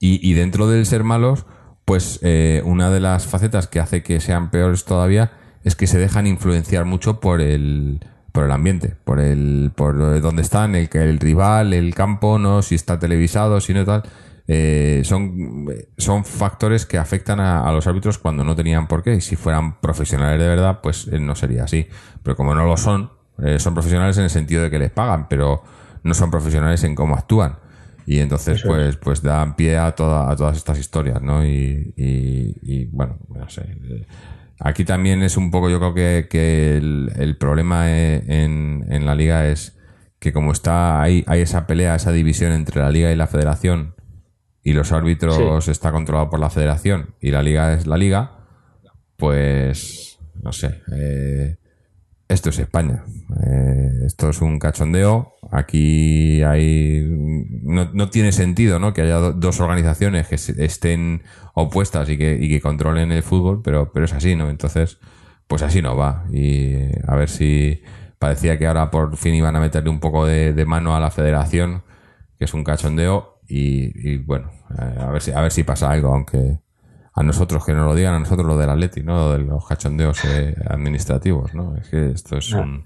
y, 0.05 0.35
dentro 0.35 0.67
del 0.67 0.85
ser 0.85 1.05
malos, 1.05 1.47
pues 1.85 2.19
eh, 2.23 2.61
una 2.65 2.91
de 2.91 2.99
las 2.99 3.27
facetas 3.27 3.69
que 3.69 3.79
hace 3.79 4.03
que 4.03 4.19
sean 4.19 4.51
peores 4.51 4.85
todavía 4.85 5.31
es 5.63 5.77
que 5.77 5.87
se 5.87 5.97
dejan 5.99 6.27
influenciar 6.27 6.87
mucho 6.87 7.21
por 7.21 7.41
el 7.41 8.01
por 8.33 8.45
el 8.45 8.51
ambiente, 8.51 8.97
por 9.05 9.21
el 9.21 9.73
por 9.77 10.21
donde 10.21 10.43
están, 10.43 10.75
el, 10.75 10.89
el 10.93 11.21
rival, 11.21 11.73
el 11.75 11.95
campo, 11.95 12.39
no 12.39 12.63
si 12.63 12.75
está 12.75 12.99
televisado, 12.99 13.61
si 13.61 13.75
no 13.75 13.85
tal. 13.85 14.03
Eh, 14.49 15.03
son, 15.05 15.67
son 15.97 16.25
factores 16.25 16.85
que 16.85 16.99
afectan 16.99 17.39
a, 17.41 17.71
los 17.73 17.87
árbitros 17.87 18.19
cuando 18.19 18.43
no 18.45 18.57
tenían 18.57 18.89
por 18.89 19.03
qué. 19.03 19.15
Y 19.15 19.21
si 19.21 19.37
fueran 19.37 19.81
profesionales 19.81 20.41
de 20.41 20.49
verdad, 20.49 20.81
pues 20.83 21.09
eh, 21.09 21.19
no 21.19 21.35
sería 21.35 21.65
así. 21.65 21.87
Pero 22.23 22.37
como 22.37 22.55
no 22.55 22.65
lo 22.65 22.77
son, 22.77 23.11
eh, 23.39 23.59
son 23.59 23.75
profesionales 23.75 24.17
en 24.19 24.25
el 24.25 24.31
sentido 24.31 24.63
de 24.63 24.71
que 24.71 24.79
les 24.79 24.91
pagan, 24.91 25.29
pero 25.29 25.63
no 26.03 26.15
son 26.15 26.31
profesionales 26.31 26.83
en 26.85 26.95
cómo 26.95 27.15
actúan. 27.15 27.57
Y 28.05 28.19
entonces, 28.19 28.63
pues, 28.67 28.97
pues 28.97 29.23
dan 29.23 29.55
pie 29.55 29.79
a, 29.79 29.93
toda, 29.93 30.29
a 30.29 30.35
todas 30.35 30.57
estas 30.57 30.77
historias, 30.79 31.23
¿no? 31.23 31.47
Y, 31.47 31.95
y, 31.97 32.57
y 32.63 32.85
bueno, 32.87 33.17
no 33.33 33.49
sé. 33.49 33.77
Aquí 34.65 34.85
también 34.85 35.25
es 35.25 35.37
un 35.37 35.51
poco, 35.51 35.69
yo 35.69 35.81
creo 35.81 36.29
que, 36.29 36.77
el, 36.77 37.37
problema 37.37 37.91
e, 37.91 38.23
en, 38.29 39.05
la 39.05 39.17
liga 39.17 39.49
es 39.49 39.77
que 40.21 40.33
como 40.33 40.53
está 40.53 41.03
hay, 41.03 41.25
hay 41.27 41.41
esa 41.41 41.67
pelea, 41.67 41.97
esa 41.97 42.13
división 42.13 42.53
entre 42.53 42.81
la 42.81 42.91
liga 42.91 43.11
y 43.11 43.17
la 43.17 43.27
federación 43.27 43.97
y 44.63 44.73
los 44.73 44.93
árbitros 44.93 45.67
está 45.67 45.91
controlado 45.91 46.31
por 46.31 46.39
la 46.39 46.49
federación 46.49 47.17
y 47.21 47.33
la 47.33 47.43
liga 47.43 47.75
es 47.75 47.89
la 47.89 47.97
liga, 47.97 48.47
pues 49.17 50.21
no 50.41 50.53
sé, 50.53 50.81
eh, 50.97 51.57
esto 52.33 52.51
es 52.51 52.59
España. 52.59 53.05
Eh, 53.47 53.91
esto 54.07 54.31
es 54.31 54.41
un 54.41 54.59
cachondeo. 54.59 55.35
Aquí 55.51 56.43
hay. 56.43 57.07
No, 57.63 58.11
tiene 58.11 58.33
sentido 58.33 58.79
¿no? 58.79 58.93
que 58.93 59.03
haya 59.03 59.17
dos 59.19 59.61
organizaciones 59.61 60.29
que 60.29 60.35
estén 60.35 61.23
opuestas 61.55 62.09
y 62.09 62.19
que, 62.19 62.39
y 62.41 62.49
que 62.49 62.61
controlen 62.61 63.13
el 63.13 63.23
fútbol, 63.23 63.63
pero, 63.63 63.93
pero 63.93 64.07
es 64.07 64.13
así, 64.13 64.35
¿no? 64.37 64.51
Entonces, 64.51 64.99
pues 65.47 65.63
así 65.63 65.83
no 65.83 65.97
va. 65.97 66.25
Y 66.33 66.75
a 67.07 67.15
ver 67.17 67.29
si. 67.29 67.83
Parecía 68.19 68.57
que 68.57 68.69
ahora 68.69 68.89
por 68.91 69.17
fin 69.17 69.35
iban 69.35 69.57
a 69.57 69.61
meterle 69.61 69.91
un 69.91 69.99
poco 69.99 70.27
de, 70.27 70.65
mano 70.65 70.95
a 70.95 71.01
la 71.01 71.11
federación, 71.11 71.83
que 72.39 72.45
es 72.45 72.55
un 72.55 72.63
cachondeo. 72.63 73.41
Y, 73.49 74.19
bueno, 74.19 74.51
eh, 74.79 74.97
a 75.01 75.11
ver 75.11 75.21
si, 75.21 75.33
a 75.33 75.41
ver 75.41 75.51
si 75.51 75.65
pasa 75.65 75.91
algo, 75.91 76.15
aunque 76.15 76.62
a 77.15 77.23
nosotros 77.23 77.65
que 77.65 77.73
nos 77.73 77.87
lo 77.87 77.95
digan, 77.95 78.15
a 78.15 78.19
nosotros 78.19 78.47
lo 78.47 78.57
del 78.57 78.71
Atleti, 78.71 79.03
¿no? 79.03 79.33
De 79.33 79.39
los 79.39 79.67
cachondeos 79.67 80.25
eh, 80.25 80.55
administrativos, 80.67 81.55
¿no? 81.55 81.77
Es 81.77 81.89
que 81.89 82.11
esto 82.11 82.39
es 82.39 82.53
un, 82.53 82.85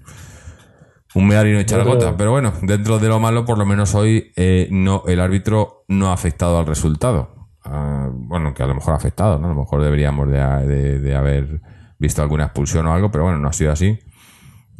un 1.15 1.27
medal 1.27 1.47
y 1.47 1.53
no 1.53 1.59
echar 1.59 1.83
gota. 1.85 2.15
Pero 2.17 2.31
bueno, 2.31 2.53
dentro 2.61 2.99
de 2.99 3.07
lo 3.07 3.19
malo, 3.19 3.45
por 3.45 3.57
lo 3.57 3.65
menos 3.65 3.95
hoy 3.95 4.31
eh, 4.35 4.67
no 4.69 5.03
el 5.07 5.21
árbitro 5.21 5.85
no 5.87 6.09
ha 6.09 6.13
afectado 6.13 6.59
al 6.59 6.65
resultado. 6.65 7.47
Ah, 7.63 8.09
bueno, 8.11 8.53
que 8.53 8.63
a 8.63 8.67
lo 8.67 8.75
mejor 8.75 8.93
ha 8.93 8.97
afectado, 8.97 9.39
¿no? 9.39 9.47
A 9.47 9.53
lo 9.53 9.59
mejor 9.61 9.81
deberíamos 9.81 10.29
de, 10.29 11.15
haber 11.15 11.61
visto 11.97 12.21
alguna 12.21 12.45
expulsión 12.45 12.85
o 12.87 12.93
algo, 12.93 13.11
pero 13.11 13.23
bueno, 13.23 13.39
no 13.39 13.47
ha 13.47 13.53
sido 13.53 13.71
así. 13.71 13.97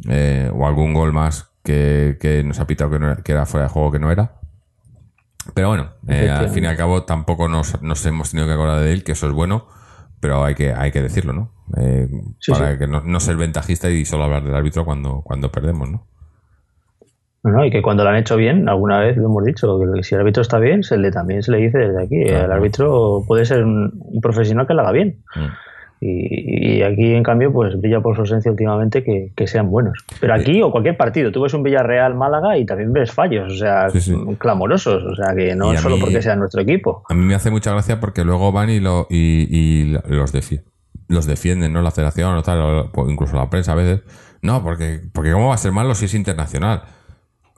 Eh, 0.08 0.50
o 0.54 0.66
algún 0.66 0.92
gol 0.92 1.12
más 1.12 1.50
que, 1.64 2.18
que 2.20 2.44
nos 2.44 2.60
ha 2.60 2.66
pitado 2.66 2.90
que, 2.90 3.22
que 3.22 3.32
era 3.32 3.46
fuera 3.46 3.66
de 3.66 3.72
juego 3.72 3.90
que 3.92 3.98
no 3.98 4.10
era. 4.10 4.38
Pero 5.54 5.68
bueno, 5.68 5.90
eh, 6.08 6.30
al 6.30 6.50
fin 6.50 6.64
y 6.64 6.66
al 6.66 6.76
cabo 6.76 7.04
tampoco 7.04 7.48
nos, 7.48 7.74
hemos 8.06 8.30
tenido 8.30 8.46
que 8.46 8.54
acordar 8.54 8.80
de 8.80 8.92
él, 8.92 9.04
que 9.04 9.12
eso 9.12 9.26
es 9.26 9.32
bueno, 9.32 9.66
pero 10.20 10.44
hay 10.44 10.54
que, 10.54 10.72
hay 10.72 10.90
que 10.90 11.02
decirlo, 11.02 11.32
¿no? 11.32 11.52
Eh, 11.76 12.08
para 12.48 12.78
que 12.78 12.86
no, 12.86 13.20
ser 13.20 13.36
ventajista 13.36 13.90
y 13.90 14.04
solo 14.04 14.24
hablar 14.24 14.44
del 14.44 14.54
árbitro 14.54 14.84
cuando, 14.84 15.22
cuando 15.22 15.50
perdemos, 15.50 15.90
¿no? 15.90 16.06
No, 17.44 17.64
y 17.64 17.70
que 17.70 17.82
cuando 17.82 18.04
lo 18.04 18.10
han 18.10 18.16
hecho 18.16 18.36
bien, 18.36 18.68
alguna 18.68 18.98
vez 18.98 19.16
lo 19.16 19.26
hemos 19.26 19.44
dicho, 19.44 19.78
que 19.78 20.02
si 20.02 20.14
el 20.14 20.20
árbitro 20.20 20.42
está 20.42 20.58
bien, 20.58 20.82
se 20.82 20.98
le, 20.98 21.10
también 21.10 21.42
se 21.42 21.52
le 21.52 21.58
dice 21.58 21.78
desde 21.78 22.02
aquí. 22.02 22.22
el 22.22 22.50
árbitro 22.50 23.22
puede 23.26 23.44
ser 23.44 23.64
un, 23.64 24.20
profesional 24.20 24.66
que 24.66 24.74
lo 24.74 24.82
haga 24.82 24.92
bien. 24.92 25.22
Mm. 25.36 25.46
Y, 26.00 26.82
aquí, 26.82 27.14
en 27.14 27.22
cambio, 27.22 27.52
pues 27.52 27.78
brilla 27.80 28.00
por 28.00 28.14
su 28.14 28.22
ausencia 28.22 28.50
últimamente 28.50 29.02
que, 29.02 29.46
sean 29.46 29.70
buenos. 29.70 30.04
Pero 30.20 30.34
aquí 30.34 30.62
o 30.62 30.70
cualquier 30.70 30.96
partido, 30.96 31.32
tú 31.32 31.42
ves 31.42 31.54
un 31.54 31.62
Villarreal-Málaga 31.62 32.58
y 32.58 32.66
también 32.66 32.92
ves 32.92 33.12
fallos, 33.12 33.52
o 33.52 33.56
sea, 33.56 33.88
clamorosos, 34.38 35.02
o 35.04 35.14
sea, 35.14 35.34
que 35.34 35.54
no 35.54 35.76
solo 35.76 35.98
porque 35.98 36.22
sea 36.22 36.36
nuestro 36.36 36.60
equipo. 36.60 37.02
A 37.08 37.14
mí 37.14 37.24
me 37.24 37.34
hace 37.34 37.50
mucha 37.50 37.72
gracia 37.72 37.98
porque 38.00 38.24
luego 38.24 38.52
van 38.52 38.70
y, 38.70 38.80
lo, 38.80 39.06
y, 39.10 39.96
los, 40.08 40.32
los 41.08 41.26
defienden, 41.26 41.72
¿no? 41.72 41.82
La 41.82 41.90
federación 41.90 42.36
o 42.36 42.42
tal, 42.42 42.90
o 42.94 43.10
incluso 43.10 43.36
la 43.36 43.50
prensa 43.50 43.72
a 43.72 43.76
veces. 43.76 44.02
No, 44.40 44.62
porque, 44.62 45.00
porque 45.12 45.32
¿cómo 45.32 45.48
va 45.48 45.54
a 45.54 45.58
ser 45.58 45.72
malo 45.72 45.94
si 45.94 46.04
es 46.04 46.14
internacional? 46.14 46.82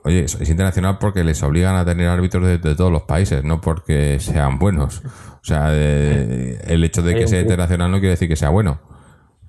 Oye, 0.03 0.23
es 0.25 0.49
internacional 0.49 0.97
porque 0.99 1.23
les 1.23 1.41
obligan 1.43 1.75
a 1.75 1.85
tener 1.85 2.07
árbitros 2.09 2.45
de, 2.47 2.57
de 2.57 2.75
todos 2.75 2.91
los 2.91 3.03
países, 3.03 3.43
no 3.43 3.61
porque 3.61 4.19
sean 4.19 4.57
buenos. 4.57 5.03
O 5.05 5.43
sea, 5.43 5.71
el 5.73 6.83
hecho 6.83 7.01
de 7.03 7.15
que 7.15 7.27
sea 7.27 7.41
internacional 7.41 7.91
no 7.91 7.99
quiere 7.99 8.11
decir 8.11 8.27
que 8.27 8.35
sea 8.35 8.49
bueno. 8.49 8.81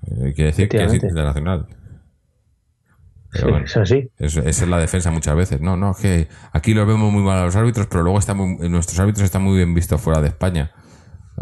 Eh, 0.05 0.33
quiere 0.35 0.51
decir 0.51 0.69
que 0.69 0.83
es 0.83 0.93
internacional. 0.93 1.67
Pero 3.31 3.57
Sí, 3.57 3.63
es 3.65 3.77
así. 3.77 4.11
es- 4.19 4.37
esa 4.37 4.63
es 4.63 4.67
la 4.69 4.77
defensa 4.77 5.09
muchas 5.09 5.35
veces. 5.35 5.59
No, 5.59 5.75
no, 5.75 5.91
es 5.91 5.97
que 5.97 6.27
aquí 6.51 6.73
los 6.75 6.85
vemos 6.85 7.11
muy 7.11 7.23
mal 7.23 7.39
a 7.39 7.45
los 7.45 7.55
árbitros, 7.55 7.87
pero 7.87 8.03
luego 8.03 8.19
muy- 8.35 8.69
nuestros 8.69 8.99
árbitros 8.99 9.23
están 9.23 9.41
muy 9.41 9.55
bien 9.57 9.73
vistos 9.73 9.99
fuera 9.99 10.21
de 10.21 10.27
España. 10.27 10.71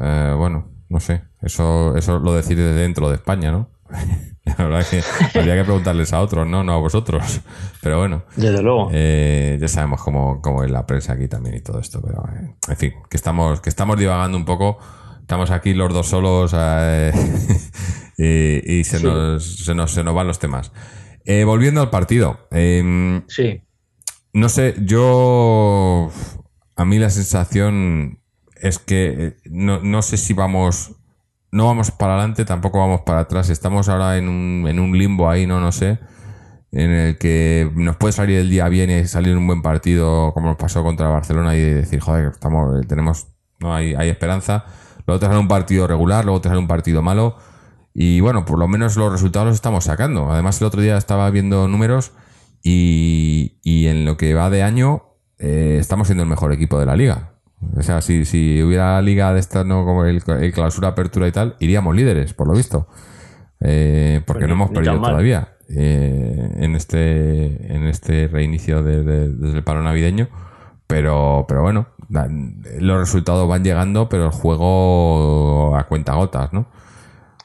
Eh, 0.02 0.34
bueno, 0.38 0.72
no 0.88 1.00
sé, 1.02 1.24
eso, 1.42 1.98
eso 1.98 2.20
lo 2.20 2.34
decir 2.34 2.58
de 2.58 2.72
dentro 2.74 3.10
de 3.10 3.16
España, 3.16 3.52
¿no? 3.52 3.70
La 4.46 4.56
verdad 4.66 4.86
que 4.90 5.04
habría 5.40 5.56
que 5.56 5.64
preguntarles 5.64 6.14
a 6.14 6.20
otros, 6.22 6.48
¿no? 6.48 6.64
No 6.64 6.74
a 6.74 6.78
vosotros. 6.78 7.42
Pero 7.82 8.00
bueno. 8.00 8.24
Desde 8.36 8.62
luego. 8.62 8.90
Eh, 8.92 9.58
ya 9.62 9.68
sabemos 9.68 10.02
cómo, 10.02 10.42
cómo 10.42 10.64
es 10.64 10.72
la 10.72 10.86
prensa 10.88 11.14
aquí 11.14 11.28
también 11.28 11.56
y 11.56 11.62
todo 11.62 11.80
esto, 11.80 12.02
pero 12.02 12.24
eh, 12.34 12.56
en 12.68 12.78
fin, 12.78 12.94
que 13.10 13.18
estamos, 13.18 13.62
que 13.62 13.70
estamos 13.70 13.98
divagando 13.98 14.38
un 14.38 14.46
poco. 14.46 14.80
Estamos 15.22 15.52
aquí 15.52 15.74
los 15.74 15.94
dos 15.94 16.08
solos 16.08 16.54
eh, 16.58 17.12
y, 18.18 18.80
y 18.80 18.84
se, 18.84 18.98
Sí. 18.98 19.06
nos, 19.06 19.46
se, 19.64 19.76
nos, 19.76 19.92
se 19.92 20.04
nos 20.04 20.16
van 20.16 20.28
los 20.28 20.40
temas. 20.40 20.72
Volviendo 21.46 21.82
al 21.82 21.90
partido, 21.92 22.48
eh, 22.52 23.22
Sí. 23.28 23.62
no 24.34 24.50
sé, 24.50 24.76
yo. 24.80 26.12
A 26.76 26.84
mí 26.86 26.98
la 26.98 27.10
sensación 27.12 28.20
es 28.56 28.80
que 28.80 29.38
no, 29.46 29.80
no 29.82 30.02
sé 30.02 30.18
si 30.18 30.34
vamos. 30.34 30.96
No 31.52 31.66
vamos 31.66 31.92
para 31.92 32.14
adelante, 32.14 32.46
tampoco 32.46 32.80
vamos 32.80 33.02
para 33.02 33.20
atrás. 33.22 33.50
Estamos 33.50 33.90
ahora 33.90 34.18
en 34.18 34.30
un, 34.30 34.66
en 34.68 34.80
un 34.80 34.98
limbo 34.98 35.30
ahí, 35.30 35.46
no, 35.46 35.60
no 35.60 35.72
sé. 35.72 36.00
En 36.72 36.92
el 36.92 37.18
que 37.18 37.70
nos 37.76 37.98
puede 37.98 38.14
salir 38.14 38.40
el 38.40 38.50
día 38.50 38.70
bien 38.70 38.90
y 38.90 39.06
salir 39.06 39.36
un 39.36 39.46
buen 39.46 39.62
partido, 39.62 40.34
como 40.34 40.48
nos 40.48 40.58
pasó 40.58 40.84
contra 40.84 41.10
Barcelona, 41.10 41.56
y 41.56 41.60
decir, 41.60 42.00
joder, 42.00 42.32
estamos, 42.32 42.88
tenemos. 42.88 43.28
No 43.60 43.76
hay, 43.76 43.94
hay 43.96 44.10
esperanza. 44.10 44.66
Luego 45.06 45.20
te 45.20 45.26
sale 45.26 45.40
un 45.40 45.48
partido 45.50 45.88
regular, 45.88 46.24
luego 46.24 46.40
te 46.42 46.48
sale 46.48 46.60
un 46.60 46.68
partido 46.68 47.02
malo. 47.02 47.36
Y 47.94 48.22
bueno, 48.22 48.46
por 48.46 48.58
lo 48.58 48.68
menos 48.70 48.96
los 48.96 49.12
resultados 49.12 49.48
los 49.48 49.56
estamos 49.56 49.84
sacando. 49.84 50.32
Además, 50.32 50.62
el 50.62 50.68
otro 50.68 50.82
día 50.82 50.98
estaba 50.98 51.30
viendo 51.30 51.68
números 51.68 52.14
y, 52.64 53.60
y 53.64 53.88
en 53.88 54.06
lo 54.06 54.16
que 54.18 54.34
va 54.34 54.50
de 54.50 54.64
año 54.64 55.04
eh, 55.38 55.78
estamos 55.80 56.08
siendo 56.08 56.24
el 56.24 56.30
mejor 56.30 56.54
equipo 56.54 56.80
de 56.80 56.86
la 56.86 56.96
liga. 56.96 57.31
O 57.78 57.84
sea, 57.84 58.02
si, 58.02 58.26
si 58.26 58.62
hubiera 58.64 59.02
liga 59.02 59.34
de 59.34 59.40
estas, 59.40 59.66
¿no? 59.66 59.86
como 59.86 60.06
el, 60.06 60.22
el 60.40 60.52
clausura, 60.54 60.90
apertura 60.90 61.28
y 61.28 61.32
tal, 61.32 61.56
iríamos 61.60 61.96
líderes, 61.96 62.34
por 62.34 62.48
lo 62.48 62.54
visto. 62.54 62.88
Eh, 63.60 64.22
porque 64.26 64.42
Pues 64.42 64.50
no 64.50 64.54
hemos 64.56 64.70
perdido 64.72 64.94
todavía 65.12 65.54
eh, 65.70 66.52
en 66.58 66.76
este 66.76 67.74
en 67.76 67.84
este 67.88 68.28
reinicio 68.28 68.82
de- 68.84 69.04
de- 69.04 69.30
desde 69.30 69.58
el 69.58 69.64
paro 69.64 69.82
navideño. 69.84 70.28
Pero, 70.88 71.46
pero 71.48 71.62
bueno, 71.62 71.88
los 72.80 73.00
resultados 73.00 73.48
van 73.48 73.64
llegando, 73.64 74.10
pero 74.10 74.26
el 74.26 74.32
juego 74.32 75.78
a 75.78 75.86
cuenta 75.88 76.14
gotas, 76.16 76.52
¿no? 76.52 76.68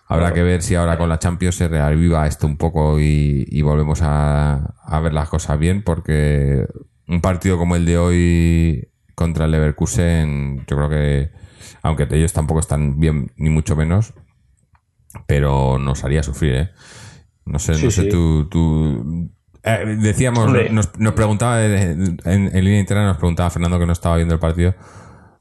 Habrá 0.09 0.33
que 0.33 0.43
ver 0.43 0.63
si 0.63 0.75
ahora 0.75 0.99
con 0.99 1.09
la 1.09 1.19
Champions 1.19 1.57
se 1.57 1.69
reaviva 1.69 2.27
esto 2.27 2.47
un 2.47 2.57
poco 2.57 2.99
y, 3.01 3.45
y 3.49 3.63
volvemos 3.63 4.01
a, 4.03 4.75
a 4.85 5.01
ver 5.01 5.13
las 5.13 5.29
cosas 5.29 5.59
bien, 5.59 5.83
porque 5.83 6.67
un 7.07 7.21
partido 7.21 7.59
como 7.59 7.77
el 7.77 7.85
de 7.87 7.99
hoy 7.99 8.89
contra 9.17 9.47
el 9.47 9.51
Leverkusen, 9.51 10.59
yo 10.69 10.77
creo 10.77 10.89
que, 10.89 11.31
aunque 11.83 12.07
ellos 12.13 12.33
tampoco 12.33 12.61
están 12.61 13.01
bien, 13.01 13.33
ni 13.37 13.51
mucho 13.51 13.75
menos, 13.75 14.15
pero 15.27 15.79
nos 15.79 16.05
haría 16.05 16.23
sufrir, 16.23 16.55
¿eh? 16.55 16.71
No 17.45 17.59
sé, 17.59 17.75
Sí, 17.75 17.85
no 17.87 17.91
sé, 17.91 18.03
sí. 18.03 18.09
tú... 18.09 18.49
tú 18.49 19.31
eh, 19.65 19.97
decíamos, 20.01 20.49
nos, 20.71 20.97
nos 20.99 21.13
preguntaba, 21.15 21.65
en, 21.65 22.19
línea 22.53 22.79
interna 22.79 23.07
nos 23.07 23.17
preguntaba 23.17 23.51
Fernando 23.51 23.81
que 23.81 23.87
no 23.87 23.93
estaba 23.93 24.15
viendo 24.17 24.35
el 24.35 24.41
partido, 24.41 24.75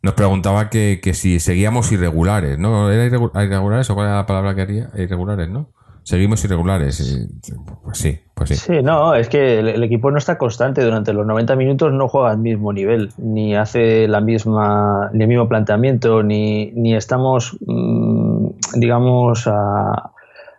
nos 0.01 0.13
preguntaba 0.15 0.69
que, 0.69 0.99
que 1.03 1.13
si 1.13 1.39
seguíamos 1.39 1.91
irregulares, 1.91 2.57
¿no? 2.57 2.89
¿Era 2.91 3.05
irregu- 3.07 3.31
irregulares 3.45 3.87
o 3.89 3.95
cuál 3.95 4.07
era 4.07 4.15
la 4.15 4.25
palabra 4.25 4.55
que 4.55 4.61
haría? 4.61 4.89
Irregulares, 4.95 5.49
¿no? 5.49 5.71
Seguimos 6.05 6.45
irregulares. 6.45 6.99
y- 7.01 7.51
Pues 7.83 7.97
sí, 7.97 8.19
pues 8.35 8.49
sí. 8.49 8.55
Sí, 8.55 8.73
no, 8.83 9.15
es 9.15 9.27
que 9.27 9.57
el, 9.59 9.67
el 9.69 9.83
equipo 9.83 10.11
no 10.11 10.19
está 10.19 10.37
constante. 10.37 10.83
Durante 10.83 11.13
los 11.13 11.25
90 11.25 11.55
minutos 11.55 11.91
no 11.91 12.07
juega 12.07 12.29
al 12.29 12.37
mismo 12.37 12.71
nivel, 12.73 13.09
ni 13.17 13.55
hace 13.55 14.07
la 14.07 14.21
misma, 14.21 15.09
ni 15.13 15.23
el 15.23 15.27
mismo 15.27 15.47
planteamiento, 15.47 16.21
ni, 16.21 16.71
ni 16.73 16.95
estamos, 16.95 17.57
mm, 17.65 18.47
digamos, 18.75 19.47
a- 19.47 20.11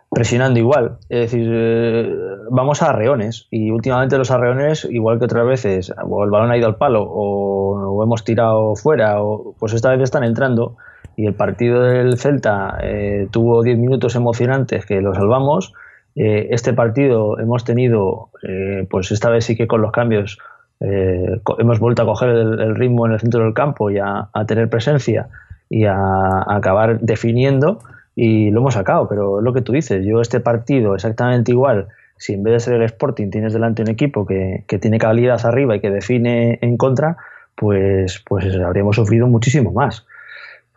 presionando 0.09 0.59
igual. 0.59 0.97
Es 1.09 1.31
decir, 1.31 1.47
eh, 1.49 2.13
vamos 2.51 2.81
a 2.81 2.89
arreones 2.89 3.47
y 3.49 3.71
últimamente 3.71 4.17
los 4.17 4.31
arreones, 4.31 4.85
igual 4.89 5.17
que 5.19 5.25
otras 5.25 5.45
veces, 5.45 5.93
o 6.09 6.23
el 6.25 6.29
balón 6.29 6.51
ha 6.51 6.57
ido 6.57 6.67
al 6.67 6.75
palo 6.75 7.03
o, 7.03 7.95
o 7.97 8.03
hemos 8.03 8.23
tirado 8.25 8.75
fuera, 8.75 9.21
o, 9.21 9.53
pues 9.59 9.71
esta 9.73 9.91
vez 9.91 10.01
están 10.01 10.23
entrando. 10.25 10.75
Y 11.17 11.25
el 11.25 11.33
partido 11.33 11.81
del 11.81 12.17
Celta 12.17 12.77
eh, 12.81 13.27
tuvo 13.31 13.63
10 13.63 13.77
minutos 13.79 14.15
emocionantes 14.15 14.85
que 14.85 15.01
lo 15.01 15.13
salvamos. 15.13 15.73
Eh, 16.15 16.47
este 16.51 16.73
partido 16.73 17.39
hemos 17.39 17.65
tenido, 17.65 18.29
eh, 18.43 18.87
pues 18.89 19.11
esta 19.11 19.29
vez 19.29 19.43
sí 19.45 19.57
que 19.57 19.67
con 19.67 19.81
los 19.81 19.91
cambios, 19.91 20.37
eh, 20.79 21.41
hemos 21.57 21.79
vuelto 21.79 22.03
a 22.03 22.05
coger 22.05 22.29
el, 22.29 22.59
el 22.61 22.75
ritmo 22.75 23.07
en 23.07 23.13
el 23.13 23.19
centro 23.19 23.43
del 23.43 23.55
campo 23.55 23.89
y 23.89 23.97
a, 23.97 24.29
a 24.31 24.45
tener 24.45 24.69
presencia 24.69 25.27
y 25.69 25.85
a, 25.85 25.95
a 25.95 26.55
acabar 26.55 26.99
definiendo 26.99 27.79
y 28.15 28.51
lo 28.51 28.61
hemos 28.61 28.75
sacado, 28.75 29.07
pero 29.09 29.39
es 29.39 29.43
lo 29.43 29.53
que 29.53 29.61
tú 29.61 29.73
dices, 29.73 30.05
yo 30.05 30.21
este 30.21 30.39
partido 30.39 30.95
exactamente 30.95 31.51
igual, 31.51 31.87
si 32.17 32.33
en 32.33 32.43
vez 32.43 32.53
de 32.53 32.59
ser 32.59 32.73
el 32.75 32.83
Sporting 32.83 33.29
tienes 33.29 33.53
delante 33.53 33.81
un 33.81 33.89
equipo 33.89 34.25
que, 34.25 34.63
que 34.67 34.79
tiene 34.79 34.97
calidad 34.99 35.43
arriba 35.45 35.75
y 35.75 35.79
que 35.79 35.91
define 35.91 36.59
en 36.61 36.77
contra, 36.77 37.17
pues, 37.55 38.23
pues 38.27 38.55
habríamos 38.55 38.95
sufrido 38.95 39.27
muchísimo 39.27 39.71
más. 39.71 40.05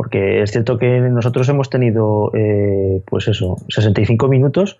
Porque 0.00 0.40
es 0.40 0.50
cierto 0.50 0.78
que 0.78 0.98
nosotros 0.98 1.46
hemos 1.50 1.68
tenido, 1.68 2.34
eh, 2.34 3.02
pues 3.04 3.28
eso, 3.28 3.56
65 3.68 4.28
minutos 4.28 4.78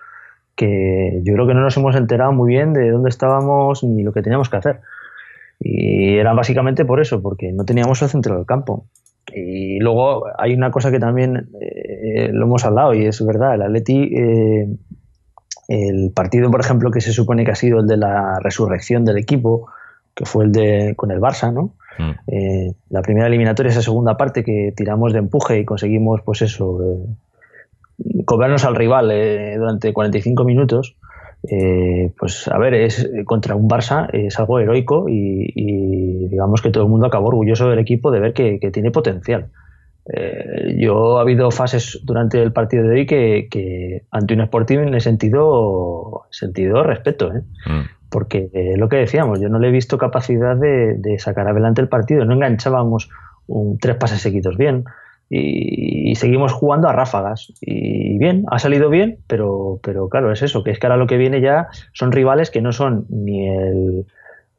que 0.56 1.20
yo 1.22 1.34
creo 1.34 1.46
que 1.46 1.52
no 1.52 1.60
nos 1.60 1.76
hemos 1.76 1.94
enterado 1.94 2.32
muy 2.32 2.48
bien 2.54 2.72
de 2.72 2.88
dónde 2.88 3.10
estábamos 3.10 3.84
ni 3.84 4.02
lo 4.02 4.14
que 4.14 4.22
teníamos 4.22 4.48
que 4.48 4.56
hacer. 4.56 4.80
Y 5.58 6.16
era 6.16 6.32
básicamente 6.32 6.86
por 6.86 7.02
eso, 7.02 7.20
porque 7.20 7.52
no 7.52 7.66
teníamos 7.66 8.00
el 8.00 8.08
centro 8.08 8.34
del 8.34 8.46
campo. 8.46 8.86
Y 9.30 9.78
luego 9.80 10.24
hay 10.38 10.54
una 10.54 10.70
cosa 10.70 10.90
que 10.90 10.98
también 10.98 11.50
eh, 11.60 12.30
lo 12.32 12.46
hemos 12.46 12.64
hablado 12.64 12.94
y 12.94 13.04
es 13.04 13.22
verdad, 13.22 13.56
el 13.56 13.60
Atleti, 13.60 14.14
eh, 14.16 14.68
el 15.68 16.12
partido, 16.14 16.50
por 16.50 16.60
ejemplo, 16.62 16.90
que 16.90 17.02
se 17.02 17.12
supone 17.12 17.44
que 17.44 17.50
ha 17.50 17.56
sido 17.56 17.80
el 17.80 17.86
de 17.86 17.98
la 17.98 18.38
resurrección 18.42 19.04
del 19.04 19.18
equipo, 19.18 19.66
que 20.14 20.24
fue 20.24 20.46
el 20.46 20.52
de 20.52 20.94
con 20.96 21.10
el 21.10 21.20
Barça, 21.20 21.52
¿no? 21.52 21.74
Mm. 22.00 22.10
Eh, 22.26 22.72
la 22.88 23.02
primera 23.02 23.26
eliminatoria, 23.26 23.70
esa 23.70 23.82
segunda 23.82 24.16
parte 24.16 24.42
que 24.42 24.72
tiramos 24.76 25.12
de 25.12 25.18
empuje 25.18 25.58
y 25.60 25.64
conseguimos, 25.64 26.22
pues 26.22 26.42
eso, 26.42 26.78
eh, 26.82 28.24
cobrarnos 28.24 28.64
al 28.64 28.76
rival 28.76 29.10
eh, 29.12 29.56
durante 29.58 29.92
45 29.92 30.44
minutos, 30.44 30.96
eh, 31.48 32.12
pues 32.18 32.48
a 32.48 32.58
ver, 32.58 32.74
es 32.74 33.08
contra 33.24 33.54
un 33.54 33.68
Barça 33.68 34.08
es 34.12 34.38
algo 34.38 34.58
heroico 34.58 35.08
y, 35.08 35.50
y 35.54 36.28
digamos 36.28 36.60
que 36.60 36.70
todo 36.70 36.84
el 36.84 36.90
mundo 36.90 37.06
acabó 37.06 37.28
orgulloso 37.28 37.70
del 37.70 37.78
equipo 37.78 38.10
de 38.10 38.20
ver 38.20 38.32
que, 38.34 38.58
que 38.60 38.70
tiene 38.70 38.90
potencial. 38.90 39.50
Eh, 40.12 40.76
yo 40.78 41.18
ha 41.18 41.20
habido 41.22 41.50
fases 41.50 42.00
durante 42.02 42.42
el 42.42 42.52
partido 42.52 42.84
de 42.84 42.90
hoy 42.90 43.06
que, 43.06 43.48
que 43.50 44.02
ante 44.10 44.34
un 44.34 44.40
Sporting 44.40 44.94
he 44.94 45.00
sentido, 45.00 46.22
sentido 46.30 46.82
respeto, 46.82 47.32
¿eh? 47.34 47.42
Mm. 47.66 47.99
Porque 48.10 48.50
eh, 48.52 48.76
lo 48.76 48.88
que 48.88 48.96
decíamos, 48.96 49.40
yo 49.40 49.48
no 49.48 49.58
le 49.58 49.68
he 49.68 49.70
visto 49.72 49.98
capacidad 49.98 50.56
de, 50.56 51.16
sacar 51.18 51.48
adelante 51.48 51.80
el 51.80 51.88
partido, 51.88 52.24
no 52.24 52.34
enganchábamos 52.34 53.08
un, 53.46 53.78
tres 53.78 53.96
pases 53.96 54.20
seguidos 54.20 54.56
bien 54.56 54.84
y, 55.28 56.14
seguimos 56.16 56.52
jugando 56.52 56.88
a 56.88 56.92
ráfagas 56.92 57.52
y 57.60 58.18
bien, 58.18 58.44
ha 58.50 58.58
salido 58.58 58.90
bien, 58.90 59.18
pero, 59.26 59.78
pero 59.82 60.08
claro, 60.08 60.32
es 60.32 60.42
eso, 60.42 60.64
que 60.64 60.72
es 60.72 60.78
que 60.78 60.86
ahora 60.86 60.96
lo 60.96 61.06
que 61.06 61.16
viene 61.16 61.40
ya 61.40 61.68
son 61.92 62.12
rivales 62.12 62.50
que 62.50 62.60
no 62.60 62.72
son 62.72 63.06
ni 63.08 63.48
el 63.48 64.06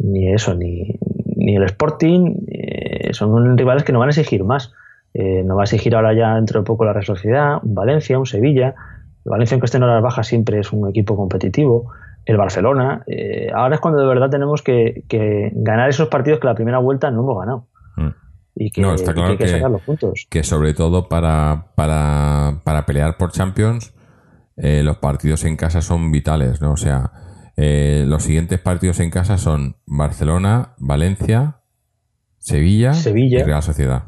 ni 0.04 0.34
eso, 0.34 0.56
ni, 0.56 0.96
ni 1.36 1.56
el 1.56 1.64
Sporting, 1.64 2.36
eh, 2.48 3.14
son 3.14 3.58
rivales 3.58 3.84
que 3.84 3.92
nos 3.92 4.00
van 4.00 4.10
a 4.10 4.12
exigir 4.12 4.44
más. 4.44 4.74
Eh, 5.14 5.44
nos 5.44 5.58
va 5.58 5.62
a 5.62 5.64
exigir 5.66 5.96
ahora 5.96 6.14
ya 6.14 6.36
dentro 6.36 6.62
de 6.62 6.66
poco 6.66 6.86
la 6.86 6.94
Real 6.94 7.06
Sociedad, 7.06 7.58
un 7.64 7.76
Valencia, 7.76 8.18
un 8.18 8.26
Sevilla. 8.26 8.76
Valencia, 9.26 9.56
aunque 9.56 9.66
esté 9.66 9.78
en 9.78 9.84
horas 9.84 10.02
bajas, 10.02 10.28
siempre 10.28 10.60
es 10.60 10.72
un 10.72 10.90
equipo 10.90 11.16
competitivo. 11.16 11.92
El 12.26 12.38
Barcelona. 12.38 13.04
Eh, 13.08 13.48
ahora 13.54 13.76
es 13.76 13.82
cuando 13.82 14.00
de 14.02 14.08
verdad 14.08 14.30
tenemos 14.30 14.62
que, 14.62 15.04
que 15.08 15.52
ganar 15.54 15.90
esos 15.90 16.08
partidos 16.08 16.40
que 16.40 16.48
la 16.48 16.56
primera 16.56 16.78
vuelta 16.80 17.10
no 17.12 17.22
hemos 17.22 17.40
ganado. 17.40 17.68
Mm. 17.98 18.10
Y 18.56 18.72
que, 18.72 18.82
No, 18.82 18.94
está 18.94 19.12
y 19.12 19.14
claro 19.14 19.28
que 19.38 19.44
hay 19.44 19.50
que 19.50 19.56
sacar 19.58 19.72
los 19.72 19.82
puntos. 19.82 20.28
que 20.30 20.44
sobre 20.44 20.74
todo 20.74 21.08
para, 21.10 21.68
para, 21.76 22.62
para 22.64 22.86
pelear 22.86 23.18
por 23.18 23.32
Champions, 23.32 23.94
eh, 24.58 24.84
los 24.84 24.98
partidos 24.98 25.46
en 25.46 25.56
casa 25.56 25.82
son 25.82 26.12
vitales, 26.12 26.62
¿no? 26.62 26.74
O 26.74 26.78
sea, 26.78 27.12
eh, 27.58 28.04
los 28.08 28.24
siguientes 28.24 28.60
partidos 28.60 29.00
en 29.00 29.10
casa 29.10 29.38
son 29.38 29.78
Barcelona, 29.88 30.76
Valencia, 30.78 31.62
Sevilla, 32.38 32.94
Sevilla. 32.94 33.40
y 33.40 33.44
Real 33.44 33.64
Sociedad. 33.64 34.04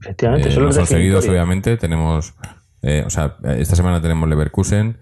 Efectivamente, 0.00 0.48
Eh, 0.48 0.52
son 0.52 0.62
no 0.62 0.66
los 0.68 0.76
son 0.76 0.86
seguidos, 0.86 1.28
obviamente. 1.28 1.76
Tenemos, 1.76 2.34
eh, 2.82 3.02
o 3.06 3.10
sea, 3.10 3.36
esta 3.56 3.76
semana 3.76 4.00
tenemos 4.00 4.28
Leverkusen, 4.28 4.98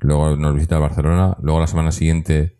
luego 0.00 0.36
nos 0.36 0.54
visita 0.54 0.76
el 0.76 0.82
Barcelona, 0.82 1.36
luego 1.40 1.60
la 1.60 1.66
semana 1.66 1.92
siguiente 1.92 2.56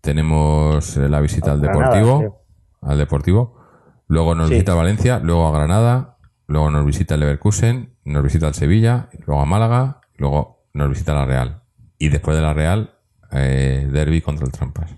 tenemos 0.00 0.96
eh, 0.96 1.08
la 1.08 1.20
visita 1.20 1.52
al 1.52 1.60
Granada, 1.60 1.96
Deportivo, 1.96 2.44
al 2.80 2.98
Deportivo, 2.98 3.56
luego 4.08 4.34
nos 4.34 4.48
Sí. 4.48 4.54
visita 4.54 4.74
Valencia, 4.74 5.18
luego 5.20 5.46
a 5.46 5.52
Granada, 5.52 6.16
luego 6.46 6.70
nos 6.70 6.84
visita 6.84 7.14
el 7.14 7.20
Leverkusen, 7.20 7.94
nos 8.04 8.22
visita 8.22 8.48
el 8.48 8.54
Sevilla, 8.54 9.08
luego 9.26 9.40
a 9.42 9.46
Málaga, 9.46 10.00
luego 10.16 10.64
nos 10.74 10.88
visita 10.88 11.14
la 11.14 11.24
Real. 11.24 11.62
Y 11.98 12.08
después 12.08 12.36
de 12.36 12.42
la 12.42 12.52
Real, 12.52 12.94
eh, 13.32 13.88
derby 13.90 14.20
contra 14.20 14.44
el 14.44 14.52
Trampas. 14.52 14.90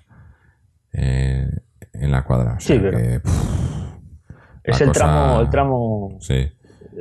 Eh, 0.92 1.48
en 1.92 2.10
la 2.10 2.24
cuadra. 2.24 2.54
O 2.54 2.60
Sí, 2.60 2.78
pero- 2.78 2.96
que, 2.98 3.20
pff, 3.20 3.54
Es 4.64 4.80
el 4.80 4.88
cosa- 4.88 5.00
tramo, 5.00 5.40
el 5.40 5.50
tramo 5.50 6.16
Sí. 6.20 6.50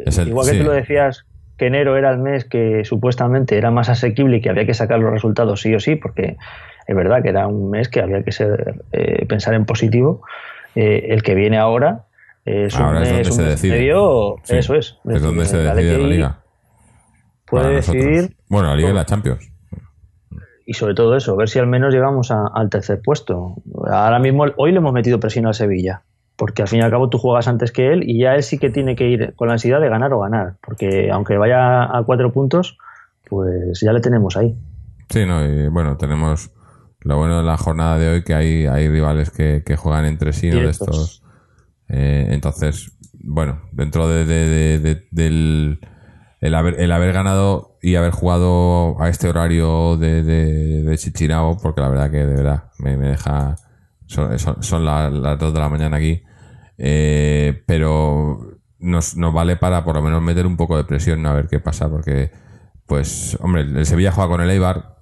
Es 0.06 0.18
el- 0.18 0.28
Igual 0.30 0.46
que 0.48 0.52
sí. 0.54 0.60
tú 0.60 0.66
lo 0.66 0.72
decías 0.72 1.26
que 1.58 1.68
enero 1.68 1.97
era 1.97 2.12
el 2.12 2.18
mes 2.20 2.45
que 2.45 2.84
supuestamente 2.86 3.58
era 3.58 3.70
más 3.72 3.89
asequible 3.89 4.38
y 4.38 4.41
que 4.41 4.49
había 4.49 4.66
que 4.66 4.74
sacar 4.74 4.99
los 4.99 5.12
resultados 5.12 5.62
sí 5.62 5.74
o 5.76 5.80
sí, 5.80 5.95
porque 5.95 6.38
es 6.88 6.95
verdad 6.95 7.22
que 7.24 7.30
era 7.30 7.47
un 7.47 7.70
mes 7.70 7.89
que 7.89 8.01
había 8.01 8.24
que 8.24 8.32
ser, 8.32 8.82
eh, 8.91 9.26
pensar 9.28 9.54
en 9.54 9.66
positivo. 9.66 10.22
Eh, 10.76 11.08
el 11.10 11.22
que 11.24 11.36
viene 11.36 11.58
ahora 11.58 12.06
es 12.45 12.76
Ahora 12.76 12.97
un 12.99 13.04
es 13.04 13.10
donde 13.10 13.18
mes, 13.20 13.28
un 13.30 13.34
se 13.38 13.43
decide. 13.43 13.78
medio, 13.78 14.36
Sí. 14.43 14.56
eso 14.58 14.76
es. 14.76 14.97
Es 15.10 15.22
donde 15.22 15.45
se 15.45 15.58
decide 15.58 15.97
la 15.97 16.08
liga. 16.08 16.39
Puede 17.45 17.76
decidir 17.76 18.36
Bueno, 18.49 18.70
la 18.70 18.76
liga 18.76 18.89
y 18.89 18.93
la 18.93 19.06
Champions. 19.06 19.49
y 20.66 20.74
sobre 20.74 20.93
todo 20.95 21.16
eso, 21.16 21.36
ver 21.36 21.49
si 21.49 21.60
al 21.60 21.68
menos 21.68 21.93
llegamos 21.93 22.32
a- 22.32 22.47
al 22.54 22.70
tercer 22.70 23.01
puesto. 23.04 23.56
Ahora 23.89 24.18
mismo, 24.20 24.45
hoy 24.58 24.72
le 24.72 24.78
hemos 24.78 24.93
metido 24.93 25.20
presión 25.20 25.45
al 25.45 25.54
Sevilla, 25.54 26.01
porque 26.36 26.62
al 26.64 26.68
fin 26.68 26.80
y 26.80 26.82
al 26.82 26.92
cabo 26.92 27.10
tú 27.10 27.18
juegas 27.18 27.48
antes 27.48 27.72
que 27.72 27.94
él 27.94 28.04
y 28.10 28.20
ya 28.22 28.36
él 28.36 28.44
sí 28.44 28.58
que 28.58 28.70
tiene 28.70 28.96
que 28.96 29.08
ir 29.08 29.34
con 29.36 29.48
la 29.48 29.54
ansiedad 29.54 29.80
de 29.82 29.90
ganar 29.90 30.12
o 30.14 30.20
ganar, 30.22 30.56
porque 30.66 31.10
aunque 31.12 31.38
vaya 31.38 31.84
a 31.84 32.04
cuatro 32.06 32.32
puntos, 32.32 32.78
pues 33.30 33.80
ya 33.82 33.94
le 33.94 34.02
tenemos 34.02 34.36
ahí. 34.38 34.56
Sí, 35.10 35.26
no, 35.26 35.46
y 35.46 35.68
bueno, 35.70 35.98
tenemos 35.98 36.52
lo 37.02 37.18
bueno 37.18 37.38
de 37.38 37.44
la 37.44 37.58
jornada 37.58 37.98
de 37.98 38.10
hoy 38.10 38.24
que 38.24 38.34
hay, 38.34 38.66
hay 38.66 38.88
rivales 38.90 39.30
que, 39.30 39.64
que 39.66 39.76
juegan 39.76 40.06
entre 40.06 40.34
sí, 40.34 40.50
¿no? 40.50 40.60
De 40.62 40.70
estos. 40.70 41.22
Eh, 41.90 42.28
entonces, 42.32 42.92
bueno, 43.22 43.62
dentro 43.72 44.08
de, 44.08 44.26
de- 44.26 44.48
de- 44.48 44.80
de- 44.80 45.08
del 45.12 45.80
el 46.42 46.56
haber, 46.56 46.80
el 46.82 46.92
haber 46.92 47.14
ganado 47.14 47.78
y 47.82 47.96
haber 47.96 48.12
jugado 48.12 49.02
a 49.02 49.08
este 49.08 49.30
horario 49.30 49.96
de, 49.98 50.24
de, 50.24 50.84
de 50.84 50.98
Chichinabo, 50.98 51.58
porque 51.62 51.80
la 51.80 51.88
verdad 51.90 52.12
que 52.12 52.18
de 52.26 52.34
verdad 52.36 52.64
me, 52.80 52.98
me 52.98 53.08
deja. 53.10 53.56
Son, 54.14 54.38
son, 54.39 54.61
son 54.64 54.86
la- 54.86 55.09
las 55.09 55.39
2 55.39 55.53
de 55.53 55.59
la 55.59 55.70
mañana 55.70 55.97
aquí. 55.97 56.22
Eh, 56.78 57.64
pero 57.68 58.39
nos, 58.80 59.16
nos 59.16 59.34
vale 59.34 59.55
para 59.57 59.84
por 59.84 59.95
lo 59.95 60.01
menos 60.01 60.22
meter 60.22 60.45
un 60.45 60.57
poco 60.57 60.78
de 60.78 60.84
presión 60.84 61.26
a 61.26 61.34
ver 61.34 61.47
qué 61.47 61.59
pasa, 61.59 61.89
porque, 61.89 62.32
pues, 62.86 63.38
hombre, 63.41 63.61
el 63.61 63.86
Sevilla 63.86 64.11
juega 64.11 64.30
con 64.30 64.41
el 64.41 64.49
Eibar, 64.49 64.97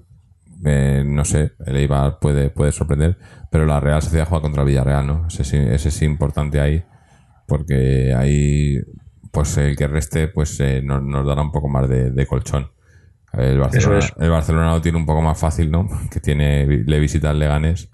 eh, 0.66 1.04
no 1.06 1.26
sé, 1.26 1.54
el 1.66 1.78
Eibar 1.78 2.20
puede, 2.20 2.50
puede 2.50 2.72
sorprender, 2.72 3.18
pero 3.52 3.66
la 3.66 3.80
Real 3.80 4.02
Sociedad 4.02 4.28
juega 4.28 4.42
contra 4.44 4.62
el 4.64 4.68
Villarreal, 4.68 5.08
¿no? 5.08 5.28
Ese, 5.28 5.44
sí- 5.44 5.58
ese 5.58 5.90
es 5.90 6.02
importante 6.04 6.60
ahí, 6.60 6.84
porque 7.48 8.14
ahí, 8.16 8.78
pues 9.32 9.58
el 9.58 9.76
que 9.76 9.88
reste, 9.88 10.28
pues 10.28 10.60
eh, 10.60 10.82
nos, 10.84 11.02
nos 11.04 11.26
dará 11.26 11.42
un 11.42 11.52
poco 11.52 11.68
más 11.70 11.88
de, 11.90 12.12
de 12.12 12.26
colchón. 12.28 12.72
El 13.34 13.60
Barcelona, 13.60 14.00
es. 14.00 14.14
el 14.20 14.30
Barcelona 14.30 14.72
lo 14.72 14.82
tiene 14.82 14.98
un 14.98 15.06
poco 15.06 15.22
más 15.22 15.40
fácil, 15.40 15.72
¿no? 15.72 15.88
Que 16.12 16.20
tiene, 16.20 16.66
le 16.68 17.00
visita 17.00 17.32
el 17.32 17.40
Leganés. 17.40 17.90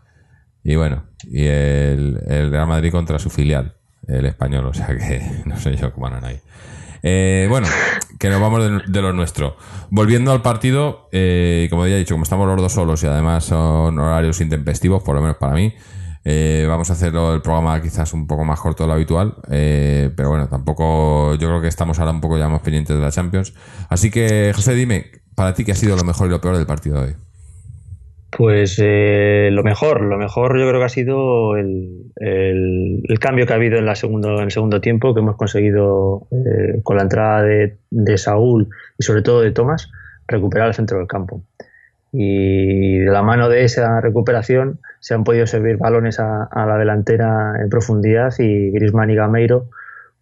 Y 0.68 0.76
bueno, 0.76 1.05
y 1.24 1.45
el, 1.45 2.20
el 2.28 2.51
Real 2.51 2.68
Madrid 2.68 2.91
contra 2.91 3.18
su 3.20 3.30
filial, 3.30 3.78
el 4.05 4.26
español, 4.26 4.65
o 4.65 4.74
sea 4.74 4.88
que 4.88 5.22
no 5.45 5.57
sé 5.57 5.78
yo 5.78 5.93
cómo 5.93 6.07
harán 6.07 6.26
ahí. 6.26 6.41
Eh, 7.03 7.47
bueno, 7.49 7.70
que 8.20 8.30
nos 8.30 8.41
vamos 8.41 8.61
de, 8.61 8.82
de 8.86 9.01
lo 9.01 9.13
nuestro. 9.13 9.55
Volviendo 9.91 10.34
al 10.34 10.41
partido, 10.41 11.07
eh, 11.13 11.68
como 11.70 11.88
ya 11.88 11.95
he 11.95 11.99
dicho, 11.99 12.15
como 12.15 12.24
estamos 12.24 12.47
los 12.47 12.57
dos 12.57 12.74
solos 12.74 13.01
y 13.01 13.07
además 13.07 13.45
son 13.45 13.97
horarios 13.97 14.41
intempestivos, 14.41 15.03
por 15.03 15.15
lo 15.15 15.22
menos 15.22 15.38
para 15.38 15.53
mí, 15.53 15.74
eh, 16.26 16.65
vamos 16.68 16.89
a 16.89 16.93
hacerlo 16.93 17.34
el 17.34 17.41
programa 17.41 17.82
quizás 17.82 18.11
un 18.11 18.28
poco 18.28 18.43
más 18.43 18.59
corto 18.59 18.84
de 18.84 18.88
lo 18.88 18.95
habitual, 18.95 19.36
eh, 19.49 20.11
pero 20.18 20.28
bueno, 20.28 20.49
tampoco 20.49 21.36
yo 21.36 21.47
creo 21.47 21.61
que 21.61 21.70
estamos 21.70 21.97
ahora 21.99 22.11
un 22.11 22.20
poco 22.20 22.38
ya 22.38 22.49
más 22.49 22.59
pendientes 22.59 22.93
de 22.93 23.01
la 23.01 23.11
Champions. 23.11 23.53
Así 23.88 24.11
que, 24.11 24.51
José, 24.53 24.76
dime, 24.76 25.11
para 25.34 25.53
ti, 25.53 25.63
¿qué 25.63 25.72
ha 25.72 25.76
sido 25.76 25.95
lo 25.95 26.03
mejor 26.03 26.28
y 26.28 26.32
lo 26.32 26.41
peor 26.41 26.57
del 26.57 26.65
partido 26.65 26.99
de 26.99 27.07
hoy? 27.07 27.27
Pues 28.30 28.78
eh, 28.84 29.50
lo 29.52 29.64
mejor, 29.64 30.02
lo 30.02 30.18
mejor 30.18 30.60
yo 30.60 30.68
creo 30.68 30.82
que 30.82 30.86
ha 30.86 30.90
sido 30.90 31.56
el, 31.56 32.12
cambio 33.20 33.46
que 33.46 33.54
ha 33.54 33.56
habido 33.56 33.78
en, 33.78 33.86
la 33.86 33.94
en 33.94 34.44
el 34.44 34.52
segundo 34.52 34.82
tiempo, 34.82 35.14
que 35.14 35.22
hemos 35.22 35.38
conseguido 35.38 36.28
eh, 36.32 36.82
con 36.84 36.98
la 36.98 37.04
entrada 37.04 37.44
de, 37.44 38.18
Saúl 38.18 38.70
y 38.98 39.04
sobre 39.04 39.22
todo 39.22 39.42
de 39.42 39.52
Tomás, 39.52 39.90
recuperar 40.28 40.68
el 40.68 40.74
centro 40.74 40.98
del 40.98 41.08
campo. 41.08 41.42
Y 42.12 43.00
de 43.00 43.12
la 43.12 43.22
mano 43.22 43.48
de 43.50 43.64
esa 43.64 44.02
recuperación 44.02 44.80
se 45.00 45.14
han 45.14 45.24
podido 45.24 45.48
servir 45.48 45.78
balones 45.78 46.20
a, 46.20 46.44
a 46.44 46.66
la 46.66 46.78
delantera 46.78 47.54
en 47.62 47.70
profundidad 47.70 48.34
y 48.40 48.72
Griezmann 48.72 49.10
y 49.10 49.16
Gameiro 49.16 49.70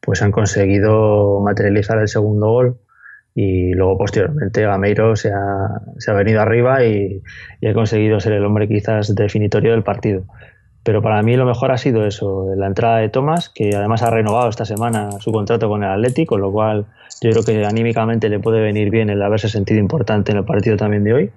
pues 0.02 0.22
han 0.22 0.32
conseguido 0.32 1.42
materializar 1.42 1.98
el 2.00 2.08
segundo 2.08 2.48
gol 2.48 2.78
y 3.36 3.74
luego 3.74 3.98
posteriormente 3.98 4.62
Gameiro 4.64 5.18
se 5.18 5.30
ha, 5.30 5.82
se 5.98 6.10
ha 6.10 6.14
venido 6.14 6.42
arriba 6.42 6.86
y, 6.86 7.22
y 7.60 7.68
ha 7.68 7.74
conseguido 7.74 8.22
ser 8.22 8.34
el 8.34 8.46
hombre 8.46 8.68
quizás 8.70 9.14
definitorio 9.14 9.72
del 9.72 9.84
partido. 9.84 10.24
Pero 10.86 11.02
para 11.02 11.22
mí 11.22 11.36
lo 11.36 11.46
mejor 11.46 11.72
ha 11.72 11.78
sido 11.78 12.06
eso, 12.06 12.48
la 12.56 12.68
entrada 12.68 13.00
de 13.00 13.10
Tomás, 13.10 13.50
que 13.50 13.76
además 13.76 14.04
ha 14.04 14.12
renovado 14.12 14.48
esta 14.50 14.66
semana 14.66 15.20
su 15.20 15.32
contrato 15.32 15.68
con 15.68 15.84
el 15.84 15.90
Atlético, 15.90 16.36
con 16.36 16.42
lo 16.42 16.52
cual 16.52 16.86
yo 17.22 17.32
creo 17.32 17.44
que 17.44 17.66
anímicamente 17.66 18.30
le 18.30 18.40
puede 18.40 18.62
venir 18.62 18.92
bien 18.92 19.10
el 19.10 19.22
haberse 19.22 19.50
sentido 19.50 19.80
importante 19.80 20.32
en 20.32 20.38
el 20.38 20.46
partido 20.46 20.78
también 20.78 21.04
de 21.04 21.14
hoy. 21.14 21.32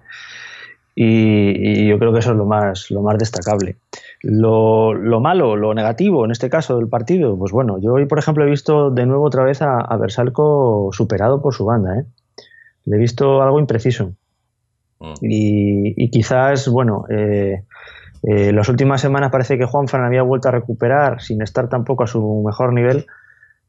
Y, 1.00 1.84
y 1.84 1.86
yo 1.86 1.96
creo 2.00 2.12
que 2.12 2.18
eso 2.18 2.32
es 2.32 2.36
lo 2.36 2.44
más, 2.44 2.90
lo 2.90 3.02
más 3.02 3.16
destacable. 3.18 3.76
Lo, 4.20 4.94
lo 4.94 5.20
malo, 5.20 5.54
lo 5.54 5.72
negativo 5.72 6.24
en 6.24 6.32
este 6.32 6.50
caso 6.50 6.76
del 6.76 6.88
partido, 6.88 7.38
pues 7.38 7.52
bueno, 7.52 7.78
yo 7.78 7.92
hoy 7.92 8.06
por 8.06 8.18
ejemplo 8.18 8.44
he 8.44 8.50
visto 8.50 8.90
de 8.90 9.06
nuevo 9.06 9.24
otra 9.24 9.44
vez 9.44 9.62
a, 9.62 9.78
a 9.78 9.96
Bersalco 9.96 10.88
superado 10.90 11.40
por 11.40 11.54
su 11.54 11.64
banda. 11.64 12.00
¿eh? 12.00 12.04
Le 12.84 12.96
he 12.96 12.98
visto 12.98 13.42
algo 13.42 13.60
impreciso. 13.60 14.14
Y, 15.20 15.94
y 16.04 16.10
quizás, 16.10 16.68
bueno, 16.68 17.04
eh, 17.08 17.62
eh, 18.24 18.52
las 18.52 18.68
últimas 18.68 19.00
semanas 19.00 19.30
parece 19.30 19.56
que 19.56 19.66
Juanfran 19.66 20.04
había 20.04 20.22
vuelto 20.22 20.48
a 20.48 20.50
recuperar, 20.52 21.22
sin 21.22 21.42
estar 21.42 21.68
tampoco 21.68 22.02
a 22.02 22.08
su 22.08 22.42
mejor 22.44 22.72
nivel, 22.72 23.06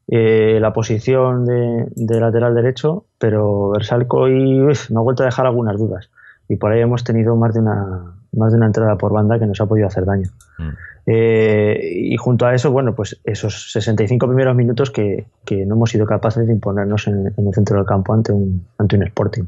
eh, 0.08 0.58
la 0.60 0.72
posición 0.72 1.44
de, 1.44 1.86
de 1.94 2.20
lateral 2.20 2.56
derecho, 2.56 3.04
pero 3.18 3.70
Bersalco 3.70 4.22
hoy 4.22 4.60
uf, 4.60 4.90
me 4.90 4.98
ha 4.98 5.02
vuelto 5.02 5.22
a 5.22 5.26
dejar 5.26 5.46
algunas 5.46 5.78
dudas. 5.78 6.10
Y 6.50 6.56
por 6.56 6.72
ahí 6.72 6.80
hemos 6.80 7.04
tenido 7.04 7.36
más 7.36 7.54
de 7.54 7.60
una, 7.60 8.16
más 8.32 8.50
de 8.50 8.56
una 8.58 8.66
entrada 8.66 8.98
por 8.98 9.12
banda 9.12 9.38
que 9.38 9.46
nos 9.46 9.60
ha 9.60 9.66
podido 9.66 9.86
hacer 9.86 10.04
daño. 10.04 10.30
Mm. 10.58 10.68
Eh, 11.06 11.80
y 11.94 12.16
junto 12.16 12.44
a 12.44 12.56
eso, 12.56 12.72
bueno, 12.72 12.92
pues 12.92 13.20
esos 13.22 13.70
65 13.70 14.26
primeros 14.26 14.56
minutos 14.56 14.90
que, 14.90 15.28
que 15.44 15.64
no 15.64 15.76
hemos 15.76 15.90
sido 15.90 16.06
capaces 16.06 16.48
de 16.48 16.52
imponernos 16.52 17.06
en, 17.06 17.32
en 17.36 17.46
el 17.46 17.54
centro 17.54 17.76
del 17.76 17.86
campo 17.86 18.14
ante 18.14 18.32
un, 18.32 18.66
ante 18.78 18.96
un 18.96 19.04
Sporting. 19.04 19.44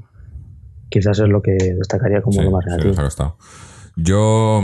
Quizás 0.88 1.18
es 1.18 1.28
lo 1.28 1.42
que 1.42 1.52
destacaría 1.76 2.22
como 2.22 2.38
Sí, 2.38 2.44
lo 2.44 2.52
más 2.52 2.64
sí, 2.80 2.94
costado. 2.94 3.36
Yo, 3.96 4.60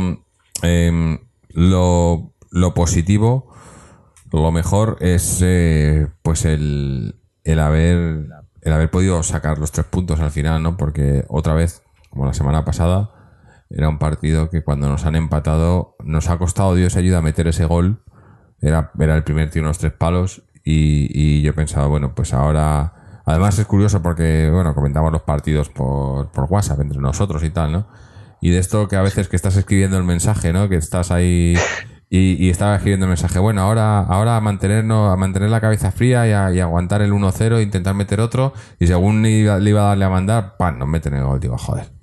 em, 0.63 1.19
lo, 1.49 2.35
lo 2.53 2.73
positivo, 2.73 3.53
lo 4.33 4.53
mejor 4.53 4.97
es 5.01 5.43
eh, 5.45 6.07
pues 6.23 6.45
el, 6.45 7.17
el 7.43 7.59
haber 7.59 8.29
el 8.61 8.73
haber 8.73 8.91
podido 8.91 9.23
sacar 9.23 9.59
los 9.59 9.73
tres 9.73 9.87
puntos 9.87 10.21
al 10.21 10.31
final, 10.31 10.63
¿no? 10.63 10.77
Porque 10.77 11.25
otra 11.29 11.55
vez, 11.55 11.83
como 12.11 12.27
la 12.27 12.35
semana 12.35 12.65
pasada, 12.65 13.11
era 13.71 13.89
un 13.89 13.99
partido 13.99 14.49
que 14.51 14.63
cuando 14.63 14.89
nos 14.89 15.05
han 15.05 15.15
empatado 15.17 15.97
nos 16.03 16.29
ha 16.31 16.39
costado 16.39 16.75
Dios 16.75 16.97
ayuda 16.97 17.19
a 17.19 17.23
meter 17.23 17.49
ese 17.49 17.65
gol. 17.67 18.03
Era, 18.61 18.91
era 18.99 19.15
el 19.15 19.25
primer 19.25 19.51
tiro 19.51 19.65
en 19.65 19.69
los 19.69 19.79
tres 19.79 19.93
palos 19.93 20.43
y, 20.65 21.09
y 21.13 21.43
yo 21.43 21.55
pensaba, 21.55 21.87
bueno, 21.87 22.15
pues 22.15 22.33
ahora... 22.35 22.95
Además 23.25 23.59
es 23.59 23.67
curioso 23.67 24.01
porque, 24.01 24.49
bueno, 24.51 24.75
comentamos 24.75 25.13
los 25.13 25.21
partidos 25.21 25.69
por, 25.69 26.31
por 26.33 26.45
WhatsApp 26.45 26.81
entre 26.81 26.99
nosotros 26.99 27.45
y 27.45 27.51
tal, 27.51 27.73
¿no? 27.73 27.87
Y 28.41 28.49
de 28.51 28.59
esto 28.59 28.89
que 28.89 28.97
a 28.97 29.03
veces 29.03 29.29
que 29.29 29.37
estás 29.37 29.55
escribiendo 29.57 29.99
el 29.99 30.05
mensaje, 30.05 30.51
¿no? 30.51 30.67
Que 30.71 30.77
estás 30.77 31.11
ahí 31.11 31.55
y, 32.09 32.49
estaba 32.49 32.75
escribiendo 32.77 33.05
el 33.05 33.11
mensaje, 33.11 33.39
bueno, 33.39 33.61
ahora, 33.61 34.01
ahora 34.01 34.39
a 34.39 34.41
mantenernos, 34.41 35.13
a 35.13 35.17
mantener 35.17 35.51
la 35.51 35.61
cabeza 35.61 35.91
fría 35.93 36.27
y, 36.27 36.33
a- 36.33 36.47
aguantar 36.65 37.03
el 37.03 37.13
1-0, 37.13 37.63
intentar 37.63 37.95
meter 37.95 38.19
otro, 38.21 38.55
y 38.79 38.87
según 38.87 39.27
iba- 39.27 39.59
le 39.59 39.71
iba 39.71 39.83
a 39.83 39.89
darle 39.89 40.07
a 40.07 40.09
mandar, 40.09 40.57
¡pam! 40.57 40.79
nos 40.79 40.89
meten 40.89 41.13
el 41.13 41.25
gol, 41.25 41.39
digo, 41.39 41.59
joder. 41.59 41.98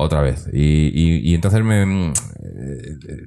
Otra 0.00 0.20
vez. 0.20 0.48
Y, 0.52 0.92
y, 1.28 1.34
entonces 1.34 1.64
me, 1.64 1.84
mm, 1.84 2.12
eh, 2.44 3.26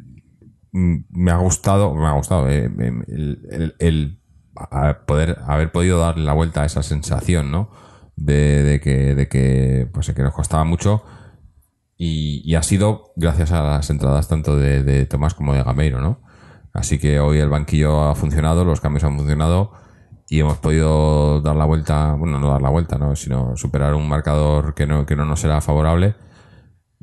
mm, 0.72 0.96
me 1.10 1.32
ha 1.32 1.38
gustado, 1.38 1.94
me 1.94 2.08
ha 2.08 2.14
gustado 2.14 2.50
eh, 2.50 2.70
el, 3.08 3.76
el- 3.80 4.18
poder 5.06 5.38
haber 5.48 5.72
podido 5.72 6.00
darle 6.00 6.24
la 6.26 6.34
vuelta 6.34 6.62
a 6.64 6.66
esa 6.66 6.84
sensación, 6.84 7.52
¿no? 7.52 7.70
De, 8.16 8.64
de 8.64 8.80
que, 8.80 9.16
de 9.16 9.28
que, 9.28 9.90
pues, 9.94 10.12
que 10.14 10.22
nos 10.24 10.34
costaba 10.34 10.64
mucho 10.64 11.04
y, 11.98 12.42
y 12.46 12.56
ha 12.56 12.64
sido 12.64 13.12
gracias 13.16 13.52
a 13.52 13.64
las 13.64 13.90
entradas 13.90 14.28
tanto 14.28 14.58
de, 14.58 14.84
de 14.84 15.06
Tomás 15.06 15.34
como 15.34 15.54
de 15.54 15.64
Gameiro, 15.64 16.02
¿no? 16.02 16.22
Así 16.74 17.00
que 17.00 17.20
hoy 17.20 17.40
el 17.40 17.50
banquillo 17.50 18.04
ha 18.04 18.16
funcionado, 18.16 18.66
los 18.66 18.82
cambios 18.82 19.04
han 19.04 19.18
funcionado 19.18 19.72
y 20.30 20.40
hemos 20.40 20.58
podido 20.58 21.42
dar 21.42 21.56
la 21.56 21.66
vuelta, 21.66 22.14
bueno, 22.14 22.40
no 22.40 22.50
dar 22.50 22.62
la 22.62 22.70
vuelta, 22.70 22.98
¿no? 22.98 23.16
sino 23.18 23.58
superar 23.58 23.94
un 23.96 24.08
marcador 24.08 24.74
que 24.74 24.88
no, 24.88 25.06
que 25.06 25.16
no 25.18 25.26
nos 25.26 25.44
era 25.44 25.60
favorable. 25.62 26.16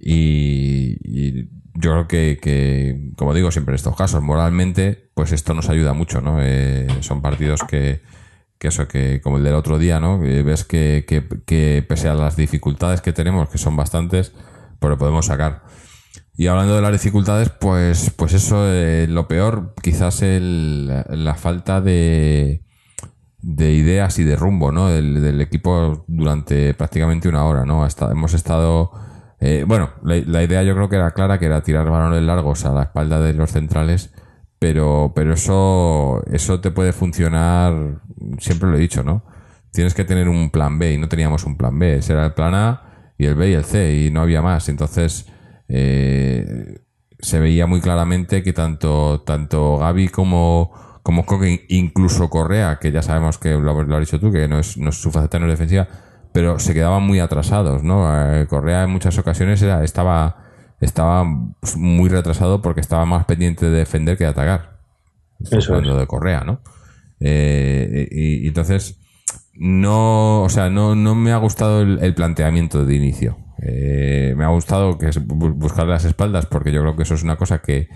Y, 0.00 1.48
yo 1.80 1.92
creo 1.92 2.08
que, 2.08 2.38
que, 2.42 3.12
como 3.16 3.34
digo 3.34 3.52
siempre 3.52 3.72
en 3.72 3.76
estos 3.76 3.94
casos, 3.96 4.20
moralmente, 4.22 5.10
pues 5.14 5.30
esto 5.30 5.54
nos 5.54 5.68
ayuda 5.68 5.92
mucho, 5.92 6.20
¿no? 6.20 6.38
Eh, 6.40 6.88
son 7.00 7.22
partidos 7.22 7.62
que, 7.62 8.02
que 8.58 8.68
eso, 8.68 8.88
que 8.88 9.20
como 9.20 9.38
el 9.38 9.44
del 9.44 9.54
otro 9.54 9.78
día, 9.78 10.00
¿no? 10.00 10.18
Ves 10.18 10.64
que, 10.64 11.04
que, 11.06 11.28
que 11.46 11.84
pese 11.88 12.08
a 12.08 12.14
las 12.14 12.36
dificultades 12.36 13.00
que 13.00 13.12
tenemos, 13.12 13.48
que 13.48 13.58
son 13.58 13.76
bastantes, 13.76 14.32
pues 14.80 14.90
lo 14.90 14.98
podemos 14.98 15.26
sacar. 15.26 15.62
Y 16.36 16.46
hablando 16.46 16.76
de 16.76 16.82
las 16.82 16.92
dificultades, 16.92 17.50
pues, 17.50 18.10
pues 18.16 18.32
eso, 18.32 18.64
eh, 18.66 19.06
lo 19.08 19.26
peor, 19.26 19.74
quizás 19.82 20.22
el, 20.22 20.86
la 20.86 21.34
falta 21.34 21.80
de, 21.80 22.62
de 23.40 23.72
ideas 23.72 24.20
y 24.20 24.24
de 24.24 24.36
rumbo, 24.36 24.70
¿no? 24.70 24.88
Del, 24.88 25.40
equipo 25.40 26.04
durante 26.06 26.74
prácticamente 26.74 27.28
una 27.28 27.44
hora, 27.44 27.64
¿no? 27.64 27.86
Hemos 28.10 28.34
estado, 28.34 28.92
eh, 29.40 29.64
bueno, 29.66 29.90
la, 30.02 30.42
idea 30.42 30.62
yo 30.62 30.74
creo 30.74 30.88
que 30.88 30.96
era 30.96 31.12
clara, 31.12 31.38
que 31.38 31.46
era 31.46 31.62
tirar 31.62 31.88
balones 31.88 32.22
largos 32.22 32.64
a 32.64 32.72
la 32.72 32.84
espalda 32.84 33.20
de 33.20 33.34
los 33.34 33.52
centrales, 33.52 34.12
pero, 34.58 35.12
pero 35.14 35.34
eso, 35.34 36.22
eso 36.30 36.60
te 36.60 36.72
puede 36.72 36.92
funcionar, 36.92 38.00
siempre 38.38 38.68
lo 38.68 38.76
he 38.76 38.80
dicho, 38.80 39.04
¿no? 39.04 39.22
Tienes 39.72 39.94
que 39.94 40.04
tener 40.04 40.28
un 40.28 40.50
plan 40.50 40.78
B 40.78 40.94
y 40.94 40.98
no 40.98 41.08
teníamos 41.08 41.44
un 41.44 41.56
plan 41.56 41.78
B, 41.78 41.98
ese 41.98 42.14
era 42.14 42.26
el 42.26 42.32
plan 42.32 42.54
A 42.54 43.12
y 43.16 43.26
el 43.26 43.36
B 43.36 43.50
y 43.50 43.54
el 43.54 43.64
C 43.64 43.94
y 43.94 44.10
no 44.10 44.22
había 44.22 44.42
más, 44.42 44.68
entonces 44.68 45.26
eh, 45.68 46.80
se 47.20 47.38
veía 47.38 47.66
muy 47.66 47.80
claramente 47.80 48.42
que 48.42 48.52
tanto, 48.52 49.20
tanto 49.20 49.78
Gaby 49.78 50.08
como, 50.08 51.00
como 51.04 51.24
incluso 51.68 52.28
Correa, 52.28 52.78
que 52.80 52.90
ya 52.90 53.02
sabemos 53.02 53.38
que 53.38 53.50
lo, 53.50 53.82
lo 53.84 53.96
has 53.96 54.00
dicho 54.00 54.18
tú, 54.18 54.32
que 54.32 54.48
no 54.48 54.58
es, 54.58 54.76
no 54.78 54.88
es 54.90 54.96
su 54.96 55.12
faceta 55.12 55.38
no 55.38 55.46
es 55.46 55.52
defensiva, 55.52 55.86
pero 56.32 56.58
se 56.58 56.74
quedaban 56.74 57.02
muy 57.02 57.20
atrasados, 57.20 57.82
¿no? 57.82 58.06
Eh, 58.34 58.46
Correa 58.46 58.84
en 58.84 58.90
muchas 58.90 59.18
ocasiones 59.18 59.60
era, 59.62 59.82
estaba, 59.84 60.44
estaba 60.80 61.24
muy 61.76 62.08
retrasado 62.08 62.62
porque 62.62 62.80
estaba 62.80 63.04
más 63.06 63.24
pendiente 63.24 63.66
de 63.66 63.78
defender 63.78 64.16
que 64.16 64.24
de 64.24 64.30
atacar. 64.30 64.78
Estoy 65.40 65.58
Eso 65.60 65.74
hablando 65.74 65.98
de 65.98 66.06
Correa, 66.06 66.40
¿no? 66.44 66.60
Eh, 67.20 68.08
y, 68.10 68.44
y 68.44 68.48
entonces, 68.48 69.00
no, 69.54 70.42
o 70.42 70.48
sea, 70.48 70.70
no, 70.70 70.94
no 70.94 71.14
me 71.14 71.32
ha 71.32 71.36
gustado 71.38 71.82
el, 71.82 71.98
el 72.02 72.14
planteamiento 72.14 72.84
de 72.84 72.94
inicio. 72.94 73.36
Eh, 73.60 74.34
me 74.36 74.44
ha 74.44 74.48
gustado 74.48 74.98
que 74.98 75.08
es 75.08 75.20
bu- 75.26 75.54
buscar 75.54 75.86
las 75.86 76.04
espaldas 76.04 76.46
porque 76.46 76.70
yo 76.72 76.80
creo 76.82 76.94
que 76.96 77.02
eso 77.02 77.14
es 77.14 77.24
una 77.24 77.36
cosa 77.36 77.58
que, 77.60 77.88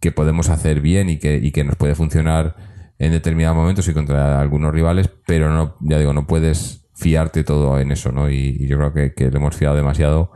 que 0.00 0.12
podemos 0.12 0.48
hacer 0.48 0.80
bien 0.80 1.10
y 1.10 1.18
que, 1.18 1.36
y 1.36 1.52
que 1.52 1.64
nos 1.64 1.76
puede 1.76 1.94
funcionar 1.94 2.56
en 2.98 3.12
determinados 3.12 3.56
momentos 3.56 3.86
y 3.88 3.92
contra 3.94 4.40
algunos 4.40 4.72
rivales, 4.72 5.10
pero 5.26 5.50
no, 5.50 5.76
ya 5.80 5.98
digo, 5.98 6.12
no 6.12 6.26
puedes 6.26 6.79
fiarte 7.00 7.42
todo 7.44 7.78
en 7.80 7.90
eso, 7.92 8.12
¿no? 8.12 8.30
Y, 8.30 8.56
y 8.60 8.66
yo 8.68 8.76
creo 8.78 8.92
que, 8.92 9.14
que 9.14 9.30
le 9.30 9.36
hemos 9.38 9.56
fiado 9.56 9.74
demasiado 9.76 10.30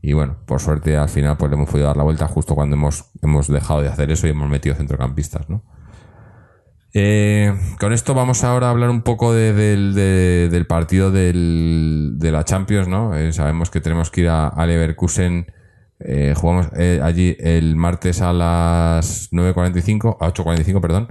y 0.00 0.12
bueno, 0.12 0.38
por 0.46 0.60
suerte 0.60 0.96
al 0.96 1.08
final 1.08 1.36
pues 1.36 1.50
le 1.50 1.56
hemos 1.56 1.68
podido 1.70 1.88
dar 1.88 1.96
la 1.96 2.04
vuelta 2.04 2.26
justo 2.28 2.54
cuando 2.54 2.76
hemos, 2.76 3.10
hemos 3.22 3.48
dejado 3.48 3.82
de 3.82 3.88
hacer 3.88 4.10
eso 4.10 4.26
y 4.26 4.30
hemos 4.30 4.48
metido 4.48 4.74
centrocampistas, 4.76 5.48
¿no? 5.50 5.62
Eh, 6.94 7.52
con 7.78 7.92
esto 7.92 8.14
vamos 8.14 8.44
ahora 8.44 8.68
a 8.68 8.70
hablar 8.70 8.88
un 8.90 9.02
poco 9.02 9.32
de- 9.34 9.52
del, 9.52 9.94
de- 9.94 10.48
del 10.50 10.66
partido 10.66 11.10
del, 11.10 12.12
de 12.16 12.32
la 12.32 12.44
Champions, 12.44 12.88
¿no? 12.88 13.14
Eh, 13.14 13.32
sabemos 13.32 13.70
que 13.70 13.80
tenemos 13.80 14.10
que 14.10 14.22
ir 14.22 14.28
a, 14.28 14.48
a 14.48 14.66
Leverkusen. 14.66 15.46
eh, 16.00 16.32
jugamos 16.36 16.68
eh, 16.76 17.00
allí 17.02 17.36
el 17.40 17.76
martes 17.76 18.22
a 18.22 18.32
las 18.32 19.30
9.45, 19.32 20.16
a 20.20 20.28
8.45, 20.32 20.80
perdón. 20.80 21.08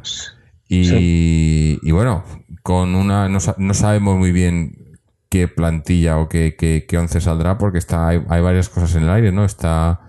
Y, 0.68 1.80
y 1.84 1.92
bueno, 1.92 2.24
con 2.64 2.96
una 2.96 3.30
no, 3.30 3.40
no 3.58 3.74
sabemos 3.74 4.18
muy 4.18 4.32
bien 4.32 4.87
qué 5.30 5.48
plantilla 5.48 6.18
o 6.20 6.30
qué, 6.30 6.56
qué, 6.58 6.86
qué 6.88 6.98
once 6.98 7.22
saldrá 7.22 7.58
porque 7.58 7.78
está 7.80 8.08
hay, 8.10 8.24
hay 8.30 8.42
varias 8.42 8.70
cosas 8.70 8.96
en 8.96 9.04
el 9.04 9.10
aire, 9.10 9.32
¿no? 9.32 9.46
Está 9.46 10.00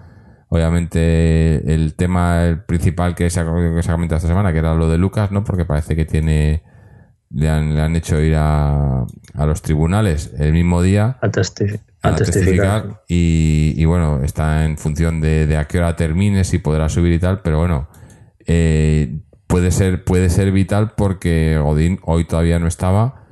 obviamente 0.48 1.74
el 1.74 1.94
tema 1.94 2.44
el 2.46 2.62
principal 2.64 3.14
que 3.14 3.28
se 3.30 3.40
ha, 3.40 3.44
que 3.44 3.82
se 3.82 3.90
ha 3.90 3.94
comentado 3.94 4.16
esta 4.18 4.28
semana, 4.28 4.52
que 4.52 4.58
era 4.58 4.74
lo 4.74 4.88
de 4.88 4.98
Lucas, 4.98 5.30
¿no? 5.30 5.44
Porque 5.44 5.64
parece 5.64 5.96
que 5.96 6.04
tiene 6.04 6.62
le 7.30 7.48
han, 7.50 7.74
le 7.74 7.82
han 7.82 7.94
hecho 7.96 8.20
ir 8.20 8.34
a, 8.36 9.04
a 9.34 9.46
los 9.46 9.60
tribunales 9.62 10.32
el 10.38 10.52
mismo 10.52 10.80
día 10.82 11.18
A, 11.20 11.28
testi- 11.28 11.78
a 12.02 12.08
a 12.08 12.16
testificar. 12.16 12.82
testificar 12.82 13.02
y, 13.08 13.74
y 13.76 13.84
bueno, 13.84 14.22
está 14.22 14.64
en 14.64 14.78
función 14.78 15.20
de, 15.20 15.46
de 15.46 15.56
a 15.56 15.66
qué 15.66 15.78
hora 15.78 15.96
termine, 15.96 16.44
si 16.44 16.58
podrá 16.58 16.88
subir 16.88 17.12
y 17.12 17.18
tal, 17.18 17.42
pero 17.42 17.58
bueno, 17.58 17.88
eh, 18.46 19.20
puede 19.46 19.70
ser, 19.70 20.04
puede 20.04 20.30
ser 20.30 20.52
vital 20.52 20.92
porque 20.96 21.58
Godín 21.62 21.98
hoy 22.02 22.24
todavía 22.24 22.58
no 22.58 22.66
estaba. 22.66 23.26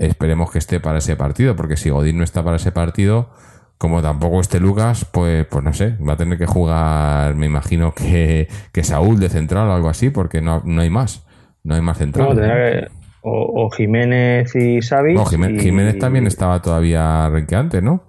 Esperemos 0.00 0.50
que 0.50 0.58
esté 0.58 0.80
para 0.80 0.98
ese 0.98 1.14
partido, 1.16 1.54
porque 1.56 1.76
si 1.76 1.90
Godín 1.90 2.18
no 2.18 2.24
está 2.24 2.42
para 2.42 2.56
ese 2.56 2.72
partido, 2.72 3.30
como 3.76 4.00
tampoco 4.02 4.40
esté 4.40 4.58
Lucas, 4.60 5.04
pues, 5.04 5.46
pues 5.46 5.62
no 5.64 5.72
sé, 5.72 5.96
va 6.06 6.14
a 6.14 6.16
tener 6.16 6.38
que 6.38 6.46
jugar, 6.46 7.34
me 7.34 7.46
imagino 7.46 7.92
que, 7.94 8.48
que 8.72 8.82
Saúl 8.82 9.20
de 9.20 9.28
central 9.28 9.68
o 9.68 9.72
algo 9.74 9.88
así, 9.88 10.10
porque 10.10 10.40
no, 10.40 10.62
no 10.64 10.80
hay 10.82 10.90
más. 10.90 11.26
No 11.64 11.74
hay 11.74 11.82
más 11.82 11.98
central. 11.98 12.30
No, 12.30 12.34
que- 12.36 12.88
o, 13.22 13.66
o 13.66 13.70
Jiménez 13.70 14.54
y 14.56 14.80
Xavi. 14.80 15.12
No, 15.14 15.24
y- 15.30 15.60
Jiménez 15.60 15.98
también 15.98 16.26
estaba 16.26 16.62
todavía 16.62 17.28
renqueante, 17.28 17.82
¿no? 17.82 18.04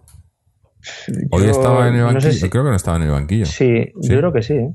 Hoy 1.31 1.45
estaba 1.45 1.89
en 1.89 1.95
el 1.95 1.99
no 2.01 2.05
banquillo. 2.07 2.31
sé 2.31 2.39
si- 2.39 2.49
Creo 2.49 2.63
que 2.63 2.69
no 2.69 2.75
estaba 2.77 2.97
en 2.97 3.03
el 3.03 3.11
banquillo. 3.11 3.45
Sí, 3.45 3.91
Sí. 4.01 4.09
yo 4.13 4.17
creo 4.19 4.33
que 4.33 4.41
sí. 4.41 4.53
¿eh? 4.53 4.73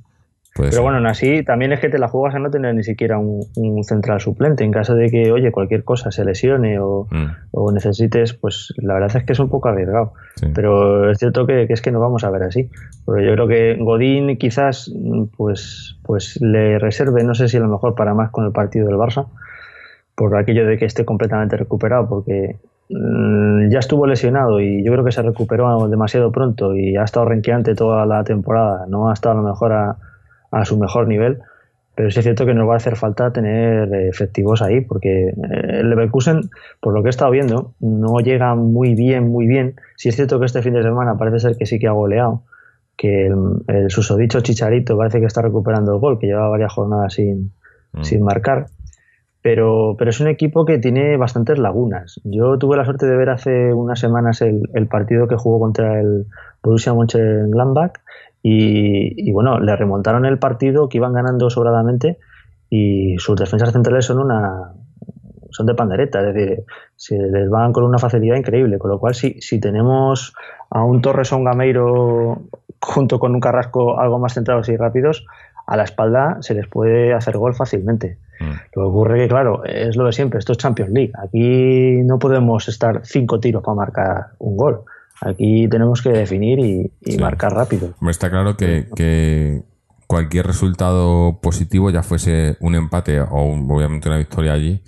Puede 0.57 0.71
Pero 0.71 0.83
ser. 0.83 0.91
bueno, 0.91 1.09
así 1.09 1.43
también 1.45 1.73
es 1.73 1.81
que 1.81 1.89
te 1.91 1.99
la 1.99 2.09
juegas 2.09 2.35
a 2.35 2.39
no 2.39 2.51
tener 2.51 2.75
ni 2.75 2.83
siquiera 2.83 3.19
un, 3.19 3.45
un 3.57 3.85
central 3.85 4.21
suplente. 4.21 4.65
En 4.65 4.73
caso 4.73 4.95
de 4.95 5.11
que, 5.11 5.31
oye, 5.31 5.53
cualquier 5.53 5.85
cosa 5.85 6.11
se 6.11 6.25
lesione 6.25 6.79
o, 6.79 7.07
Mm, 7.11 7.27
o 7.53 7.73
necesites, 7.73 8.33
pues 8.35 8.73
la 8.79 8.95
verdad 8.95 9.15
es 9.17 9.25
que 9.25 9.33
es 9.35 9.39
un 9.39 9.49
poco 9.51 9.69
arriesgado. 9.69 10.13
sí. 10.37 10.47
Pero 10.55 11.11
es 11.11 11.19
cierto 11.19 11.47
que, 11.47 11.67
que 11.67 11.73
es 11.75 11.83
que 11.83 11.93
no 11.93 12.01
vamos 12.01 12.25
a 12.25 12.31
ver 12.31 12.43
así. 12.45 12.71
Pero 13.05 13.21
yo 13.21 13.33
creo 13.35 13.49
que 13.49 13.77
Godín 13.83 14.37
quizás 14.39 14.91
mm, 14.95 15.25
pues, 15.37 15.99
pues 16.03 16.41
le 16.41 16.79
reserve, 16.79 17.23
no 17.23 17.35
sé 17.35 17.49
si 17.49 17.57
a 17.59 17.61
lo 17.61 17.69
mejor 17.69 17.95
para 17.95 18.15
más 18.15 18.31
con 18.31 18.45
el 18.47 18.53
partido 18.53 18.87
del 18.89 18.97
Barça, 18.97 19.27
por 20.15 20.35
aquello 20.37 20.67
de 20.67 20.79
que 20.79 20.87
esté 20.87 21.05
completamente 21.05 21.57
recuperado, 21.57 22.09
porque 22.09 22.57
mm, 22.89 23.69
ya 23.71 23.79
estuvo 23.79 24.07
lesionado 24.07 24.61
y 24.61 24.83
yo 24.85 24.93
creo 24.93 25.05
que 25.05 25.13
se 25.13 25.21
recuperó 25.23 25.87
demasiado 25.89 26.33
pronto 26.33 26.75
y 26.75 26.97
ha 26.97 27.05
estado 27.05 27.27
renqueante 27.27 27.75
toda 27.75 28.07
la 28.07 28.25
temporada, 28.25 28.87
no 28.89 29.11
ha 29.11 29.13
estado 29.13 29.39
a 29.39 29.43
lo 29.43 29.49
mejor 29.49 29.73
a, 29.73 29.97
a 30.61 30.65
su 30.65 30.79
mejor 30.79 31.09
nivel. 31.09 31.39
Pero 31.95 32.11
sí 32.11 32.19
es 32.19 32.25
cierto 32.25 32.45
que 32.45 32.53
nos 32.53 32.69
va 32.69 32.75
a 32.75 32.77
hacer 32.77 32.97
falta 32.97 33.33
tener 33.33 33.93
efectivos 33.95 34.61
ahí, 34.61 34.83
porque 34.83 35.29
eh, 35.29 35.35
el 35.81 35.89
Leverkusen, 35.89 36.51
por 36.81 36.93
lo 36.93 37.03
que 37.03 37.09
he 37.09 37.11
estado 37.11 37.31
viendo, 37.31 37.73
no 37.81 38.21
llega 38.21 38.55
muy 38.55 38.95
bien, 38.95 39.29
muy 39.29 39.47
bien. 39.47 39.77
Sí 39.97 40.11
es 40.11 40.17
cierto 40.17 40.39
que 40.39 40.47
este 40.47 40.61
fin 40.63 40.75
de 40.75 40.83
semana 40.83 41.17
parece 41.17 41.41
ser 41.41 41.57
que 41.57 41.65
sí 41.65 41.79
que 41.79 41.89
ha 41.89 41.93
goleado, 41.93 42.43
que 42.97 43.27
el, 43.27 43.37
el 43.69 43.91
susodicho 43.91 44.41
Chicharito 44.41 44.97
parece 44.97 45.21
que 45.21 45.27
está 45.27 45.41
recuperando 45.41 45.95
el 45.95 45.99
gol, 46.01 46.19
que 46.19 46.27
lleva 46.27 46.49
varias 46.49 46.73
jornadas 46.73 47.15
sin, 47.15 47.53
Mm. 47.97 48.05
sin 48.05 48.23
marcar. 48.23 48.67
Pero, 49.43 49.95
pero 49.97 50.11
es 50.11 50.19
un 50.21 50.27
equipo 50.27 50.65
que 50.65 50.79
tiene 50.79 51.17
bastantes 51.17 51.59
lagunas. 51.59 52.21
Yo 52.25 52.59
tuve 52.59 52.77
la 52.77 52.85
suerte 52.85 53.07
de 53.07 53.17
ver 53.17 53.31
hace 53.31 53.73
unas 53.73 54.01
semanas 54.01 54.43
el, 54.43 54.69
el 54.75 54.89
partido 54.89 55.29
que 55.29 55.37
jugó 55.37 55.61
contra 55.61 56.01
el 56.01 56.27
Borussia 56.63 56.95
Mönchengladbach 56.95 57.93
y, 58.49 59.29
y 59.29 59.33
bueno, 59.33 59.59
le 59.59 59.75
remontaron 59.75 60.25
el 60.25 60.39
partido 60.39 60.89
que 60.89 60.99
iban 60.99 61.13
ganando 61.13 61.51
sobradamente 61.51 62.19
y 62.71 63.17
sus 63.19 63.37
defensas 63.37 63.73
centrales 63.73 64.05
son 64.05 64.21
una 64.21 64.73
son 65.51 65.67
de 65.67 65.75
pandereta, 65.75 66.21
es 66.21 66.33
decir, 66.33 66.65
se 66.95 67.19
les 67.19 67.51
van 67.51 67.73
con 67.73 67.83
una 67.83 67.99
facilidad 67.99 68.37
increíble, 68.37 68.79
con 68.79 68.91
lo 68.91 69.01
cual 69.01 69.17
si, 69.17 69.41
si 69.41 69.59
tenemos 69.59 70.33
a 70.71 70.85
un 70.85 71.01
Torres 71.01 71.33
o 71.33 71.39
un 71.39 71.45
Gameiro 71.45 72.43
junto 72.81 73.19
con 73.19 73.35
un 73.35 73.41
Carrasco 73.41 73.99
algo 73.99 74.21
más 74.21 74.35
centrados 74.35 74.69
y 74.69 74.77
rápidos, 74.77 75.27
a 75.67 75.77
la 75.77 75.83
espalda 75.83 76.37
se 76.41 76.55
les 76.55 76.69
puede 76.69 77.15
hacer 77.15 77.39
gol 77.39 77.55
fácilmente. 77.55 78.19
Mm. 78.39 78.51
Lo 78.75 78.83
que 78.83 78.89
ocurre 78.89 79.19
que, 79.19 79.29
claro, 79.29 79.65
es 79.65 79.97
lo 79.97 80.05
de 80.05 80.13
siempre, 80.13 80.39
esto 80.39 80.53
es 80.53 80.59
Champions 80.59 80.93
League. 80.93 81.13
Aquí 81.21 82.03
no 82.05 82.21
podemos 82.21 82.69
estar 82.69 83.01
cinco 83.03 83.41
tiros 83.41 83.65
para 83.65 83.75
marcar 83.75 84.27
un 84.39 84.57
gol. 84.57 84.85
Aquí 85.23 85.69
tenemos 85.69 86.03
que 86.03 86.11
definir 86.11 86.59
y, 86.59 86.93
y 87.01 87.13
Sí. 87.13 87.19
marcar 87.19 87.53
rápido. 87.53 87.95
Hombre, 88.01 88.11
está 88.11 88.29
claro 88.31 88.57
que, 88.57 88.87
que 88.95 89.63
cualquier 90.07 90.47
resultado 90.47 91.41
positivo, 91.41 91.91
ya 91.91 92.03
fuese 92.03 92.57
un 92.61 92.75
empate 92.75 93.21
o 93.21 93.43
un- 93.45 93.71
obviamente 93.71 94.09
una 94.09 94.19
victoria 94.19 94.53
allí, 94.53 94.83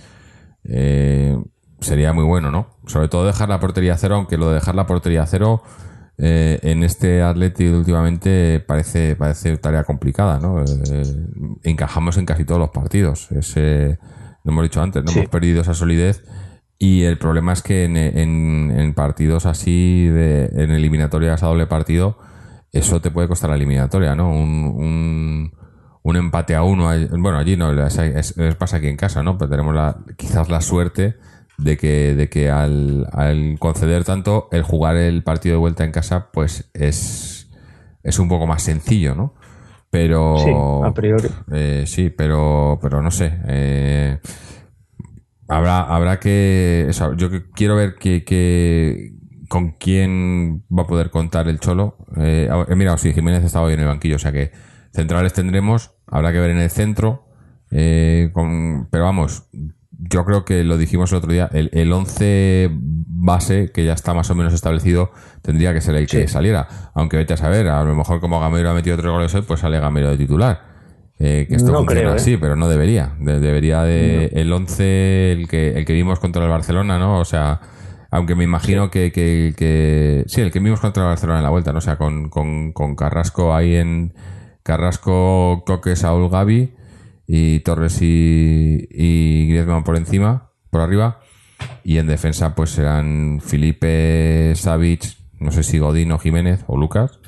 eh, 0.64 1.36
sería 1.80 2.12
muy 2.12 2.24
bueno, 2.24 2.50
¿no? 2.50 2.68
Sobre 2.86 3.08
todo 3.08 3.26
dejar 3.26 3.48
la 3.48 3.60
portería 3.60 3.94
a 3.94 3.96
cero, 3.96 4.16
aunque 4.16 4.36
lo 4.36 4.48
de 4.48 4.54
dejar 4.54 4.74
la 4.74 4.86
portería 4.86 5.22
a 5.22 5.26
cero 5.26 5.62
eh, 6.18 6.58
en 6.62 6.82
este 6.82 7.22
Atleti 7.22 7.68
últimamente 7.68 8.58
parece, 8.60 9.14
parece 9.14 9.56
tarea 9.58 9.84
complicada, 9.84 10.40
¿no? 10.40 10.60
Eh, 10.62 11.02
encajamos 11.62 12.16
en 12.16 12.26
casi 12.26 12.44
todos 12.44 12.60
los 12.60 12.70
partidos. 12.70 13.30
Es, 13.30 13.52
eh, 13.56 13.98
lo 14.42 14.50
hemos 14.52 14.64
dicho 14.64 14.82
antes, 14.82 15.04
no 15.04 15.12
Sí. 15.12 15.20
hemos 15.20 15.30
perdido 15.30 15.60
esa 15.62 15.74
solidez. 15.74 16.24
Y 16.78 17.02
el 17.02 17.18
problema 17.18 17.52
es 17.52 17.62
que 17.62 17.84
en, 17.84 17.96
en- 17.96 18.72
en 18.76 18.94
partidos 18.94 19.46
así, 19.46 20.06
de, 20.06 20.46
en 20.54 20.70
eliminatorias 20.70 21.42
a 21.42 21.46
doble 21.46 21.66
partido, 21.66 22.18
eso 22.72 23.00
te 23.00 23.10
puede 23.10 23.26
costar 23.28 23.50
la 23.50 23.56
eliminatoria, 23.56 24.14
¿no? 24.14 24.30
Un, 24.30 24.74
un, 24.76 25.52
un 26.02 26.16
empate 26.16 26.54
a 26.54 26.62
uno, 26.62 26.90
bueno, 27.18 27.38
allí 27.38 27.56
no, 27.56 27.72
es, 27.86 27.98
es- 27.98 28.36
es- 28.38 28.54
pasa 28.54 28.76
aquí 28.76 28.86
en 28.86 28.96
casa, 28.96 29.22
¿no? 29.24 29.36
Pero 29.38 29.50
tenemos 29.50 29.74
la, 29.74 29.96
quizás 30.16 30.48
la 30.48 30.60
suerte 30.60 31.16
de 31.56 31.76
que, 31.76 32.14
de 32.14 32.28
que 32.28 32.48
al, 32.50 33.08
al 33.12 33.56
conceder 33.58 34.04
tanto, 34.04 34.48
el 34.52 34.62
jugar 34.62 34.94
el 34.96 35.24
partido 35.24 35.54
de 35.54 35.58
vuelta 35.58 35.84
en 35.84 35.90
casa, 35.90 36.28
pues 36.32 36.70
es, 36.74 37.50
es 38.04 38.18
un 38.20 38.28
poco 38.28 38.46
más 38.46 38.62
sencillo, 38.62 39.16
¿no? 39.16 39.34
Pero. 39.90 40.36
Sí, 40.38 40.52
a 40.86 40.94
priori. 40.94 41.28
Eh, 41.50 41.84
sí, 41.86 42.10
pero, 42.10 42.78
pero 42.80 43.02
no 43.02 43.10
sé. 43.10 43.32
eh, 43.48 44.18
habrá, 45.48 45.82
habrá 45.82 46.20
que. 46.20 46.86
eso, 46.88 47.14
yo 47.14 47.30
que- 47.30 47.50
quiero 47.50 47.74
ver 47.76 47.96
qué, 47.98 48.24
qué, 48.24 49.12
con 49.48 49.72
quién 49.72 50.64
va 50.70 50.82
a 50.82 50.86
poder 50.86 51.10
contar 51.10 51.48
el 51.48 51.58
Cholo. 51.60 51.96
Eh, 52.18 52.48
he 52.68 52.74
mirado, 52.76 52.98
sí, 52.98 53.12
Jiménez 53.12 53.44
estaba 53.44 53.66
hoy 53.66 53.74
en 53.74 53.80
el 53.80 53.86
banquillo, 53.86 54.16
o 54.16 54.20
sea 54.20 54.32
que 54.32 54.52
centrales 54.92 55.32
tendremos, 55.32 55.92
habrá 56.06 56.32
que 56.32 56.40
ver 56.40 56.50
en 56.50 56.58
el 56.58 56.70
centro. 56.70 57.24
Eh, 57.70 58.30
con, 58.32 58.88
pero 58.90 59.04
vamos, 59.04 59.48
yo 59.90 60.24
creo 60.24 60.44
que 60.44 60.64
lo 60.64 60.78
dijimos 60.78 61.12
el 61.12 61.18
otro 61.18 61.32
día, 61.32 61.50
el, 61.52 61.70
el 61.72 61.92
11 61.92 62.70
base, 62.72 63.70
que 63.72 63.84
ya 63.84 63.92
está 63.92 64.14
más 64.14 64.30
o 64.30 64.34
menos 64.34 64.54
establecido, 64.54 65.10
tendría 65.42 65.74
que 65.74 65.80
ser 65.80 65.96
el 65.96 66.06
que 66.06 66.28
saliera. 66.28 66.68
Aunque 66.94 67.16
vete 67.16 67.34
a 67.34 67.36
saber, 67.36 67.68
a 67.68 67.82
lo 67.84 67.94
mejor 67.94 68.20
como 68.20 68.40
Gamero 68.40 68.70
ha 68.70 68.74
metido 68.74 68.96
tres 68.96 69.10
goles 69.10 69.34
hoy, 69.34 69.42
pues 69.42 69.60
sale 69.60 69.80
Gamero 69.80 70.08
de 70.10 70.16
titular. 70.16 70.77
Eh, 71.20 71.46
que 71.48 71.56
esto 71.56 71.72
No 71.72 71.78
funciona 71.78 72.00
creo, 72.00 72.12
¿eh? 72.12 72.16
así, 72.16 72.36
pero 72.36 72.54
no 72.56 72.68
debería. 72.68 73.14
De- 73.18 73.40
debería 73.40 73.82
de 73.82 74.26
el 74.34 74.52
11, 74.52 75.32
el 75.32 75.48
que, 75.48 75.70
el 75.70 75.84
que 75.84 75.92
vimos 75.92 76.20
contra 76.20 76.42
el 76.44 76.48
Barcelona, 76.50 76.98
¿no? 76.98 77.18
O 77.18 77.24
sea, 77.24 77.60
aunque 78.10 78.34
me 78.36 78.44
imagino 78.44 78.90
que, 78.90 79.10
que, 79.12 79.52
que- 79.56 80.24
Sí, 80.28 80.40
el 80.40 80.50
que 80.52 80.60
vimos 80.60 80.80
contra 80.80 81.02
el 81.02 81.08
Barcelona 81.08 81.38
en 81.40 81.44
la 81.44 81.50
vuelta, 81.50 81.72
¿no? 81.72 81.78
O 81.78 81.82
sea, 81.82 81.96
con, 81.96 82.28
con, 82.30 82.72
con 82.72 82.94
Carrasco 82.96 83.54
ahí 83.54 83.74
en... 83.74 84.14
Carrasco, 84.62 85.64
Coque, 85.66 85.96
Saúl, 85.96 86.28
Gavi 86.28 86.74
y 87.26 87.60
Torres 87.60 88.02
y, 88.02 88.86
y 88.90 89.48
Griezmann 89.48 89.82
por 89.82 89.96
encima, 89.96 90.50
por 90.70 90.82
arriba. 90.82 91.20
Y 91.82 91.96
en 91.98 92.06
defensa 92.06 92.54
pues 92.54 92.70
serán 92.70 93.40
Felipe, 93.42 94.52
Savic, 94.54 95.04
no 95.40 95.50
sé 95.52 95.62
si 95.62 95.78
Godín 95.78 96.12
o 96.12 96.18
Jiménez 96.18 96.64
o 96.66 96.76
Lucas. 96.76 97.18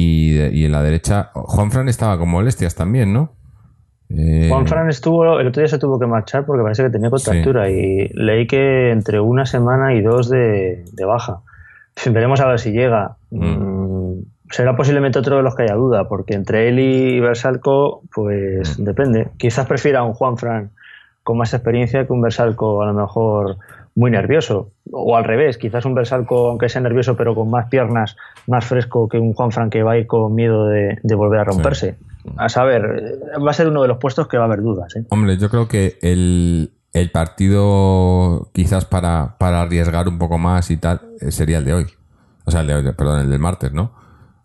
Y, 0.00 0.30
de- 0.34 0.50
y 0.54 0.64
en 0.64 0.70
la 0.72 0.82
derecha, 0.82 1.30
Juanfran 1.34 1.88
estaba 1.88 2.16
con 2.18 2.28
molestias 2.28 2.76
también, 2.76 3.12
¿no? 3.12 3.32
Eh, 4.10 4.46
Juan 4.48 4.66
Fran 4.66 4.88
estuvo, 4.88 5.38
el 5.40 5.48
otro 5.48 5.60
día 5.60 5.68
se 5.68 5.78
tuvo 5.78 5.98
que 5.98 6.06
marchar 6.06 6.46
porque 6.46 6.62
parece 6.62 6.84
que 6.84 6.90
tenía 6.90 7.10
contractura 7.10 7.68
y 7.68 8.08
leí 8.14 8.46
que 8.46 8.90
entre 8.92 9.18
una 9.20 9.44
semana 9.44 9.94
y 9.94 10.00
dos 10.00 10.30
de, 10.30 10.84
de 10.92 11.04
baja. 11.04 11.40
Veremos 12.10 12.40
a 12.40 12.46
ver 12.46 12.60
si 12.60 12.70
llega. 12.70 13.16
Mm, 13.30 14.20
será 14.50 14.76
posiblemente 14.76 15.18
otro 15.18 15.36
de 15.38 15.42
los 15.42 15.54
que 15.56 15.64
haya 15.64 15.74
duda, 15.74 16.08
porque 16.08 16.34
entre 16.34 16.68
él 16.68 16.78
y 16.78 17.18
Versalco, 17.20 18.02
pues 18.14 18.82
depende. 18.82 19.28
Quizás 19.36 19.66
prefiera 19.66 20.04
un 20.04 20.14
Juan 20.14 20.38
Fran 20.38 20.70
con 21.24 21.36
más 21.38 21.52
experiencia 21.52 22.06
que 22.06 22.12
un 22.12 22.22
Versalco 22.22 22.82
a 22.82 22.86
lo 22.86 22.94
mejor 22.94 23.56
muy 23.98 24.12
nervioso. 24.12 24.70
O 24.92 25.16
al 25.16 25.24
revés, 25.24 25.58
quizás 25.58 25.84
un 25.84 25.94
Versalco, 25.94 26.50
aunque 26.50 26.68
sea 26.68 26.80
nervioso, 26.80 27.16
pero 27.16 27.34
con 27.34 27.50
más 27.50 27.68
piernas, 27.68 28.16
más 28.46 28.64
fresco 28.64 29.08
que 29.08 29.18
un 29.18 29.32
Juan 29.34 29.50
Fran 29.50 29.70
que 29.70 29.82
va 29.82 29.92
a 29.92 29.98
ir 29.98 30.06
con 30.06 30.34
miedo 30.34 30.66
de, 30.68 30.98
de 31.02 31.14
volver 31.16 31.40
a 31.40 31.44
romperse. 31.44 31.96
A 32.36 32.48
saber, 32.48 33.18
eh, 33.34 33.38
va 33.44 33.50
a 33.50 33.54
ser 33.54 33.66
uno 33.68 33.82
de 33.82 33.88
los 33.88 33.98
puestos 33.98 34.28
que 34.28 34.36
va 34.36 34.44
a 34.44 34.46
haber 34.46 34.60
dudas. 34.62 34.94
¿eh? 34.94 35.04
Hombre, 35.10 35.36
yo 35.36 35.50
creo 35.50 35.66
que 35.66 35.98
el, 36.00 36.70
el 36.92 37.10
partido 37.10 38.50
quizás 38.52 38.84
para, 38.84 39.36
para 39.38 39.62
arriesgar 39.62 40.06
un 40.08 40.18
poco 40.18 40.38
más 40.38 40.70
y 40.70 40.76
tal 40.76 41.00
eh, 41.20 41.30
sería 41.32 41.58
el 41.58 41.64
de 41.64 41.74
hoy. 41.74 41.86
O 42.44 42.50
sea, 42.52 42.60
el 42.60 42.68
de 42.68 42.74
hoy, 42.76 42.92
perdón, 42.96 43.20
el 43.20 43.30
del 43.30 43.40
martes, 43.40 43.72
¿no? 43.72 43.92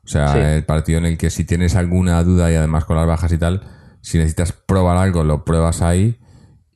O 0.03 0.07
sea, 0.07 0.27
Sí. 0.29 0.39
el 0.39 0.65
partido 0.65 0.97
en 0.97 1.05
el 1.05 1.17
que 1.17 1.29
si 1.29 1.45
tienes 1.45 1.75
alguna 1.75 2.21
duda 2.23 2.51
y 2.51 2.55
además 2.55 2.85
con 2.85 2.97
las 2.97 3.07
bajas 3.07 3.31
y 3.31 3.37
tal, 3.37 3.61
si 4.01 4.17
necesitas 4.17 4.51
probar 4.51 4.97
algo, 4.97 5.23
lo 5.23 5.45
pruebas 5.45 5.81
ahí 5.81 6.17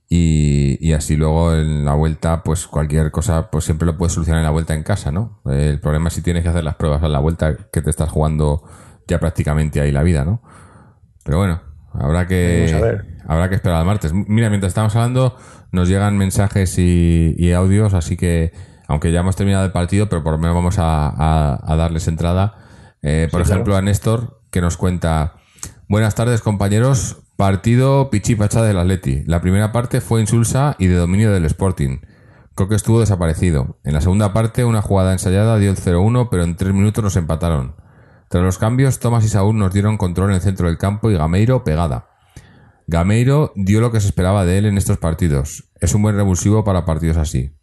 y, 0.09 0.77
y 0.85 0.93
así 0.93 1.15
luego 1.17 1.53
en 1.53 1.83
la 1.85 1.93
vuelta, 1.93 2.43
pues 2.43 2.67
cualquier 2.67 3.11
cosa, 3.11 3.49
pues 3.51 3.65
siempre 3.65 3.85
lo 3.85 3.97
puedes 3.97 4.13
solucionar 4.13 4.39
en 4.41 4.45
la 4.45 4.51
vuelta 4.51 4.73
en 4.73 4.83
casa, 4.83 5.11
¿no? 5.11 5.41
El 5.45 5.79
problema 5.79 6.07
es 6.07 6.13
si 6.13 6.21
tienes 6.21 6.43
que 6.43 6.49
hacer 6.49 6.63
las 6.63 6.75
pruebas 6.75 7.03
en 7.03 7.11
la 7.11 7.19
vuelta 7.19 7.55
que 7.71 7.81
te 7.81 7.89
estás 7.89 8.09
jugando 8.09 8.63
ya 9.07 9.19
prácticamente 9.19 9.81
ahí 9.81 9.91
la 9.91 10.03
vida, 10.03 10.23
¿no? 10.23 10.41
Pero 11.23 11.39
bueno, 11.39 11.61
habrá 11.93 12.25
que, 12.27 12.71
a 13.27 13.33
habrá 13.33 13.49
que 13.49 13.55
esperar 13.55 13.79
al 13.79 13.85
martes. 13.85 14.13
Mira, 14.13 14.49
mientras 14.49 14.69
estamos 14.71 14.95
hablando, 14.95 15.35
nos 15.71 15.89
llegan 15.89 16.17
mensajes 16.17 16.77
y, 16.79 17.35
y 17.37 17.51
audios, 17.51 17.93
así 17.93 18.15
que, 18.15 18.53
aunque 18.87 19.11
ya 19.11 19.19
hemos 19.19 19.35
terminado 19.35 19.65
el 19.65 19.71
partido, 19.73 20.07
pero 20.07 20.23
por 20.23 20.31
lo 20.33 20.37
menos 20.37 20.55
vamos 20.55 20.79
a, 20.79 21.07
a- 21.09 21.59
a 21.61 21.75
darles 21.75 22.07
entrada. 22.07 22.55
Eh, 23.01 23.27
por 23.29 23.43
Sí, 23.45 23.51
ejemplo, 23.51 23.73
claro. 23.73 23.79
a 23.79 23.81
Néstor, 23.81 24.41
que 24.51 24.61
nos 24.61 24.77
cuenta: 24.77 25.33
Buenas 25.89 26.15
tardes, 26.15 26.41
compañeros. 26.41 27.17
Partido 27.37 28.09
Pichipacha 28.09 28.63
del 28.63 28.79
Atleti. 28.79 29.21
La 29.27 29.41
primera 29.41 29.71
parte 29.71 30.01
fue 30.01 30.21
insulsa 30.21 30.75
y 30.79 30.87
de 30.87 30.95
dominio 30.95 31.31
del 31.31 31.45
Sporting. 31.45 31.99
Coque 32.55 32.73
estuvo 32.73 32.99
desaparecido. 32.99 33.77
En 33.83 33.93
la 33.93 34.01
segunda 34.01 34.33
parte, 34.33 34.65
una 34.65 34.81
jugada 34.81 35.13
ensayada 35.13 35.59
dio 35.59 35.69
el 35.69 35.77
0-1, 35.77 36.29
pero 36.31 36.43
en 36.43 36.55
tres 36.55 36.73
minutos 36.73 37.03
nos 37.03 37.15
empataron. 37.15 37.75
Tras 38.27 38.43
los 38.43 38.57
cambios, 38.57 38.97
Tomás 38.97 39.23
y 39.23 39.27
Saúl 39.27 39.55
nos 39.55 39.71
dieron 39.71 39.97
control 39.97 40.31
en 40.31 40.37
el 40.37 40.41
centro 40.41 40.65
del 40.65 40.79
campo 40.79 41.11
y 41.11 41.13
Gameiro 41.13 41.63
pegada. 41.63 42.09
Gameiro 42.87 43.53
dio 43.55 43.81
lo 43.81 43.91
que 43.91 44.01
se 44.01 44.07
esperaba 44.07 44.43
de 44.43 44.57
él 44.57 44.65
en 44.65 44.79
estos 44.79 44.97
partidos. 44.97 45.65
Es 45.79 45.93
un 45.93 46.01
buen 46.01 46.15
revulsivo 46.15 46.63
para 46.63 46.85
partidos 46.85 47.17
así. 47.17 47.55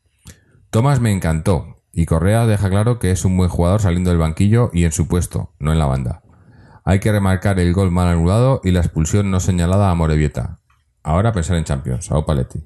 Tomás 0.70 1.00
me 1.00 1.10
encantó 1.10 1.82
y 1.92 2.06
Correa 2.06 2.46
deja 2.46 2.70
claro 2.70 3.00
que 3.00 3.10
es 3.10 3.24
un 3.24 3.36
buen 3.36 3.50
jugador 3.50 3.80
saliendo 3.80 4.10
del 4.10 4.20
banquillo 4.20 4.70
y 4.72 4.84
en 4.84 4.92
su 4.92 5.08
puesto, 5.08 5.52
no 5.58 5.72
en 5.72 5.80
la 5.80 5.86
banda. 5.86 6.23
Hay 6.84 7.00
que 7.00 7.10
remarcar 7.12 7.58
el 7.58 7.72
gol 7.72 7.90
mal 7.90 8.08
anulado 8.08 8.60
y 8.62 8.70
la 8.70 8.80
expulsión 8.80 9.30
no 9.30 9.40
señalada 9.40 9.90
a 9.90 9.94
Morevieta. 9.94 10.60
Ahora 11.02 11.32
pensar 11.32 11.56
en 11.56 11.64
Champions, 11.64 12.10
a 12.12 12.24
Paletti. 12.24 12.60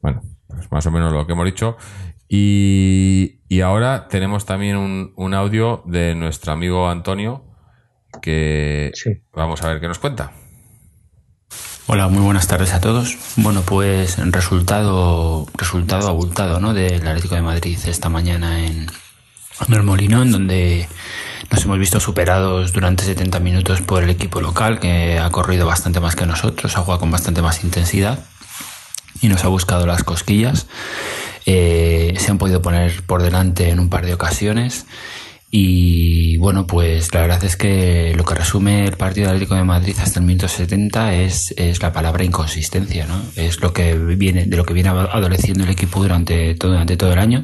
Bueno, 0.00 0.22
pues 0.46 0.70
más 0.70 0.86
o 0.86 0.90
menos 0.90 1.12
lo 1.12 1.26
que 1.26 1.32
hemos 1.32 1.44
dicho. 1.46 1.76
Y, 2.28 3.40
y 3.48 3.60
ahora 3.60 4.08
tenemos 4.08 4.46
también 4.46 4.76
un, 4.76 5.12
un 5.16 5.34
audio 5.34 5.82
de 5.86 6.14
nuestro 6.14 6.52
amigo 6.52 6.88
Antonio 6.88 7.44
que 8.20 8.90
Sí. 8.94 9.10
vamos 9.34 9.62
a 9.62 9.68
ver 9.68 9.80
qué 9.80 9.88
nos 9.88 9.98
cuenta. 9.98 10.32
Hola, 11.86 12.08
muy 12.08 12.22
buenas 12.22 12.46
tardes 12.46 12.72
a 12.72 12.80
todos. 12.80 13.18
Bueno, 13.36 13.62
pues 13.62 14.16
resultado 14.32 15.46
resultado 15.56 16.08
abultado, 16.08 16.60
¿no? 16.60 16.72
Del 16.74 17.06
Atlético 17.06 17.34
de 17.34 17.42
Madrid 17.42 17.78
esta 17.86 18.08
mañana 18.08 18.64
en, 18.66 18.86
en 19.66 19.74
el 19.74 19.82
Molinón, 19.82 20.30
donde 20.30 20.88
nos 21.50 21.64
hemos 21.64 21.78
visto 21.78 22.00
superados 22.00 22.72
durante 22.72 23.04
70 23.04 23.40
minutos 23.40 23.80
por 23.80 24.02
el 24.02 24.10
equipo 24.10 24.40
local, 24.40 24.80
que 24.80 25.18
ha 25.18 25.30
corrido 25.30 25.66
bastante 25.66 26.00
más 26.00 26.16
que 26.16 26.26
nosotros, 26.26 26.76
ha 26.76 26.80
jugado 26.80 27.00
con 27.00 27.10
bastante 27.10 27.42
más 27.42 27.64
intensidad 27.64 28.20
y 29.20 29.28
nos 29.28 29.44
ha 29.44 29.48
buscado 29.48 29.86
las 29.86 30.04
cosquillas. 30.04 30.66
Eh, 31.46 32.14
se 32.18 32.30
han 32.30 32.38
podido 32.38 32.62
poner 32.62 33.02
por 33.04 33.22
delante 33.22 33.68
en 33.70 33.80
un 33.80 33.88
par 33.88 34.06
de 34.06 34.14
ocasiones. 34.14 34.86
Y 35.54 36.38
bueno, 36.38 36.66
pues 36.66 37.12
la 37.12 37.20
verdad 37.20 37.44
es 37.44 37.56
que 37.56 38.14
lo 38.16 38.24
que 38.24 38.34
resume 38.34 38.86
el 38.86 38.96
partido 38.96 39.28
Atlético 39.28 39.54
de 39.54 39.64
Madrid 39.64 39.94
hasta 40.00 40.18
el 40.18 40.24
minuto 40.24 40.48
70 40.48 41.14
es, 41.16 41.52
es 41.58 41.82
la 41.82 41.92
palabra 41.92 42.24
inconsistencia, 42.24 43.06
¿no? 43.06 43.20
Es 43.36 43.60
lo 43.60 43.74
que 43.74 43.94
viene, 43.94 44.46
de 44.46 44.56
lo 44.56 44.64
que 44.64 44.72
viene 44.72 44.88
adoleciendo 44.88 45.64
el 45.64 45.70
equipo 45.70 46.00
durante 46.00 46.54
todo, 46.54 46.72
durante 46.72 46.96
todo 46.96 47.12
el 47.12 47.18
año, 47.18 47.42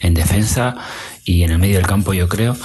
en 0.00 0.12
defensa 0.12 0.76
y 1.24 1.44
en 1.44 1.52
el 1.52 1.58
medio 1.58 1.78
del 1.78 1.86
campo, 1.86 2.12
yo 2.12 2.28
creo. 2.28 2.56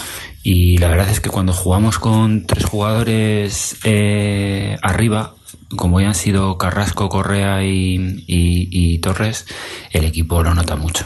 Y 0.43 0.77
la 0.77 0.87
verdad 0.89 1.09
es 1.09 1.19
que 1.19 1.29
cuando 1.29 1.53
jugamos 1.53 1.99
con 1.99 2.45
tres 2.45 2.65
jugadores 2.65 3.77
eh, 3.83 4.77
arriba, 4.81 5.35
como 5.75 5.99
ya 5.99 6.07
han 6.07 6.15
sido 6.15 6.57
Carrasco, 6.57 7.09
Correa 7.09 7.63
y, 7.63 8.23
y- 8.27 8.97
Torres, 8.99 9.45
el 9.91 10.05
equipo 10.05 10.41
lo 10.43 10.53
nota 10.53 10.75
mucho. 10.75 11.05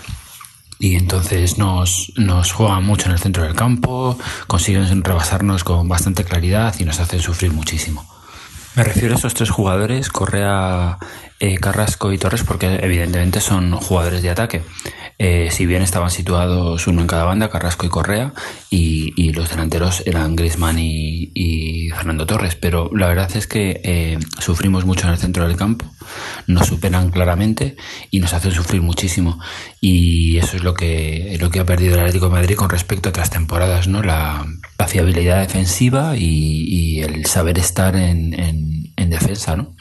Y 0.79 0.95
entonces 0.95 1.57
nos, 1.57 2.11
nos 2.15 2.51
juegan 2.51 2.83
mucho 2.85 3.05
en 3.07 3.13
el 3.13 3.19
centro 3.19 3.43
del 3.43 3.55
campo, 3.55 4.17
consiguen 4.47 5.03
rebasarnos 5.03 5.63
con 5.63 5.87
bastante 5.87 6.23
claridad 6.25 6.75
y 6.79 6.85
nos 6.85 6.99
hacen 6.99 7.19
sufrir 7.21 7.51
muchísimo. 7.51 8.05
Me 8.75 8.83
refiero 8.83 9.13
a 9.13 9.17
estos 9.17 9.33
tres 9.35 9.49
jugadores, 9.51 10.09
Correa, 10.09 10.97
eh, 11.43 11.57
Carrasco 11.57 12.13
y 12.13 12.17
Torres, 12.17 12.45
porque 12.45 12.79
evidentemente 12.81 13.41
son 13.41 13.73
jugadores 13.75 14.21
de 14.21 14.29
ataque. 14.29 14.61
Eh, 15.19 15.49
si 15.51 15.65
bien 15.65 15.81
estaban 15.81 16.09
situados 16.09 16.87
uno 16.87 17.01
en 17.01 17.07
cada 17.07 17.25
banda, 17.25 17.49
Carrasco 17.49 17.85
y 17.85 17.89
Correa, 17.89 18.33
y, 18.69 19.33
los 19.33 19.49
delanteros 19.49 20.03
eran 20.05 20.37
Griezmann 20.37 20.77
y, 20.79 21.89
Fernando 21.93 22.25
Torres, 22.25 22.55
pero 22.55 22.89
la 22.95 23.07
verdad 23.07 23.29
es 23.35 23.45
que 23.47 23.81
eh, 23.83 24.19
sufrimos 24.39 24.85
mucho 24.85 25.05
en 25.05 25.11
el 25.13 25.19
centro 25.19 25.45
del 25.45 25.57
campo, 25.57 25.85
nos 26.47 26.67
superan 26.67 27.09
claramente 27.09 27.75
y 28.09 28.19
nos 28.21 28.33
hacen 28.33 28.53
sufrir 28.53 28.81
muchísimo. 28.81 29.37
Y 29.81 30.37
eso 30.37 30.55
es 30.55 30.63
lo 30.63 30.73
que, 30.73 31.37
lo 31.41 31.49
que 31.49 31.59
ha 31.59 31.65
perdido 31.65 31.95
el 31.95 31.99
Atlético 31.99 32.27
de 32.27 32.31
Madrid 32.31 32.55
con 32.55 32.69
respecto 32.69 33.09
a 33.09 33.11
otras 33.11 33.29
temporadas, 33.29 33.89
¿no? 33.89 34.01
La, 34.01 34.45
fiabilidad 34.87 35.39
defensiva 35.39 36.17
y, 36.17 36.65
y 36.67 37.01
el 37.01 37.25
saber 37.25 37.57
estar 37.57 37.95
en, 37.95 38.33
en- 38.37 38.93
en 38.95 39.09
defensa, 39.09 39.55
¿no? 39.55 39.75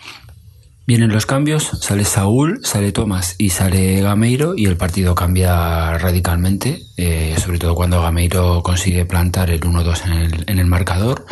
Vienen 0.84 1.12
los 1.12 1.26
cambios, 1.26 1.70
sale 1.80 2.04
Saúl, 2.04 2.60
sale 2.64 2.90
Tomás 2.90 3.36
y 3.38 3.50
sale 3.50 4.00
Gameiro 4.00 4.54
y 4.56 4.66
el 4.66 4.76
partido 4.76 5.14
cambia 5.14 5.96
radicalmente, 5.96 6.82
eh, 6.96 7.36
sobre 7.38 7.60
todo 7.60 7.76
cuando 7.76 8.02
Gameiro 8.02 8.64
consigue 8.64 9.04
plantar 9.04 9.50
el 9.50 9.60
1-2 9.60 10.06
en 10.06 10.12
el, 10.12 10.44
en 10.48 10.58
el 10.58 10.66
marcador. 10.66 11.24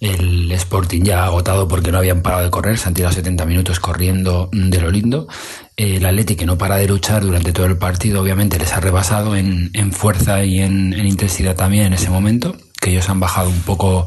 El 0.00 0.52
Sporting 0.52 1.02
ya 1.02 1.24
agotado 1.24 1.66
porque 1.66 1.90
no 1.90 1.98
habían 1.98 2.22
parado 2.22 2.44
de 2.44 2.50
correr, 2.50 2.78
se 2.78 2.86
han 2.86 2.94
tirado 2.94 3.12
70 3.12 3.44
minutos 3.46 3.80
corriendo 3.80 4.48
de 4.52 4.80
lo 4.80 4.92
lindo. 4.92 5.26
El 5.76 6.06
Atleti 6.06 6.36
que 6.36 6.46
no 6.46 6.56
para 6.56 6.76
de 6.76 6.86
luchar 6.86 7.22
durante 7.22 7.52
todo 7.52 7.66
el 7.66 7.78
partido 7.78 8.22
obviamente 8.22 8.60
les 8.60 8.72
ha 8.74 8.80
rebasado 8.80 9.34
en, 9.34 9.70
en 9.72 9.92
fuerza 9.92 10.44
y 10.44 10.60
en 10.60 10.92
intensidad 10.92 11.56
también 11.56 11.86
en 11.86 11.94
ese 11.94 12.10
momento 12.10 12.54
que 12.84 12.90
ellos 12.90 13.08
han 13.08 13.18
bajado 13.18 13.48
un 13.48 13.62
poco, 13.62 14.06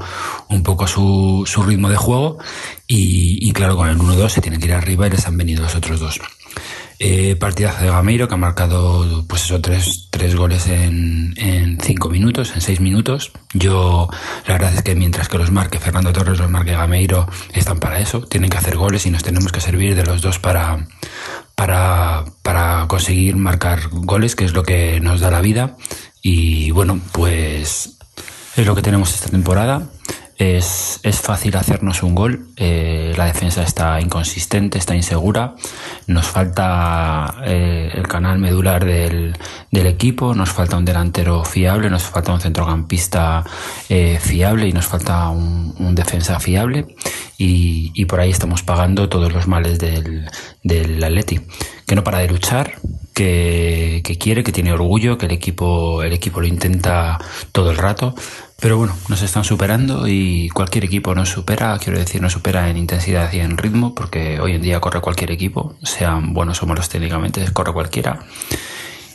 un 0.49 0.61
poco 0.61 0.85
su, 0.85 1.43
su 1.47 1.63
ritmo 1.63 1.89
de 1.89 1.95
juego 1.95 2.37
y, 2.85 3.51
claro, 3.53 3.75
con 3.75 3.89
el 3.89 3.97
1-2 3.97 4.29
se 4.29 4.41
tienen 4.41 4.59
que 4.59 4.67
ir 4.67 4.73
arriba 4.73 5.07
y 5.07 5.09
les 5.09 5.25
han 5.25 5.35
venido 5.35 5.63
los 5.63 5.73
otros 5.73 5.99
dos. 5.99 6.19
Eh, 6.99 7.35
partidazo 7.35 7.83
de 7.83 7.89
Gameiro 7.89 8.27
que 8.27 8.35
ha 8.35 8.37
marcado 8.37 9.25
pues 9.27 9.45
eso, 9.45 9.61
tres, 9.61 10.09
tres 10.11 10.35
goles 10.35 10.67
en, 10.67 11.33
en 11.37 11.79
cinco 11.81 12.09
minutos, 12.09 12.53
en 12.53 12.61
seis 12.61 12.79
minutos. 12.79 13.31
Yo 13.53 14.09
la 14.45 14.53
verdad 14.53 14.75
es 14.75 14.83
que 14.83 14.93
mientras 14.93 15.27
que 15.27 15.39
los 15.39 15.51
marque 15.51 15.79
Fernando 15.79 16.13
Torres, 16.13 16.37
los 16.37 16.49
marque 16.49 16.73
Gameiro, 16.73 17.27
están 17.53 17.79
para 17.79 17.99
eso, 17.99 18.21
tienen 18.21 18.51
que 18.51 18.57
hacer 18.57 18.77
goles 18.77 19.07
y 19.07 19.09
nos 19.09 19.23
tenemos 19.23 19.51
que 19.51 19.59
servir 19.59 19.95
de 19.95 20.05
los 20.05 20.21
dos 20.21 20.37
para, 20.37 20.87
para, 21.55 22.25
para 22.43 22.85
conseguir 22.87 23.37
marcar 23.37 23.89
goles, 23.91 24.35
que 24.35 24.45
es 24.45 24.53
lo 24.53 24.61
que 24.61 24.99
nos 24.99 25.19
da 25.19 25.31
la 25.31 25.41
vida. 25.41 25.77
Y 26.21 26.71
bueno, 26.71 26.99
pues 27.11 27.96
es 28.61 28.67
lo 28.67 28.75
que 28.75 28.81
tenemos 28.81 29.13
esta 29.13 29.29
temporada. 29.29 29.83
Es, 30.37 30.99
es 31.01 31.19
fácil 31.19 31.55
hacernos 31.57 32.03
un 32.03 32.13
gol. 32.13 32.47
Eh, 32.57 33.13
la 33.17 33.25
defensa 33.25 33.63
está 33.63 33.99
inconsistente, 33.99 34.77
está 34.77 34.95
insegura. 34.95 35.55
Nos 36.05 36.27
falta 36.27 37.35
eh, 37.43 37.89
el 37.93 38.07
canal 38.07 38.37
medular 38.37 38.85
del, 38.85 39.35
del, 39.71 39.87
equipo, 39.87 40.35
nos 40.35 40.49
falta 40.49 40.77
un 40.77 40.85
delantero 40.85 41.43
fiable, 41.43 41.89
nos 41.89 42.03
falta 42.03 42.33
un 42.33 42.39
centrocampista 42.39 43.43
eh, 43.89 44.19
fiable 44.21 44.67
y 44.67 44.73
nos 44.73 44.85
falta 44.85 45.29
un, 45.29 45.73
un 45.79 45.95
defensa 45.95 46.39
fiable. 46.39 46.85
Y, 47.39 47.91
y, 47.95 48.05
por 48.05 48.19
ahí 48.19 48.29
estamos 48.29 48.61
pagando 48.61 49.09
todos 49.09 49.31
los 49.33 49.47
males 49.47 49.79
del, 49.79 50.27
del 50.63 51.03
Atleti, 51.03 51.41
que 51.85 51.95
no 51.95 52.03
para 52.03 52.19
de 52.19 52.27
luchar, 52.27 52.75
que, 53.13 54.01
que, 54.03 54.17
quiere, 54.17 54.43
que 54.43 54.51
tiene 54.51 54.71
orgullo, 54.71 55.17
que 55.17 55.25
el 55.25 55.31
equipo, 55.31 56.03
el 56.03 56.13
equipo 56.13 56.41
lo 56.41 56.47
intenta 56.47 57.17
todo 57.51 57.71
el 57.71 57.77
rato. 57.77 58.13
Pero 58.59 58.77
bueno, 58.77 58.95
nos 59.07 59.21
están 59.21 59.43
superando 59.43 60.07
y 60.07 60.49
cualquier 60.49 60.85
equipo 60.85 61.13
nos 61.13 61.29
supera, 61.29 61.77
quiero 61.77 61.99
decir, 61.99 62.21
nos 62.21 62.33
supera 62.33 62.69
en 62.69 62.77
intensidad 62.77 63.31
y 63.31 63.39
en 63.39 63.55
ritmo, 63.55 63.93
porque 63.93 64.39
hoy 64.39 64.53
en 64.53 64.63
día 64.63 64.79
corre 64.79 64.99
cualquier 64.99 65.29
equipo, 65.29 65.75
sean 65.83 66.33
buenos 66.33 66.63
o 66.63 66.65
malos 66.65 66.89
técnicamente, 66.89 67.45
corre 67.53 67.71
cualquiera. 67.71 68.25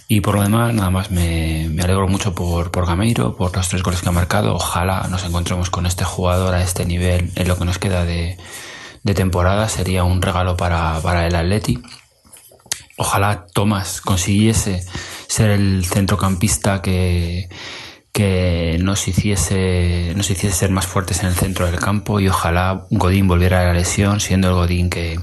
Y 0.07 0.20
por 0.20 0.36
lo 0.36 0.43
demás, 0.43 0.72
nada 0.74 0.90
más 0.90 1.11
me, 1.11 1.66
alegro 1.82 2.07
mucho 2.07 2.34
por, 2.34 2.70
por 2.70 2.86
Gameiro, 2.86 3.34
por 3.34 3.57
los 3.57 3.68
tres 3.68 3.82
goles 3.82 4.01
que 4.03 4.11
ha 4.11 4.12
marcado. 4.12 4.55
Ojalá 4.55 5.09
nos 5.09 5.24
encontremos 5.24 5.70
con 5.70 5.86
este 5.86 6.05
jugador 6.05 6.55
a 6.55 6.62
este 6.62 6.84
nivel 6.84 7.32
en 7.34 7.49
lo 7.49 7.57
que 7.59 7.64
nos 7.64 7.78
queda 7.78 8.05
de, 8.05 8.36
de 9.03 9.14
temporada. 9.14 9.68
Sería 9.68 10.05
un 10.05 10.22
regalo 10.22 10.57
para, 10.57 11.01
para 11.01 11.26
el 11.26 11.34
Atleti. 11.34 11.82
Ojalá 12.97 13.47
Thomas 13.53 14.01
consiguiese 14.03 14.84
ser 15.26 15.51
el 15.51 15.84
centrocampista 15.86 16.82
que, 16.82 17.49
que 18.13 18.79
nos 18.83 19.09
hiciese, 19.09 20.15
hiciese 20.17 20.53
ser 20.53 20.71
más 20.71 20.87
fuertes 20.87 21.21
en 21.21 21.29
el 21.29 21.35
centro 21.35 21.65
del 21.67 21.81
campo 21.81 22.21
y 22.21 22.29
ojalá 22.29 22.87
Godín 22.91 23.27
volviera 23.27 23.61
a 23.61 23.65
la 23.65 23.73
lesión 23.73 24.21
siendo 24.21 24.49
el 24.49 24.55
Godín 24.55 24.91
que, 24.91 25.19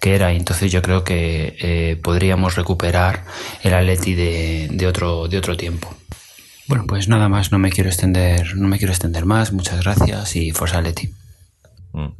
que 0.00 0.14
era. 0.14 0.32
Y 0.32 0.36
entonces 0.36 0.70
yo 0.70 0.80
creo 0.80 1.02
que 1.02 1.56
eh, 1.60 1.96
podríamos 1.96 2.54
recuperar 2.54 3.24
el 3.62 3.74
Atleti 3.74 4.14
de, 4.14 4.68
de, 4.70 4.86
otro, 4.86 5.26
de 5.26 5.36
otro 5.36 5.56
tiempo. 5.56 5.92
Bueno, 6.68 6.84
pues 6.86 7.08
nada 7.08 7.28
más, 7.28 7.50
no 7.50 7.58
me 7.58 7.70
quiero 7.70 7.90
extender, 7.90 8.54
no 8.54 8.68
me 8.68 8.78
quiero 8.78 8.92
extender 8.92 9.24
más. 9.24 9.52
Muchas 9.52 9.82
gracias 9.82 10.36
y 10.36 10.52
Forza 10.52 10.78
Atleti. 10.78 11.12
Mm. 11.92 12.12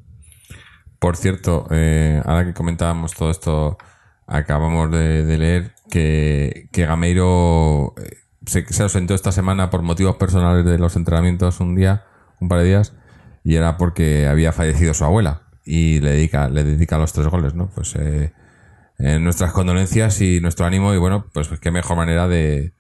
Por 0.99 1.17
cierto, 1.17 1.69
eh, 1.71 2.21
ahora 2.25 2.45
que 2.45 2.55
comentábamos 2.55 3.15
todo 3.15 3.31
esto, 3.31 3.79
acabamos 4.27 4.91
de, 4.91 5.39
leer 5.39 5.75
que, 5.89 6.69
que 6.73 6.87
Gameiro 6.87 7.95
se, 8.49 8.65
se 8.73 8.83
ausentó 8.83 9.15
esta 9.15 9.33
semana 9.33 9.71
por 9.71 9.83
motivos 9.83 10.17
personales 10.17 10.65
de 10.65 10.79
los 10.79 10.97
entrenamientos 10.97 11.61
un 11.61 11.75
día, 11.75 12.05
un 12.41 12.49
par 12.49 12.61
de 12.61 12.67
días, 12.67 12.95
y 13.45 13.55
era 13.57 13.77
porque 13.77 14.27
había 14.27 14.53
fallecido 14.53 14.95
su 14.95 15.05
abuela 15.05 15.43
y 15.65 16.01
le 16.01 16.11
dedica, 16.13 16.49
le 16.49 16.65
dedica 16.65 16.99
los 16.99 17.13
tres 17.13 17.29
goles, 17.29 17.55
¿no? 17.55 17.69
Pues 17.69 17.95
eh, 17.97 18.33
eh, 18.99 19.19
nuestras 19.19 19.53
condolencias 19.53 20.21
y 20.21 20.41
nuestro 20.41 20.67
ánimo 20.67 20.93
y 20.93 20.99
bueno, 20.99 21.27
pues 21.33 21.49
qué 21.61 21.71
mejor 21.71 21.97
manera 21.97 22.27
de, 22.27 22.73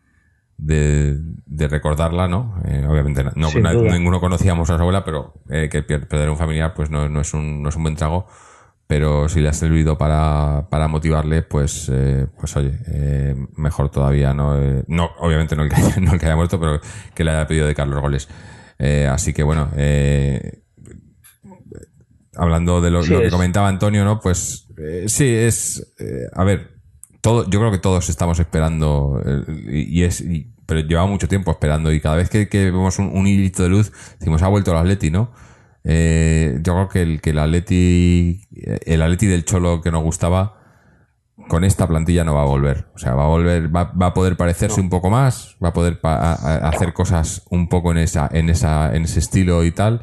de, 0.56 1.16
de 1.46 1.68
recordarla, 1.68 2.26
¿no? 2.26 2.60
Eh, 2.66 2.84
obviamente 2.88 3.22
no, 3.22 3.30
no, 3.36 3.72
ninguno 3.82 4.20
conocíamos 4.20 4.68
a 4.70 4.76
su 4.76 4.80
abuela, 4.80 5.04
pero 5.04 5.34
eh, 5.48 5.68
que 5.70 5.82
perder 5.82 6.28
un 6.30 6.36
familiar 6.36 6.74
pues 6.74 6.90
no, 6.90 7.08
no, 7.08 7.20
es 7.20 7.32
un, 7.34 7.62
no 7.62 7.68
es 7.68 7.76
un 7.76 7.84
buen 7.84 7.94
trago 7.94 8.26
pero 8.88 9.28
si 9.28 9.42
le 9.42 9.50
ha 9.50 9.52
servido 9.52 9.98
para, 9.98 10.66
para 10.70 10.88
motivarle, 10.88 11.42
pues, 11.42 11.90
eh, 11.92 12.26
pues 12.40 12.56
oye, 12.56 12.72
eh, 12.86 13.36
mejor 13.54 13.90
todavía, 13.90 14.32
¿no? 14.32 14.58
Eh, 14.58 14.82
no, 14.88 15.10
obviamente 15.18 15.54
no 15.54 15.62
el, 15.62 15.68
que 15.68 15.76
haya, 15.76 15.96
no 16.00 16.14
el 16.14 16.18
que 16.18 16.24
haya 16.24 16.36
muerto, 16.36 16.58
pero 16.58 16.80
que 17.14 17.22
le 17.22 17.30
haya 17.30 17.46
pedido 17.46 17.66
de 17.66 17.74
Carlos 17.74 18.00
goles. 18.00 18.28
Eh, 18.78 19.06
así 19.06 19.34
que 19.34 19.42
bueno, 19.42 19.68
eh, 19.76 20.62
hablando 22.34 22.80
de 22.80 22.90
lo, 22.90 23.02
sí 23.02 23.12
lo 23.12 23.20
que 23.20 23.28
comentaba 23.28 23.68
Antonio, 23.68 24.06
¿no? 24.06 24.20
Pues 24.20 24.66
sí, 25.06 25.34
es, 25.34 25.94
a 26.32 26.42
ver, 26.44 26.70
todo, 27.20 27.44
yo 27.44 27.58
creo 27.60 27.70
que 27.70 27.78
todos 27.78 28.08
estamos 28.08 28.38
esperando, 28.38 29.20
y, 29.70 30.00
y 30.00 30.04
es, 30.04 30.22
y, 30.22 30.54
pero 30.64 30.80
lleva 30.80 31.04
mucho 31.04 31.28
tiempo 31.28 31.50
esperando, 31.50 31.92
y 31.92 32.00
cada 32.00 32.16
vez 32.16 32.30
que, 32.30 32.48
que 32.48 32.64
vemos 32.70 32.98
un, 32.98 33.14
un 33.14 33.26
hilito 33.26 33.62
de 33.62 33.68
luz, 33.68 33.92
decimos, 34.18 34.40
ha 34.42 34.48
vuelto 34.48 34.70
el 34.70 34.78
Atleti, 34.78 35.10
¿no? 35.10 35.30
Eh, 35.84 36.58
yo 36.62 36.74
creo 36.74 36.88
que 36.88 37.02
el, 37.02 37.20
que 37.20 37.30
el 37.30 37.38
Atleti, 37.38 38.42
el 38.84 39.02
Atleti 39.02 39.26
del 39.26 39.44
Cholo 39.44 39.80
que 39.80 39.90
nos 39.90 40.02
gustaba, 40.02 40.58
con 41.48 41.64
esta 41.64 41.86
plantilla 41.86 42.24
no 42.24 42.34
va 42.34 42.42
a 42.42 42.46
volver. 42.46 42.86
O 42.94 42.98
sea, 42.98 43.14
va 43.14 43.24
a 43.24 43.28
volver, 43.28 43.74
va, 43.74 43.84
va 43.84 44.06
a 44.06 44.14
poder 44.14 44.36
parecerse 44.36 44.78
no. 44.78 44.84
un 44.84 44.90
poco 44.90 45.10
más, 45.10 45.56
va 45.62 45.68
a 45.68 45.72
poder 45.72 46.00
pa 46.00 46.32
a 46.32 46.68
hacer 46.68 46.92
cosas 46.92 47.42
un 47.50 47.68
poco 47.68 47.92
en 47.92 47.98
esa, 47.98 48.28
en 48.32 48.50
esa, 48.50 48.94
en 48.94 49.04
ese 49.04 49.20
estilo 49.20 49.64
y 49.64 49.70
tal, 49.70 50.02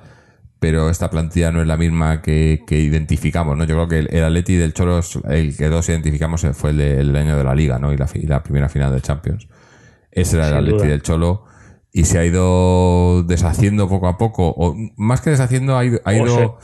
pero 0.59 0.89
esta 0.89 1.09
plantilla 1.09 1.51
no 1.51 1.61
es 1.61 1.67
la 1.67 1.77
misma 1.77 2.21
que, 2.21 2.63
que 2.65 2.79
identificamos, 2.79 3.57
¿no? 3.57 3.65
Yo 3.65 3.75
creo 3.75 3.87
que 3.87 3.99
el, 3.99 4.07
el 4.11 4.23
Atleti 4.23 4.55
del 4.55 4.73
Cholo, 4.73 5.01
el 5.29 5.55
que 5.55 5.67
dos 5.67 5.87
identificamos 5.89 6.47
fue 6.53 6.71
el, 6.71 6.77
de, 6.77 6.99
el 7.01 7.15
año 7.15 7.37
de 7.37 7.43
la 7.43 7.53
Liga, 7.53 7.77
¿no? 7.77 7.93
Y 7.93 7.97
la, 7.97 8.07
y 8.13 8.25
la 8.25 8.41
primera 8.41 8.69
final 8.69 8.93
de 8.93 9.01
Champions. 9.01 9.47
Ese 10.11 10.37
era 10.37 10.47
el 10.47 10.55
Atleti 10.55 10.77
duda. 10.77 10.87
del 10.87 11.01
Cholo 11.01 11.45
y 11.95 12.03
se 12.03 12.19
ha 12.19 12.25
ido 12.25 13.23
deshaciendo 13.23 13.87
poco 13.87 14.09
a 14.09 14.17
poco, 14.17 14.53
o 14.57 14.75
más 14.97 15.21
que 15.21 15.29
deshaciendo, 15.29 15.77
ha 15.77 15.85
ido, 15.85 16.01
ha 16.03 16.13
ido 16.13 16.57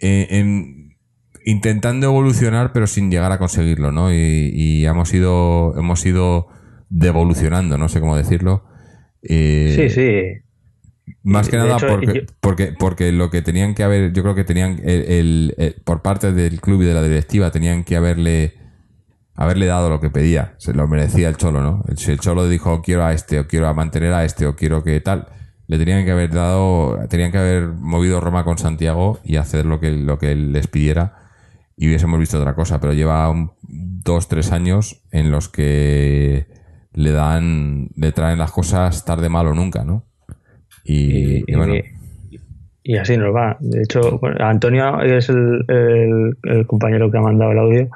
eh, 0.00 0.26
en, 0.28 0.96
intentando 1.44 2.06
evolucionar, 2.08 2.72
pero 2.72 2.88
sin 2.88 3.08
llegar 3.08 3.30
a 3.30 3.38
conseguirlo, 3.38 3.92
¿no? 3.92 4.12
Y, 4.12 4.50
y 4.52 4.84
hemos 4.84 5.14
ido, 5.14 5.72
hemos 5.78 6.04
ido 6.04 6.48
devolucionando, 6.88 7.78
no 7.78 7.88
sé 7.88 8.00
cómo 8.00 8.16
decirlo. 8.16 8.64
Eh, 9.22 9.88
sí, 9.88 9.88
sí. 9.88 11.12
Más 11.22 11.48
que 11.48 11.58
de 11.58 11.62
nada 11.62 11.76
hecho, 11.76 11.86
porque, 11.86 12.14
yo... 12.14 12.20
porque, 12.40 12.74
porque 12.76 13.12
lo 13.12 13.30
que 13.30 13.42
tenían 13.42 13.72
que 13.72 13.84
haber, 13.84 14.12
yo 14.12 14.24
creo 14.24 14.34
que 14.34 14.42
tenían, 14.42 14.80
el, 14.82 15.04
el, 15.04 15.54
el, 15.58 15.74
por 15.84 16.02
parte 16.02 16.32
del 16.32 16.60
club 16.60 16.82
y 16.82 16.86
de 16.86 16.94
la 16.94 17.04
directiva, 17.04 17.52
tenían 17.52 17.84
que 17.84 17.94
haberle 17.94 18.54
haberle 19.36 19.66
dado 19.66 19.90
lo 19.90 20.00
que 20.00 20.10
pedía. 20.10 20.54
Se 20.58 20.72
lo 20.72 20.88
merecía 20.88 21.28
el 21.28 21.36
Cholo, 21.36 21.62
¿no? 21.62 21.84
Si 21.96 22.10
el 22.10 22.18
Cholo 22.18 22.48
dijo 22.48 22.82
quiero 22.82 23.04
a 23.04 23.12
este, 23.12 23.38
o 23.38 23.46
quiero 23.46 23.68
a 23.68 23.74
mantener 23.74 24.12
a 24.12 24.24
este, 24.24 24.46
o 24.46 24.56
quiero 24.56 24.82
que 24.82 25.00
tal, 25.00 25.28
le 25.68 25.78
tenían 25.78 26.04
que 26.04 26.12
haber 26.12 26.30
dado, 26.32 26.98
tenían 27.08 27.32
que 27.32 27.38
haber 27.38 27.68
movido 27.68 28.20
Roma 28.20 28.44
con 28.44 28.58
Santiago 28.58 29.20
y 29.24 29.36
hacer 29.36 29.66
lo 29.66 29.80
que, 29.80 29.92
lo 29.92 30.18
que 30.18 30.32
él 30.32 30.52
les 30.52 30.66
pidiera 30.66 31.26
y 31.76 31.88
hubiésemos 31.88 32.18
visto 32.18 32.38
otra 32.38 32.54
cosa, 32.54 32.80
pero 32.80 32.94
lleva 32.94 33.28
un, 33.28 33.52
dos, 33.62 34.28
tres 34.28 34.52
años 34.52 35.02
en 35.10 35.30
los 35.30 35.48
que 35.48 36.46
le 36.92 37.10
dan, 37.12 37.90
le 37.96 38.12
traen 38.12 38.38
las 38.38 38.50
cosas 38.50 39.04
tarde, 39.04 39.28
mal 39.28 39.46
o 39.48 39.54
nunca, 39.54 39.84
¿no? 39.84 40.06
Y, 40.84 41.40
y, 41.40 41.44
y 41.46 41.54
bueno. 41.54 41.74
Y, 42.88 42.96
así 42.98 43.16
nos 43.16 43.34
va. 43.34 43.56
De 43.60 43.82
hecho, 43.82 44.20
Antonio 44.38 45.00
es 45.02 45.28
el, 45.28 45.64
el, 45.68 46.36
el 46.44 46.66
compañero 46.66 47.10
que 47.10 47.18
ha 47.18 47.22
mandado 47.22 47.52
el 47.52 47.58
audio 47.58 47.90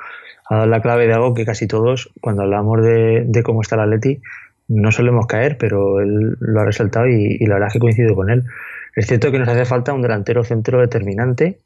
ha 0.51 0.57
dado 0.57 0.67
la 0.67 0.83
clave 0.83 1.07
de 1.07 1.15
algo 1.15 1.33
que 1.33 1.47
casi 1.47 1.69
todos, 1.69 2.11
cuando 2.21 2.43
hablamos 2.43 2.83
de, 2.83 3.25
de 3.25 3.43
cómo 3.45 3.63
está 3.63 3.77
el 3.77 3.83
Atleti, 3.83 4.21
no 4.67 4.91
solemos 4.91 5.27
caer, 5.27 5.57
pero 5.59 6.01
él 6.01 6.37
lo 6.41 6.61
ha 6.61 6.65
resaltado 6.65 7.07
y, 7.07 7.37
y, 7.39 7.47
la 7.47 7.55
verdad 7.55 7.69
es 7.69 7.73
que 7.75 7.79
coincido 7.79 8.17
con 8.17 8.31
él. 8.31 8.45
Es 8.97 9.07
cierto 9.07 9.31
que 9.31 9.39
nos 9.39 9.49
hace 9.49 9.65
falta 9.65 9.93
un 9.93 10.03
delantero 10.03 10.43
centro 10.43 10.81
determinante, 10.81 11.61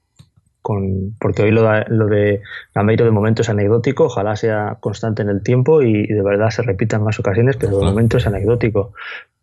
con, 0.60 1.14
porque 1.18 1.42
hoy 1.42 1.50
lo, 1.50 1.62
da, 1.62 1.86
lo 1.88 2.06
de 2.06 2.42
Gameiro 2.74 3.06
de 3.06 3.10
momento 3.10 3.40
es 3.40 3.48
anecdótico, 3.48 4.04
ojalá 4.04 4.36
sea 4.36 4.76
constante 4.80 5.22
en 5.22 5.30
el 5.30 5.42
tiempo 5.42 5.82
y, 5.82 6.04
y 6.04 6.12
de 6.12 6.22
verdad 6.22 6.50
se 6.50 6.62
repita 6.62 6.96
en 6.96 7.04
más 7.04 7.18
ocasiones, 7.18 7.56
pero 7.56 7.78
de 7.78 7.84
momento 7.86 8.18
es 8.18 8.26
anecdótico. 8.26 8.92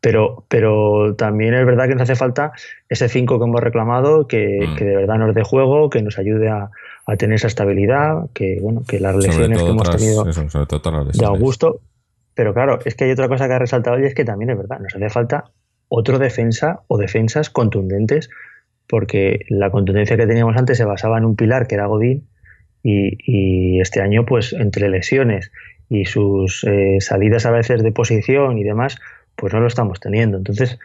Pero, 0.01 0.45
pero 0.47 1.15
también 1.15 1.53
es 1.53 1.65
verdad 1.65 1.87
que 1.87 1.93
nos 1.93 2.03
hace 2.03 2.15
falta 2.15 2.51
ese 2.89 3.07
5 3.07 3.37
que 3.37 3.45
hemos 3.45 3.61
reclamado, 3.61 4.27
que, 4.27 4.67
mm. 4.67 4.75
que 4.75 4.83
de 4.83 4.95
verdad 4.95 5.17
nos 5.17 5.35
dé 5.35 5.43
juego, 5.43 5.91
que 5.91 6.01
nos 6.01 6.17
ayude 6.17 6.49
a, 6.49 6.71
a 7.05 7.15
tener 7.17 7.35
esa 7.35 7.47
estabilidad, 7.47 8.29
que 8.33 8.59
bueno, 8.61 8.83
que 8.87 8.99
las 8.99 9.15
lesiones 9.15 9.61
que 9.61 9.69
hemos 9.69 9.83
tras, 9.83 10.01
tenido 10.01 10.27
eso, 10.27 10.49
sobre 10.49 10.65
todo 10.65 11.05
de 11.05 11.25
Augusto. 11.25 11.81
Pero 12.33 12.53
claro, 12.53 12.79
es 12.85 12.95
que 12.95 13.05
hay 13.05 13.11
otra 13.11 13.27
cosa 13.27 13.47
que 13.47 13.53
ha 13.53 13.59
resaltado 13.59 13.97
hoy, 13.97 14.05
es 14.05 14.15
que 14.15 14.25
también 14.25 14.51
es 14.51 14.57
verdad, 14.57 14.79
nos 14.79 14.95
hace 14.95 15.09
falta 15.09 15.51
otro 15.89 16.17
defensa 16.19 16.81
o 16.87 16.97
defensas 16.97 17.49
contundentes, 17.49 18.29
porque 18.87 19.45
la 19.49 19.69
contundencia 19.69 20.17
que 20.17 20.25
teníamos 20.25 20.55
antes 20.57 20.77
se 20.77 20.85
basaba 20.85 21.17
en 21.17 21.25
un 21.25 21.35
pilar 21.35 21.67
que 21.67 21.75
era 21.75 21.87
Godín, 21.87 22.27
y, 22.83 23.17
y 23.25 23.81
este 23.81 24.01
año, 24.01 24.25
pues 24.25 24.53
entre 24.53 24.89
lesiones 24.89 25.51
y 25.89 26.05
sus 26.05 26.63
eh, 26.63 26.97
salidas 26.99 27.45
a 27.45 27.51
veces 27.51 27.83
de 27.83 27.91
posición 27.91 28.57
y 28.57 28.63
demás, 28.63 28.97
pues 29.41 29.53
no 29.53 29.59
lo 29.59 29.67
estamos 29.67 29.99
teniendo. 29.99 30.37
Entonces, 30.37 30.77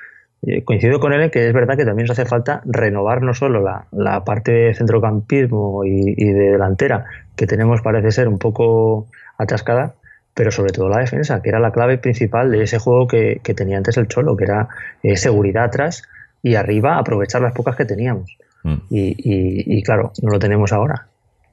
eh, 0.46 0.64
coincido 0.64 0.98
con 0.98 1.12
él 1.12 1.20
en 1.20 1.30
que 1.30 1.46
es 1.46 1.52
verdad 1.52 1.76
que 1.76 1.84
también 1.84 2.06
nos 2.06 2.18
hace 2.18 2.26
falta 2.26 2.62
renovar 2.64 3.20
no 3.20 3.34
solo 3.34 3.60
la, 3.60 3.86
la 3.92 4.24
parte 4.24 4.50
de 4.50 4.74
centrocampismo 4.74 5.84
y, 5.84 6.14
y, 6.16 6.32
de 6.32 6.52
delantera, 6.52 7.04
que 7.36 7.46
tenemos 7.46 7.82
parece 7.82 8.10
ser 8.12 8.28
un 8.28 8.38
poco 8.38 9.08
atascada, 9.36 9.94
pero 10.32 10.50
sobre 10.50 10.72
todo 10.72 10.88
la 10.88 11.00
defensa, 11.00 11.42
que 11.42 11.50
era 11.50 11.60
la 11.60 11.70
clave 11.70 11.98
principal 11.98 12.50
de 12.50 12.62
ese 12.62 12.78
juego 12.78 13.06
que, 13.06 13.40
tenía 13.54 13.76
antes 13.76 13.98
el 13.98 14.08
Cholo, 14.08 14.38
que 14.38 14.44
era 14.44 14.68
eh, 15.02 15.18
seguridad 15.18 15.64
atrás 15.64 16.02
y 16.42 16.54
arriba 16.54 16.96
aprovechar 16.96 17.42
las 17.42 17.52
pocas 17.52 17.76
que 17.76 17.84
teníamos. 17.84 18.38
Mm. 18.62 18.76
Y, 18.88 19.82
claro, 19.82 20.12
no 20.22 20.30
lo 20.30 20.38
tenemos 20.38 20.72
ahora. 20.72 21.08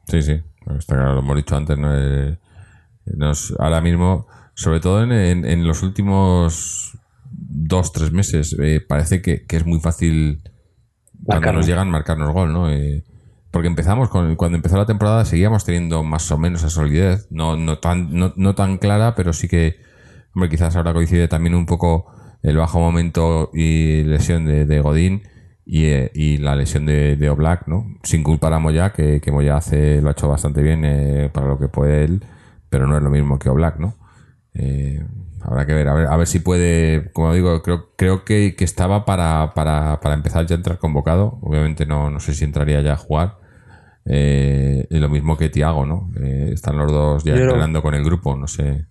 Sí, 0.08 0.22
sí, 0.22 0.42
está 0.78 0.96
claro, 0.96 1.16
lo 1.16 1.20
hemos 1.20 1.36
dicho 1.36 1.58
antes, 1.58 1.78
¿no? 1.78 1.90
Eh, 1.94 2.38
nos, 3.06 3.54
ahora 3.60 3.82
mismo, 3.82 4.26
sobre 4.56 4.80
todo 4.80 5.04
en, 5.04 5.68
los 5.68 5.84
últimos 5.84 6.98
dos, 7.32 7.92
tres 7.92 8.12
meses, 8.12 8.56
eh, 8.60 8.82
parece 8.88 9.22
que, 9.22 9.46
es 9.48 9.66
muy 9.66 9.80
fácil 9.80 10.42
cuando 11.24 11.54
nos 11.54 11.66
llegan 11.66 11.90
marcarnos 11.90 12.34
gol, 12.34 12.54
¿no? 12.54 12.68
porque 13.54 13.68
empezamos 13.68 14.10
con, 14.10 14.36
cuando 14.36 14.56
empezó 14.56 14.78
la 14.78 14.88
temporada 14.88 15.26
seguíamos 15.26 15.64
teniendo 15.64 16.02
más 16.02 16.30
o 16.32 16.40
menos 16.40 16.62
esa 16.62 16.72
solidez, 16.72 17.28
no, 17.30 17.56
no 17.56 17.78
tan, 17.78 18.10
no, 18.12 18.56
tan 18.56 18.80
clara, 18.80 19.14
pero 19.14 19.32
sí 19.32 19.48
que, 19.48 19.78
hombre, 20.34 20.50
quizás 20.50 20.76
ahora 20.76 20.92
coincide 20.92 21.28
también 21.28 21.54
un 21.54 21.68
poco 21.68 22.12
el 22.42 22.58
bajo 22.58 22.80
momento 22.80 23.52
y 23.54 24.04
lesión 24.06 24.46
de, 24.46 24.80
Godín 24.80 25.22
eh, 25.68 26.10
y, 26.16 26.38
la 26.38 26.56
lesión 26.56 26.88
de, 26.88 27.16
de, 27.16 27.30
Oblak, 27.30 27.68
¿no? 27.68 27.86
Sin 28.02 28.24
culpar 28.24 28.54
a 28.54 28.60
Moya, 28.60 28.92
que, 28.92 29.22
que 29.22 29.32
Moya 29.32 29.58
hace, 29.58 30.02
lo 30.02 30.10
ha 30.10 30.14
hecho 30.14 30.28
bastante 30.28 30.64
bien 30.64 30.84
eh, 30.84 31.30
para 31.32 31.46
lo 31.46 31.60
que 31.60 31.68
puede 31.68 32.06
él, 32.06 32.26
pero 32.70 32.88
no 32.88 32.98
es 32.98 33.04
lo 33.04 33.12
mismo 33.12 33.38
que 33.38 33.50
Oblak, 33.50 33.78
¿no? 33.78 33.98
Eh, 34.56 35.04
habrá 35.42 35.66
que 35.66 35.74
ver, 35.74 35.88
a 35.88 35.94
ver, 35.94 36.08
a 36.08 36.18
ver 36.18 36.28
si 36.28 36.40
puede, 36.40 37.12
como 37.12 37.34
digo, 37.34 37.62
creo, 37.62 37.90
creo 37.96 38.24
que, 38.24 38.56
que 38.56 38.64
estaba 38.64 39.06
para, 39.06 39.54
para, 39.54 40.00
para 40.00 40.16
empezar 40.16 40.46
ya 40.46 40.56
a 40.56 40.58
entrar 40.58 40.78
convocado. 40.78 41.40
Obviamente 41.42 41.86
no, 41.86 42.10
no 42.10 42.20
sé 42.20 42.34
si 42.34 42.44
entraría 42.44 42.82
ya 42.82 42.94
a 42.94 42.98
jugar, 42.98 43.38
eh, 44.06 44.86
y 44.90 44.98
lo 45.00 45.10
mismo 45.10 45.38
que 45.38 45.50
Tiago, 45.50 45.86
¿no? 45.86 46.12
Eh, 46.22 46.52
están 46.54 46.78
los 46.78 46.92
dos 46.92 47.24
ya 47.24 47.36
entrenando 47.36 47.82
con 47.82 47.94
el 47.94 48.04
grupo, 48.04 48.36
no 48.36 48.48
sé. 48.48 48.86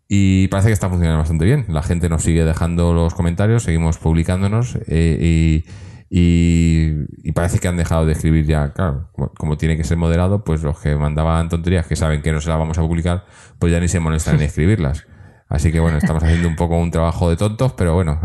y 0.08 0.50
parece 0.50 0.68
que 0.68 0.74
está 0.74 0.90
funcionando 0.90 1.20
bastante 1.20 1.46
bien. 1.46 1.66
La 1.70 1.82
gente 1.82 2.10
nos 2.10 2.24
sigue 2.24 2.44
dejando 2.44 2.94
los 2.94 3.14
comentarios, 3.16 3.64
seguimos 3.64 3.98
publicándonos 3.98 4.78
eh, 4.88 5.64
y 5.66 5.66
y, 6.14 7.32
parece 7.32 7.60
que 7.60 7.70
han 7.70 7.78
dejado 7.78 8.06
de 8.06 8.12
escribir 8.12 8.46
ya, 8.46 8.74
claro, 8.74 9.10
como, 9.14 9.58
tiene 9.58 9.78
que 9.78 9.86
ser 9.86 9.96
moderado, 9.96 10.44
pues 10.44 10.62
los 10.62 10.78
que 10.78 10.94
mandaban 10.98 11.48
tonterías 11.48 11.88
que 11.88 11.96
saben 11.96 12.22
que 12.22 12.34
no 12.34 12.42
se 12.42 12.50
las 12.50 12.60
vamos 12.60 12.78
a 12.78 12.82
publicar, 12.82 13.24
pues 13.60 13.72
ya 13.72 13.80
ni 13.80 13.88
se 13.88 14.02
molestan 14.02 14.36
en 14.36 14.42
escribirlas. 14.42 15.08
Así 15.48 15.72
que 15.72 15.80
bueno, 15.80 15.98
estamos 15.98 16.22
haciendo 16.22 16.50
un 16.50 16.58
poco 16.58 16.78
un 16.78 16.92
trabajo 16.92 17.30
de 17.30 17.38
tontos, 17.38 17.72
pero 17.74 17.94
bueno, 17.94 18.20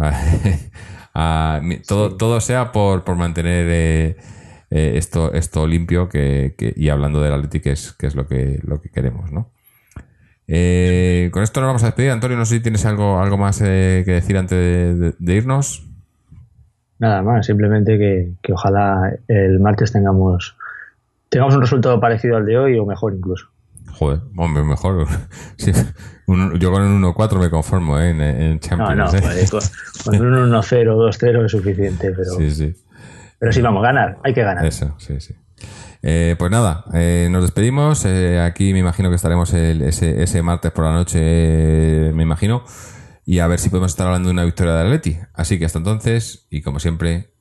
todo, 1.87 2.17
todo 2.17 2.41
sea 2.41 2.73
por, 2.73 3.05
por 3.05 3.15
mantener 3.15 3.67
eh, 3.71 4.17
eh, 4.71 4.93
esto, 4.97 5.33
esto 5.33 5.69
limpio 5.69 6.09
que, 6.09 6.57
y 6.77 6.89
hablando 6.89 7.23
del 7.23 7.35
Atleti, 7.35 7.61
que 7.61 7.71
es, 7.71 7.93
que 7.93 8.09
es 8.09 8.17
lo, 8.17 8.27
que, 8.27 8.59
lo 8.65 8.81
que 8.81 8.91
queremos, 8.91 9.31
¿no? 9.31 9.53
Eh, 10.49 11.31
con 11.33 11.45
esto 11.45 11.61
nos 11.61 11.69
vamos 11.69 11.85
a 11.85 11.87
despedir. 11.87 12.11
Antonio, 12.11 12.37
no 12.37 12.47
sé 12.47 12.57
si 12.57 12.63
tienes 12.63 12.85
algo, 12.85 13.21
algo 13.21 13.39
más 13.39 13.61
que 13.61 14.05
decir 14.05 14.37
antes 14.37 15.17
de 15.21 15.35
irnos. 15.35 15.87
Nada 16.99 17.23
más, 17.23 17.47
simplemente 17.47 17.99
que, 17.99 18.53
ojalá 18.53 19.13
el 19.29 19.61
martes 19.61 19.93
tengamos 19.93 20.57
tengamos 21.29 21.55
un 21.57 21.61
resultado 21.61 22.01
parecido 22.01 22.37
al 22.37 22.47
de 22.47 22.57
hoy 22.57 22.79
o 22.79 22.87
mejor 22.87 23.15
incluso. 23.15 23.49
Joder, 23.93 24.21
hombre, 24.37 24.63
mejor. 24.63 25.07
yo 26.59 26.73
con 26.73 26.83
un 26.83 27.03
1-4 27.03 27.39
me 27.39 27.51
conformo 27.51 27.99
¿eh? 27.99 28.11
en, 28.11 28.61
Champions. 28.61 28.97
No, 28.97 29.05
no, 29.05 29.33
¿eh? 29.33 29.47
con, 29.51 30.15
un 30.15 30.53
1-0, 30.53 30.53
2-0 30.53 31.45
es 31.45 31.53
suficiente, 31.53 32.13
pero 32.17 32.31
sí, 32.33 32.51
sí. 32.51 32.75
pero 33.39 33.53
sí, 33.53 33.61
vamos, 33.61 33.83
a 33.85 33.87
ganar, 33.89 34.19
hay 34.23 34.35
que 34.35 34.43
ganar. 34.43 34.65
Eso, 34.65 34.95
sí, 34.99 35.21
sí. 35.21 35.35
Eh, 36.03 36.37
pues 36.39 36.51
nada, 36.51 36.85
nos 37.31 37.43
despedimos. 37.43 38.07
aquí 38.07 38.73
me 38.73 38.79
imagino 38.79 39.09
que 39.09 39.17
estaremos 39.17 39.53
ese, 39.53 40.23
ese 40.23 40.43
martes 40.43 40.71
por 40.73 40.85
la 40.85 40.93
noche, 40.93 42.13
me 42.15 42.23
imagino 42.23 42.65
y 43.27 43.41
a 43.41 43.49
ver 43.49 43.59
si 43.59 43.69
podemos 43.69 43.91
estar 43.91 44.07
hablando 44.07 44.29
de 44.29 44.35
una 44.35 44.45
victoria 44.45 44.75
de 44.75 44.83
Atleti. 44.83 45.19
Así 45.35 45.59
que 45.59 45.65
hasta 45.65 45.79
entonces, 45.79 46.47
y 46.49 46.63
como 46.63 46.79
siempre, 46.79 47.33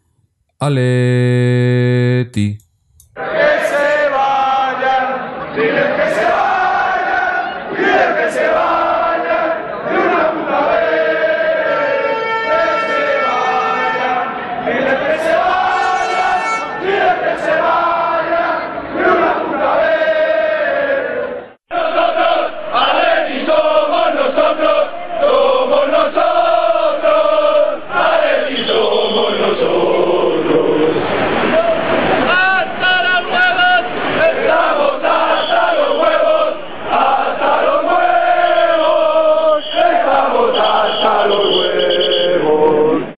Aleti. 0.58 2.58
Que 3.14 3.22
se 3.22 4.10
vayan. 4.10 5.54